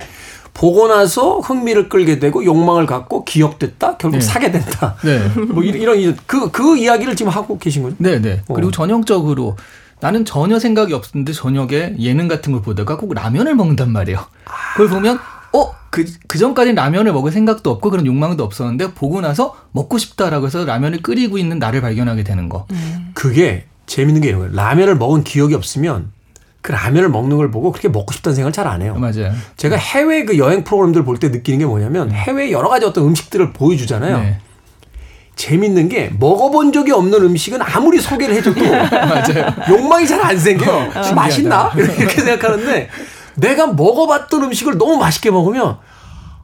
보고 0.53 0.87
나서 0.87 1.39
흥미를 1.39 1.89
끌게 1.89 2.19
되고 2.19 2.43
욕망을 2.45 2.85
갖고 2.85 3.25
기억됐다, 3.25 3.97
결국 3.97 4.17
네. 4.17 4.21
사게 4.21 4.51
된다. 4.51 4.95
네. 5.03 5.19
뭐 5.49 5.63
이런 5.63 5.99
이런 5.99 6.17
그그 6.27 6.77
이야기를 6.77 7.15
지금 7.15 7.31
하고 7.31 7.57
계신 7.57 7.83
거죠? 7.83 7.95
네, 7.99 8.19
네. 8.19 8.41
어. 8.47 8.53
그리고 8.53 8.71
전형적으로 8.71 9.55
나는 10.03 10.25
전혀 10.25 10.59
생각이 10.59 10.93
없었는데 10.93 11.31
저녁에 11.31 11.95
예능 11.99 12.27
같은 12.27 12.51
걸 12.51 12.61
보다가 12.61 12.97
꼭 12.97 13.13
라면을 13.13 13.55
먹는단 13.55 13.89
말이에요. 13.89 14.19
그걸 14.73 14.89
보면 14.89 15.17
어, 15.53 15.71
그, 15.91 16.03
그 16.27 16.37
전까지는 16.37 16.75
라면을 16.75 17.13
먹을 17.13 17.31
생각도 17.31 17.71
없고 17.71 17.89
그런 17.89 18.05
욕망도 18.05 18.43
없었는데 18.43 18.95
보고 18.95 19.21
나서 19.21 19.55
먹고 19.71 19.97
싶다라고 19.97 20.47
해서 20.47 20.65
라면을 20.65 21.01
끓이고 21.01 21.37
있는 21.37 21.57
나를 21.57 21.79
발견하게 21.79 22.25
되는 22.25 22.49
거. 22.49 22.67
그게 23.13 23.65
재밌는 23.85 24.19
게 24.21 24.27
이런 24.27 24.41
거예요. 24.41 24.53
라면을 24.53 24.97
먹은 24.97 25.23
기억이 25.23 25.53
없으면 25.55 26.11
그 26.61 26.73
라면을 26.73 27.07
먹는 27.07 27.37
걸 27.37 27.49
보고 27.49 27.71
그렇게 27.71 27.87
먹고 27.87 28.11
싶다는 28.11 28.35
생각을 28.35 28.51
잘 28.51 28.67
안 28.67 28.81
해요. 28.81 28.95
맞아요. 28.97 29.31
제가 29.55 29.77
해외 29.77 30.25
그 30.25 30.37
여행 30.37 30.65
프로그램들 30.65 31.05
볼 31.05 31.17
때 31.17 31.29
느끼는 31.29 31.59
게 31.59 31.65
뭐냐면 31.65 32.11
해외 32.11 32.51
여러 32.51 32.67
가지 32.67 32.85
어떤 32.85 33.05
음식들을 33.05 33.53
보여주잖아요. 33.53 34.17
네. 34.19 34.39
재밌는 35.35 35.89
게 35.89 36.11
먹어본 36.19 36.71
적이 36.71 36.91
없는 36.91 37.21
음식은 37.23 37.61
아무리 37.61 37.99
소개를 37.99 38.35
해줘도 38.35 38.61
욕망이 39.69 40.07
잘 40.07 40.21
안 40.21 40.37
생겨. 40.37 40.89
맛있나? 41.15 41.71
이렇게 41.75 42.21
생각하는데 42.21 42.89
내가 43.35 43.67
먹어봤던 43.67 44.43
음식을 44.43 44.77
너무 44.77 44.97
맛있게 44.97 45.31
먹으면 45.31 45.77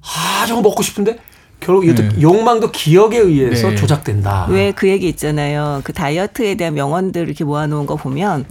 아 0.02 0.46
저거 0.48 0.62
먹고 0.62 0.82
싶은데 0.82 1.18
결국 1.60 1.86
이것도 1.86 2.22
욕망도 2.22 2.72
기억에 2.72 3.18
의해서 3.18 3.70
네. 3.70 3.76
조작된다. 3.76 4.48
왜 4.50 4.72
그 4.76 4.88
얘기 4.88 5.08
있잖아요. 5.10 5.82
그 5.84 5.94
다이어트에 5.94 6.56
대한 6.56 6.74
명언들 6.74 7.28
이렇게 7.28 7.44
모아놓은 7.44 7.86
거 7.86 7.96
보면 7.96 8.46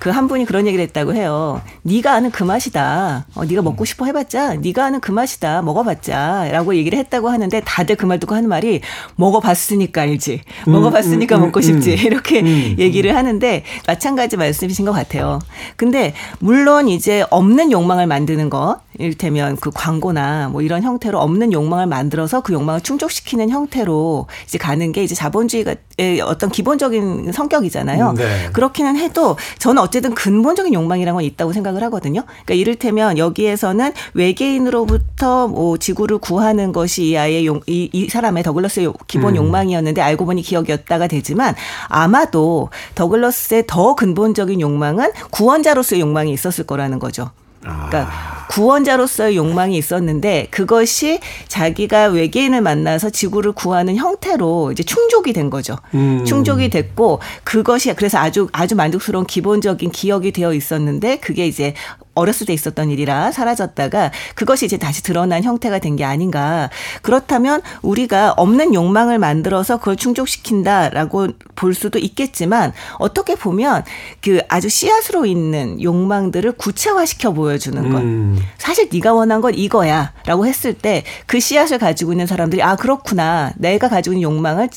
그 0.00 0.10
한 0.10 0.26
분이 0.28 0.44
그런 0.46 0.66
얘기를 0.66 0.82
했다고 0.86 1.14
해요. 1.14 1.60
네가 1.82 2.12
아는 2.14 2.30
그 2.30 2.42
맛이다. 2.42 3.26
어, 3.34 3.44
네가 3.44 3.62
먹고 3.62 3.84
싶어 3.84 4.06
해봤자 4.06 4.54
네가 4.54 4.86
아는 4.86 5.00
그 5.00 5.12
맛이다. 5.12 5.62
먹어봤자라고 5.62 6.74
얘기를 6.74 6.98
했다고 6.98 7.28
하는데 7.28 7.60
다들 7.64 7.96
그 7.96 8.06
말 8.06 8.18
듣고 8.18 8.34
하는 8.34 8.48
말이 8.48 8.80
먹어봤으니까 9.16 10.02
알지. 10.02 10.40
먹어봤으니까 10.66 11.36
음, 11.36 11.42
먹고 11.42 11.60
음, 11.60 11.62
싶지. 11.62 11.92
음. 11.92 11.96
이렇게 11.98 12.42
얘기를 12.78 13.14
하는데 13.14 13.62
마찬가지 13.86 14.36
말씀이신 14.36 14.84
것 14.84 14.92
같아요. 14.92 15.38
근데 15.76 16.14
물론 16.40 16.88
이제 16.88 17.24
없는 17.30 17.70
욕망을 17.70 18.06
만드는 18.06 18.50
거 18.50 18.80
이를테면 18.98 19.56
그 19.60 19.70
광고나 19.72 20.48
뭐 20.48 20.60
이런 20.62 20.82
형태로 20.82 21.18
없는 21.20 21.52
욕망을 21.52 21.86
만들어서 21.86 22.40
그 22.42 22.52
욕망을 22.52 22.80
충족시키는 22.80 23.48
형태로 23.50 24.26
이제 24.44 24.58
가는 24.58 24.92
게 24.92 25.02
이제 25.04 25.14
자본주의의 25.14 26.20
어떤 26.24 26.50
기본적인 26.50 27.32
성격이잖아요. 27.32 28.10
음, 28.10 28.14
네. 28.16 28.48
그렇기는 28.52 28.96
해도 28.96 29.36
저는 29.58 29.80
어쨌든 29.90 30.14
근본적인 30.14 30.72
욕망이라는 30.72 31.16
건 31.16 31.24
있다고 31.24 31.52
생각을 31.52 31.82
하거든요. 31.84 32.22
그러니까 32.24 32.54
이를테면 32.54 33.18
여기에서는 33.18 33.92
외계인으로부터 34.14 35.48
뭐 35.48 35.76
지구를 35.78 36.18
구하는 36.18 36.70
것이 36.72 37.06
이 37.08 37.16
아이의 37.18 37.44
용, 37.46 37.60
이, 37.66 37.90
이 37.92 38.08
사람의 38.08 38.44
더글러스의 38.44 38.86
요- 38.86 38.94
기본 39.08 39.34
욕망이었는데 39.36 40.00
알고 40.00 40.26
보니 40.26 40.42
기억이었다가 40.42 41.08
되지만 41.08 41.56
아마도 41.88 42.68
더글러스의 42.94 43.64
더 43.66 43.96
근본적인 43.96 44.60
욕망은 44.60 45.10
구원자로서의 45.32 46.00
욕망이 46.02 46.32
있었을 46.32 46.64
거라는 46.66 47.00
거죠. 47.00 47.30
그러니까 47.60 48.46
구원자로서의 48.50 49.36
욕망이 49.36 49.76
있었는데 49.76 50.48
그것이 50.50 51.20
자기가 51.46 52.06
외계인을 52.06 52.62
만나서 52.62 53.10
지구를 53.10 53.52
구하는 53.52 53.96
형태로 53.96 54.72
이제 54.72 54.82
충족이 54.82 55.32
된 55.32 55.50
거죠. 55.50 55.76
음. 55.94 56.24
충족이 56.24 56.70
됐고 56.70 57.20
그것이 57.44 57.94
그래서 57.94 58.18
아주 58.18 58.48
아주 58.52 58.74
만족스러운 58.74 59.26
기본적인 59.26 59.90
기억이 59.90 60.32
되어 60.32 60.52
있었는데 60.54 61.18
그게 61.18 61.46
이제 61.46 61.74
어렸을 62.20 62.46
때 62.46 62.52
있었던 62.52 62.90
일이라 62.90 63.32
사라졌다가 63.32 64.10
그것이 64.34 64.66
이제 64.66 64.76
다시 64.76 65.02
드러난 65.02 65.42
형태가 65.42 65.78
된 65.78 65.90
게 65.96 66.04
아닌가. 66.04 66.70
그렇다면 67.02 67.62
우리가 67.82 68.32
없는 68.36 68.74
욕망을 68.74 69.18
만들어서 69.18 69.78
그걸 69.78 69.96
충족시킨다라고 69.96 71.28
볼 71.56 71.74
수도 71.74 71.98
있겠지만 71.98 72.72
어떻게 72.98 73.34
보면 73.34 73.84
그 74.22 74.40
아주 74.48 74.68
씨앗으로 74.68 75.26
있는 75.26 75.82
욕망들을 75.82 76.52
구체화시켜 76.52 77.32
보여주는 77.32 77.90
것. 77.92 77.98
음. 77.98 78.38
사실 78.58 78.88
네가 78.92 79.12
원한 79.14 79.40
건 79.40 79.54
이거야라고 79.54 80.46
했을 80.46 80.74
때 80.74 81.02
그 81.26 81.40
씨앗을 81.40 81.78
가지고 81.78 82.12
있는 82.12 82.26
사람들이 82.26 82.62
아 82.62 82.76
그렇구나 82.76 83.52
내가 83.56 83.88
가지고 83.88 84.14
있는 84.14 84.22
욕망을 84.22 84.68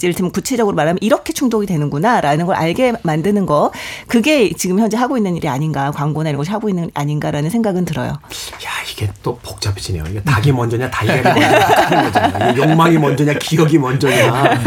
이를테면 0.00 0.32
구체적으로 0.32 0.74
말하면 0.76 0.98
이렇게 1.00 1.32
충족이 1.32 1.66
되는구나라는 1.66 2.46
걸 2.46 2.56
알게 2.56 2.94
만드는 3.02 3.46
거 3.46 3.72
그게 4.06 4.52
지금 4.52 4.78
현재 4.80 4.96
하고 4.96 5.16
있는 5.16 5.36
일이 5.36 5.48
아닌가 5.48 5.90
광고나 5.90 6.30
이런 6.30 6.38
것이 6.38 6.50
하고 6.50 6.68
있는 6.68 6.84
일 6.84 6.90
아닌가라는 6.94 7.50
생각은 7.50 7.84
들어요. 7.84 8.10
야 8.10 8.70
이게 8.92 9.08
또 9.22 9.38
복잡해지네요. 9.42 10.04
이게 10.10 10.22
닭이 10.22 10.52
먼저냐 10.52 10.90
달걀이 10.90 11.22
먼저냐 11.22 12.54
욕망이 12.56 12.98
먼저냐 12.98 13.34
기억이 13.34 13.78
먼저냐. 13.78 14.60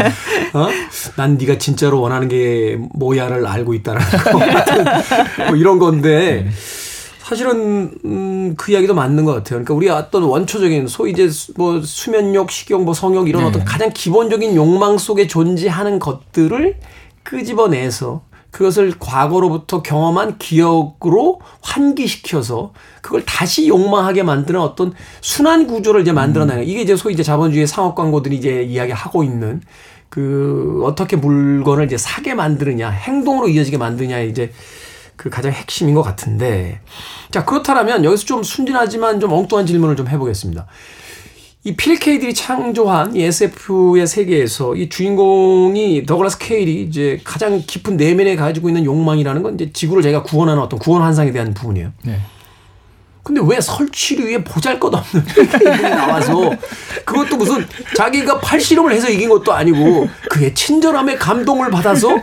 어? 0.54 0.68
난 1.16 1.36
네가 1.36 1.58
진짜로 1.58 2.00
원하는 2.00 2.28
게 2.28 2.78
뭐야를 2.94 3.46
알고 3.46 3.74
있다라는 3.74 4.06
거 4.18 4.38
뭐 5.48 5.56
이런 5.56 5.78
건데 5.78 6.48
사실은 7.24 7.90
음, 8.04 8.54
그 8.58 8.72
이야기도 8.72 8.94
맞는 8.94 9.24
것 9.24 9.32
같아요. 9.32 9.50
그러니까 9.64 9.72
우리 9.74 9.88
어떤 9.88 10.24
원초적인 10.24 10.86
소위 10.88 11.12
이제 11.12 11.28
수- 11.30 11.52
뭐 11.56 11.80
수면욕, 11.80 12.50
식욕, 12.50 12.84
뭐 12.84 12.92
성욕 12.92 13.28
이런 13.30 13.44
어떤 13.48 13.64
가장 13.64 13.90
기본적인 13.94 14.54
욕망 14.54 14.98
속에 14.98 15.26
존재하는 15.26 15.98
것들을 15.98 16.76
끄집어내서 17.22 18.22
그것을 18.50 18.94
과거로부터 19.00 19.82
경험한 19.82 20.36
기억으로 20.38 21.40
환기시켜서 21.62 22.72
그걸 23.00 23.24
다시 23.24 23.68
욕망하게 23.68 24.22
만드는 24.22 24.60
어떤 24.60 24.92
순환 25.22 25.66
구조를 25.66 26.02
이제 26.02 26.12
만들어내는 26.12 26.64
이게 26.64 26.82
이제 26.82 26.94
소위 26.94 27.14
이제 27.14 27.22
자본주의 27.22 27.66
상업 27.66 27.94
광고들이 27.94 28.36
이제 28.36 28.62
이야기하고 28.62 29.24
있는 29.24 29.60
그 30.08 30.82
어떻게 30.84 31.16
물건을 31.16 31.86
이제 31.86 31.96
사게 31.96 32.34
만드느냐 32.34 32.90
행동으로 32.90 33.48
이어지게 33.48 33.78
만드냐 33.78 34.20
이제 34.20 34.52
그 35.16 35.30
가장 35.30 35.52
핵심인 35.52 35.94
것 35.94 36.02
같은데 36.02 36.80
자 37.30 37.44
그렇다면 37.44 38.04
여기서 38.04 38.24
좀 38.24 38.42
순진하지만 38.42 39.20
좀 39.20 39.32
엉뚱한 39.32 39.66
질문을 39.66 39.96
좀 39.96 40.08
해보겠습니다. 40.08 40.66
이 41.66 41.74
필케이들이 41.76 42.34
창조한 42.34 43.16
이 43.16 43.22
SF의 43.22 44.06
세계에서 44.06 44.76
이 44.76 44.90
주인공이 44.90 46.04
더글라스 46.04 46.38
케일이 46.38 46.82
이제 46.82 47.20
가장 47.24 47.62
깊은 47.66 47.96
내면에 47.96 48.36
가지고 48.36 48.68
있는 48.68 48.84
욕망이라는 48.84 49.42
건 49.42 49.54
이제 49.54 49.72
지구를 49.72 50.02
자기가 50.02 50.24
구원하는 50.24 50.62
어떤 50.62 50.78
구원 50.78 51.02
환상에 51.02 51.32
대한 51.32 51.54
부분이에요. 51.54 51.92
네. 52.02 52.20
근데 53.22 53.40
왜 53.42 53.58
설치류에 53.58 54.44
보잘것없는 54.44 55.24
필케이들이 55.24 55.80
나와서 55.88 56.52
그것도 57.06 57.38
무슨 57.38 57.66
자기가 57.96 58.40
팔씨름을 58.40 58.92
해서 58.92 59.08
이긴 59.08 59.30
것도 59.30 59.50
아니고 59.50 60.10
그의 60.28 60.54
친절함에 60.54 61.16
감동을 61.16 61.70
받아서 61.70 62.14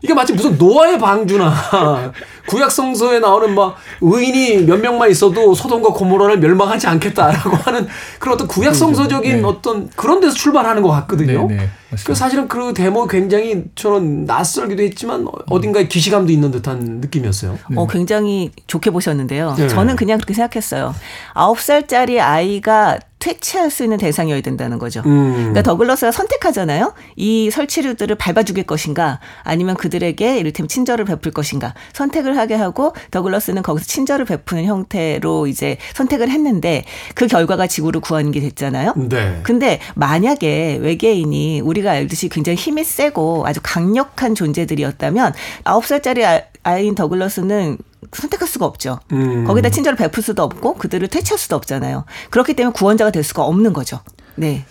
이게 0.00 0.14
마치 0.14 0.32
무슨 0.32 0.56
노아의 0.56 0.98
방주나 0.98 2.12
구약 2.46 2.70
성서에 2.70 3.18
나오는 3.18 3.54
막 3.54 3.76
의인이 4.00 4.64
몇 4.64 4.80
명만 4.80 5.10
있어도 5.10 5.54
소돔과 5.54 5.92
고모라를 5.92 6.38
멸망하지 6.38 6.86
않겠다라고 6.86 7.56
하는 7.56 7.86
그런 8.18 8.34
어떤 8.34 8.46
구약 8.46 8.74
성서적인 8.74 9.42
네. 9.42 9.42
어떤 9.44 9.90
그런 9.90 10.20
데서 10.20 10.34
출발하는 10.34 10.82
것 10.82 10.88
같거든요. 10.90 11.48
네, 11.48 11.56
네, 11.56 11.70
그 11.88 11.94
맞습니다. 11.94 12.14
사실은 12.14 12.48
그 12.48 12.74
데모 12.74 13.06
굉장히 13.06 13.64
저는 13.74 14.26
낯설기도 14.26 14.82
했지만 14.82 15.26
어딘가에 15.48 15.88
기시감도 15.88 16.32
있는 16.32 16.50
듯한 16.50 17.00
느낌이었어요. 17.00 17.58
어, 17.76 17.86
굉장히 17.86 18.50
좋게 18.66 18.90
보셨는데요. 18.90 19.54
네. 19.56 19.68
저는 19.68 19.96
그냥 19.96 20.18
그렇게 20.18 20.34
생각했어요. 20.34 20.94
아홉 21.32 21.60
살짜리 21.60 22.20
아이가 22.20 22.98
퇴치할 23.18 23.70
수 23.70 23.82
있는 23.82 23.98
대상이어야 23.98 24.40
된다는 24.40 24.78
거죠. 24.78 25.02
음. 25.06 25.32
그러니까 25.34 25.62
더글러스가 25.62 26.12
선택하잖아요. 26.12 26.94
이 27.16 27.50
설치류들을 27.50 28.14
밟아 28.16 28.44
죽일 28.44 28.64
것인가 28.64 29.18
아니면 29.42 29.76
그들에게 29.76 30.38
이를테면 30.38 30.68
친절을 30.68 31.04
베풀 31.04 31.32
것인가 31.32 31.74
선택을 31.94 32.36
하게 32.36 32.54
하고 32.54 32.94
더글러스는 33.10 33.62
거기서 33.62 33.86
친절을 33.86 34.24
베푸는 34.24 34.64
형태로 34.64 35.48
이제 35.48 35.78
선택을 35.94 36.30
했는데 36.30 36.84
그 37.14 37.26
결과가 37.26 37.66
지구를 37.66 38.00
구하는 38.00 38.30
게 38.30 38.40
됐잖아요. 38.40 38.94
네. 38.96 39.40
근데 39.42 39.80
만약에 39.96 40.78
외계인이 40.80 41.60
우리 41.60 41.77
가 41.82 41.92
알듯이 41.92 42.28
굉장히 42.28 42.56
힘이 42.56 42.84
세고 42.84 43.44
아주 43.46 43.60
강력한 43.62 44.34
존재들이었다면 44.34 45.32
아홉 45.64 45.86
살짜리 45.86 46.24
아- 46.24 46.42
아이인 46.62 46.94
더글러스는 46.94 47.78
선택할 48.12 48.48
수가 48.48 48.66
없죠. 48.66 48.98
음. 49.12 49.44
거기다 49.44 49.70
친절을 49.70 49.96
베풀 49.96 50.22
수도 50.22 50.42
없고 50.42 50.74
그들을 50.74 51.06
퇴치할 51.08 51.38
수도 51.38 51.56
없잖아요. 51.56 52.04
그렇기 52.30 52.54
때문에 52.54 52.72
구원자가 52.72 53.10
될 53.10 53.22
수가 53.24 53.44
없는 53.44 53.72
거죠. 53.72 54.00
네. 54.34 54.64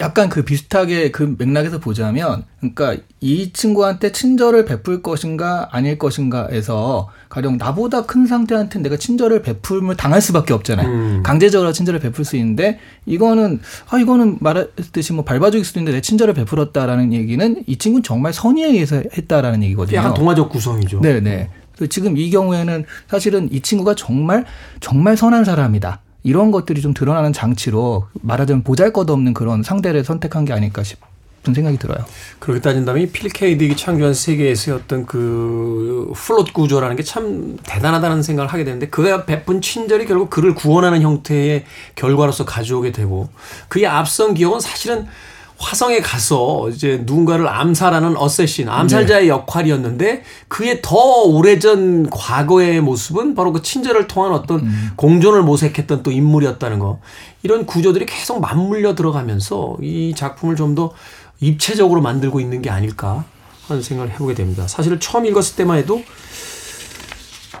약간 0.00 0.28
그 0.28 0.42
비슷하게 0.42 1.10
그 1.10 1.36
맥락에서 1.38 1.78
보자면, 1.78 2.44
그러니까 2.58 2.96
이 3.20 3.52
친구한테 3.52 4.12
친절을 4.12 4.64
베풀 4.64 5.02
것인가 5.02 5.68
아닐 5.70 5.98
것인가에서 5.98 7.10
가령 7.28 7.56
나보다 7.58 8.04
큰 8.06 8.26
상태한테 8.26 8.80
내가 8.80 8.96
친절을 8.96 9.42
베풀면 9.42 9.96
당할 9.96 10.20
수밖에 10.20 10.52
없잖아요. 10.52 10.88
음. 10.88 11.22
강제적으로 11.24 11.72
친절을 11.72 12.00
베풀 12.00 12.24
수 12.24 12.36
있는데 12.36 12.78
이거는 13.06 13.60
아 13.88 13.98
이거는 13.98 14.38
말했듯이 14.40 15.12
뭐 15.12 15.24
밟아주길 15.24 15.64
수도 15.64 15.80
있는데 15.80 15.96
내 15.96 16.00
친절을 16.00 16.34
베풀었다라는 16.34 17.12
얘기는 17.12 17.64
이 17.66 17.76
친구는 17.76 18.02
정말 18.02 18.32
선의에 18.32 18.66
의해서 18.66 18.96
했다라는 18.96 19.62
얘기거든요. 19.64 19.98
약간 19.98 20.14
동화적 20.14 20.48
구성이죠. 20.50 21.00
네네. 21.00 21.50
그래서 21.74 21.88
지금 21.88 22.16
이 22.16 22.30
경우에는 22.30 22.84
사실은 23.08 23.48
이 23.52 23.60
친구가 23.60 23.94
정말 23.94 24.44
정말 24.80 25.16
선한 25.16 25.44
사람이다. 25.44 26.00
이런 26.24 26.50
것들이 26.50 26.80
좀 26.80 26.94
드러나는 26.94 27.32
장치로 27.32 28.06
말하자면 28.22 28.64
보잘것없는 28.64 29.34
그런 29.34 29.62
상대를 29.62 30.04
선택한 30.04 30.46
게 30.46 30.52
아닐까 30.54 30.82
싶은 30.82 31.52
생각이 31.54 31.76
들어요. 31.78 31.98
그렇게 32.38 32.60
따진다면 32.62 33.02
이 33.02 33.12
필 33.12 33.33
K. 33.33 33.48
딕이 33.48 33.76
창조한 33.76 34.14
세계에서의 34.14 34.76
어떤 34.78 35.04
그 35.06 36.10
플롯 36.16 36.52
구조라는 36.54 36.96
게 36.96 37.02
참 37.02 37.58
대단하다는 37.64 38.22
생각을 38.22 38.50
하게 38.50 38.64
되는데 38.64 38.88
그가 38.88 39.26
베푼 39.26 39.60
친절이 39.60 40.06
결국 40.06 40.30
그를 40.30 40.54
구원하는 40.54 41.02
형태의 41.02 41.64
결과로서 41.94 42.46
가져오게 42.46 42.92
되고 42.92 43.28
그의 43.68 43.86
앞선 43.86 44.32
기억은 44.32 44.60
사실은 44.60 45.06
화성에 45.64 46.00
가서 46.00 46.68
이제 46.70 47.02
누군가를 47.04 47.48
암살하는 47.48 48.16
assassin, 48.16 48.68
암살자의 48.68 49.28
역할이었는데 49.28 50.22
그의 50.48 50.80
더 50.82 50.96
오래전 51.22 52.10
과거의 52.10 52.80
모습은 52.82 53.34
바로 53.34 53.52
그 53.52 53.62
친절을 53.62 54.06
통한 54.06 54.32
어떤 54.32 54.70
공존을 54.96 55.42
모색했던 55.42 56.02
또 56.02 56.10
인물이었다는 56.10 56.78
거. 56.78 57.00
이런 57.42 57.66
구조들이 57.66 58.06
계속 58.06 58.40
맞물려 58.40 58.94
들어가면서 58.94 59.76
이 59.80 60.14
작품을 60.14 60.56
좀 60.56 60.74
더 60.74 60.92
입체적으로 61.40 62.00
만들고 62.00 62.40
있는 62.40 62.62
게 62.62 62.70
아닐까 62.70 63.24
하는 63.68 63.82
생각을 63.82 64.12
해보게 64.12 64.34
됩니다. 64.34 64.66
사실 64.66 64.98
처음 64.98 65.26
읽었을 65.26 65.56
때만 65.56 65.78
해도 65.78 66.02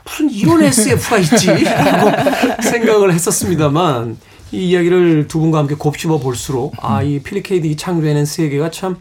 무슨 0.04 0.30
이런 0.30 0.62
SF가 0.64 1.18
있지? 1.18 1.64
라고 1.64 2.10
생각을 2.62 3.12
했었습니다만 3.12 4.16
이 4.54 4.70
이야기를 4.70 5.26
두 5.28 5.40
분과 5.40 5.58
함께 5.58 5.74
곱씹어 5.74 6.18
볼수록 6.18 6.74
아, 6.82 7.02
이 7.02 7.18
필리케이디 7.20 7.76
창조해낸 7.76 8.24
세계가 8.24 8.70
참 8.70 8.96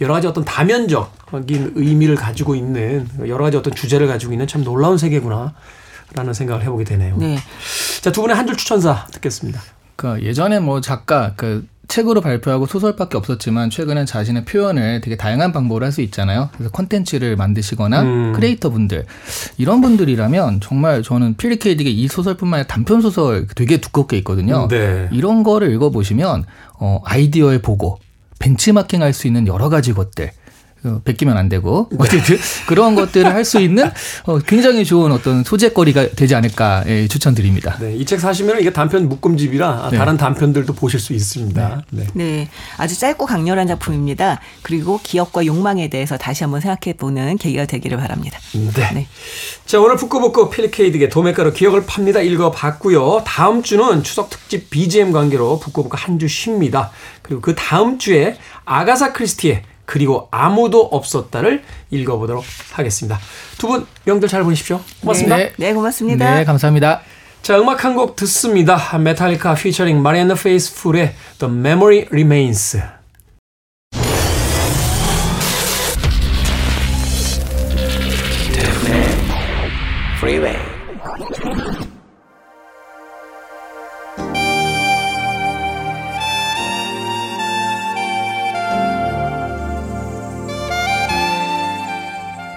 여러 0.00 0.14
가지 0.14 0.26
어떤 0.26 0.44
다면적인 0.44 1.72
의미를 1.74 2.14
가지고 2.14 2.54
있는 2.54 3.08
여러 3.26 3.44
가지 3.44 3.56
어떤 3.56 3.74
주제를 3.74 4.06
가지고 4.06 4.32
있는 4.32 4.46
참 4.46 4.64
놀라운 4.64 4.98
세계구나 4.98 5.54
라는 6.14 6.34
생각을 6.34 6.62
해보게 6.62 6.84
되네요. 6.84 7.16
네. 7.16 7.38
자, 8.02 8.12
두 8.12 8.20
분의 8.20 8.36
한 8.36 8.46
줄 8.46 8.56
추천사 8.56 9.06
듣겠습니다. 9.12 9.62
그 9.96 10.20
예전에 10.22 10.58
뭐 10.60 10.80
작가 10.80 11.32
그 11.36 11.66
책으로 11.92 12.22
발표하고 12.22 12.64
소설밖에 12.66 13.18
없었지만 13.18 13.68
최근엔 13.68 14.06
자신의 14.06 14.46
표현을 14.46 15.02
되게 15.02 15.14
다양한 15.16 15.52
방법으로 15.52 15.84
할 15.84 15.92
수 15.92 16.00
있잖아요. 16.00 16.48
그래서 16.54 16.70
콘텐츠를 16.70 17.36
만드시거나 17.36 18.00
음. 18.02 18.32
크리에이터 18.32 18.70
분들 18.70 19.04
이런 19.58 19.82
분들이라면 19.82 20.60
정말 20.62 21.02
저는 21.02 21.34
필리 21.36 21.56
케이딕의 21.58 21.88
이 21.88 22.08
소설뿐만 22.08 22.60
아니라 22.60 22.66
단편 22.66 23.02
소설 23.02 23.46
되게 23.54 23.76
두껍게 23.76 24.16
있거든요. 24.18 24.68
네. 24.68 25.10
이런 25.12 25.42
거를 25.42 25.70
읽어보시면 25.74 26.44
어, 26.80 27.02
아이디어의 27.04 27.60
보고 27.60 27.98
벤치마킹 28.38 29.02
할 29.02 29.12
수 29.12 29.26
있는 29.26 29.46
여러 29.46 29.68
가지 29.68 29.92
것들 29.92 30.28
어, 30.28 30.41
베끼면 31.04 31.36
안 31.36 31.48
되고 31.48 31.88
어쨌든 31.98 32.38
그런 32.66 32.94
것들을 32.94 33.32
할 33.32 33.44
수 33.44 33.60
있는 33.60 33.90
어, 34.24 34.38
굉장히 34.38 34.84
좋은 34.84 35.10
어떤 35.12 35.42
소재거리가 35.44 36.10
되지 36.10 36.34
않을까 36.34 36.84
예, 36.86 37.08
추천드립니다. 37.08 37.76
네, 37.80 37.94
이 37.96 38.04
책 38.04 38.20
사시면 38.20 38.60
이게 38.60 38.72
단편 38.72 39.08
묶음집이라 39.08 39.88
네. 39.90 39.98
다른 39.98 40.16
단편들도 40.16 40.72
보실 40.74 41.00
수 41.00 41.12
있습니다. 41.12 41.82
네. 41.90 42.06
네. 42.14 42.48
아주 42.76 42.98
짧고 42.98 43.26
강렬한 43.26 43.66
작품입니다. 43.66 44.40
그리고 44.62 45.00
기억과 45.02 45.44
욕망에 45.46 45.88
대해서 45.88 46.16
다시 46.16 46.44
한번 46.44 46.60
생각해 46.60 46.96
보는 46.96 47.38
계기가 47.38 47.66
되기를 47.66 47.98
바랍니다. 47.98 48.38
네. 48.52 48.94
네. 48.94 49.06
자, 49.66 49.80
오늘 49.80 49.96
북구북구 49.96 50.50
필리케이드의 50.50 51.08
도매가루 51.08 51.52
기억을 51.52 51.84
팝니다. 51.86 52.20
읽어봤고요. 52.20 53.22
다음 53.26 53.62
주는 53.62 54.02
추석 54.02 54.30
특집 54.30 54.70
BGM 54.70 55.12
관계로 55.12 55.58
북구북구 55.58 55.96
한 55.98 56.18
주 56.18 56.28
쉽니다. 56.28 56.90
그리고 57.22 57.40
그 57.40 57.54
다음 57.56 57.98
주에 57.98 58.36
아가사 58.64 59.12
크리스티의 59.12 59.62
그리고 59.84 60.28
아무도 60.30 60.80
없었다를 60.82 61.62
읽어보도록 61.90 62.44
하겠습니다. 62.72 63.18
두 63.58 63.68
분 63.68 63.86
명절 64.04 64.28
잘 64.28 64.42
보내십시오. 64.42 64.80
고맙습니다. 65.00 65.36
네. 65.36 65.52
네, 65.56 65.72
고맙습니다. 65.74 66.34
네, 66.36 66.44
감사합니다. 66.44 67.02
자, 67.42 67.58
음악 67.58 67.84
한 67.84 67.94
곡 67.96 68.14
듣습니다. 68.16 68.96
메탈리카 68.98 69.54
피처링 69.54 70.00
마리아나 70.00 70.34
페이스풀의 70.34 71.14
The 71.38 71.52
Memory 71.52 72.06
Remains. 72.10 72.78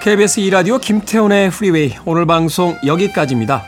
KBS 0.05 0.39
2라디오 0.41 0.79
김태훈의 0.79 1.49
프리웨이 1.49 1.95
오늘 2.05 2.27
방송 2.27 2.77
여기까지입니다. 2.85 3.63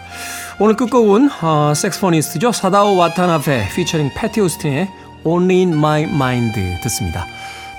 오늘 0.59 0.75
끝곡은 0.75 1.31
어, 1.41 1.73
색스포니스트죠. 1.75 2.51
사다오 2.51 2.95
와타나베 2.95 3.69
피처링 3.75 4.11
패티 4.15 4.41
오스틴의 4.41 4.87
Only 5.23 5.65
in 5.65 5.73
My 5.73 6.03
Mind 6.03 6.53
듣습니다. 6.83 7.25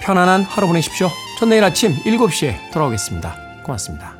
편안한 0.02 0.42
하루 0.42 0.66
보내십시오. 0.66 1.08
전 1.38 1.50
내일 1.50 1.62
아침 1.62 1.94
7시에 1.98 2.72
돌아오겠습니다. 2.72 3.62
고맙습니다. 3.62 4.17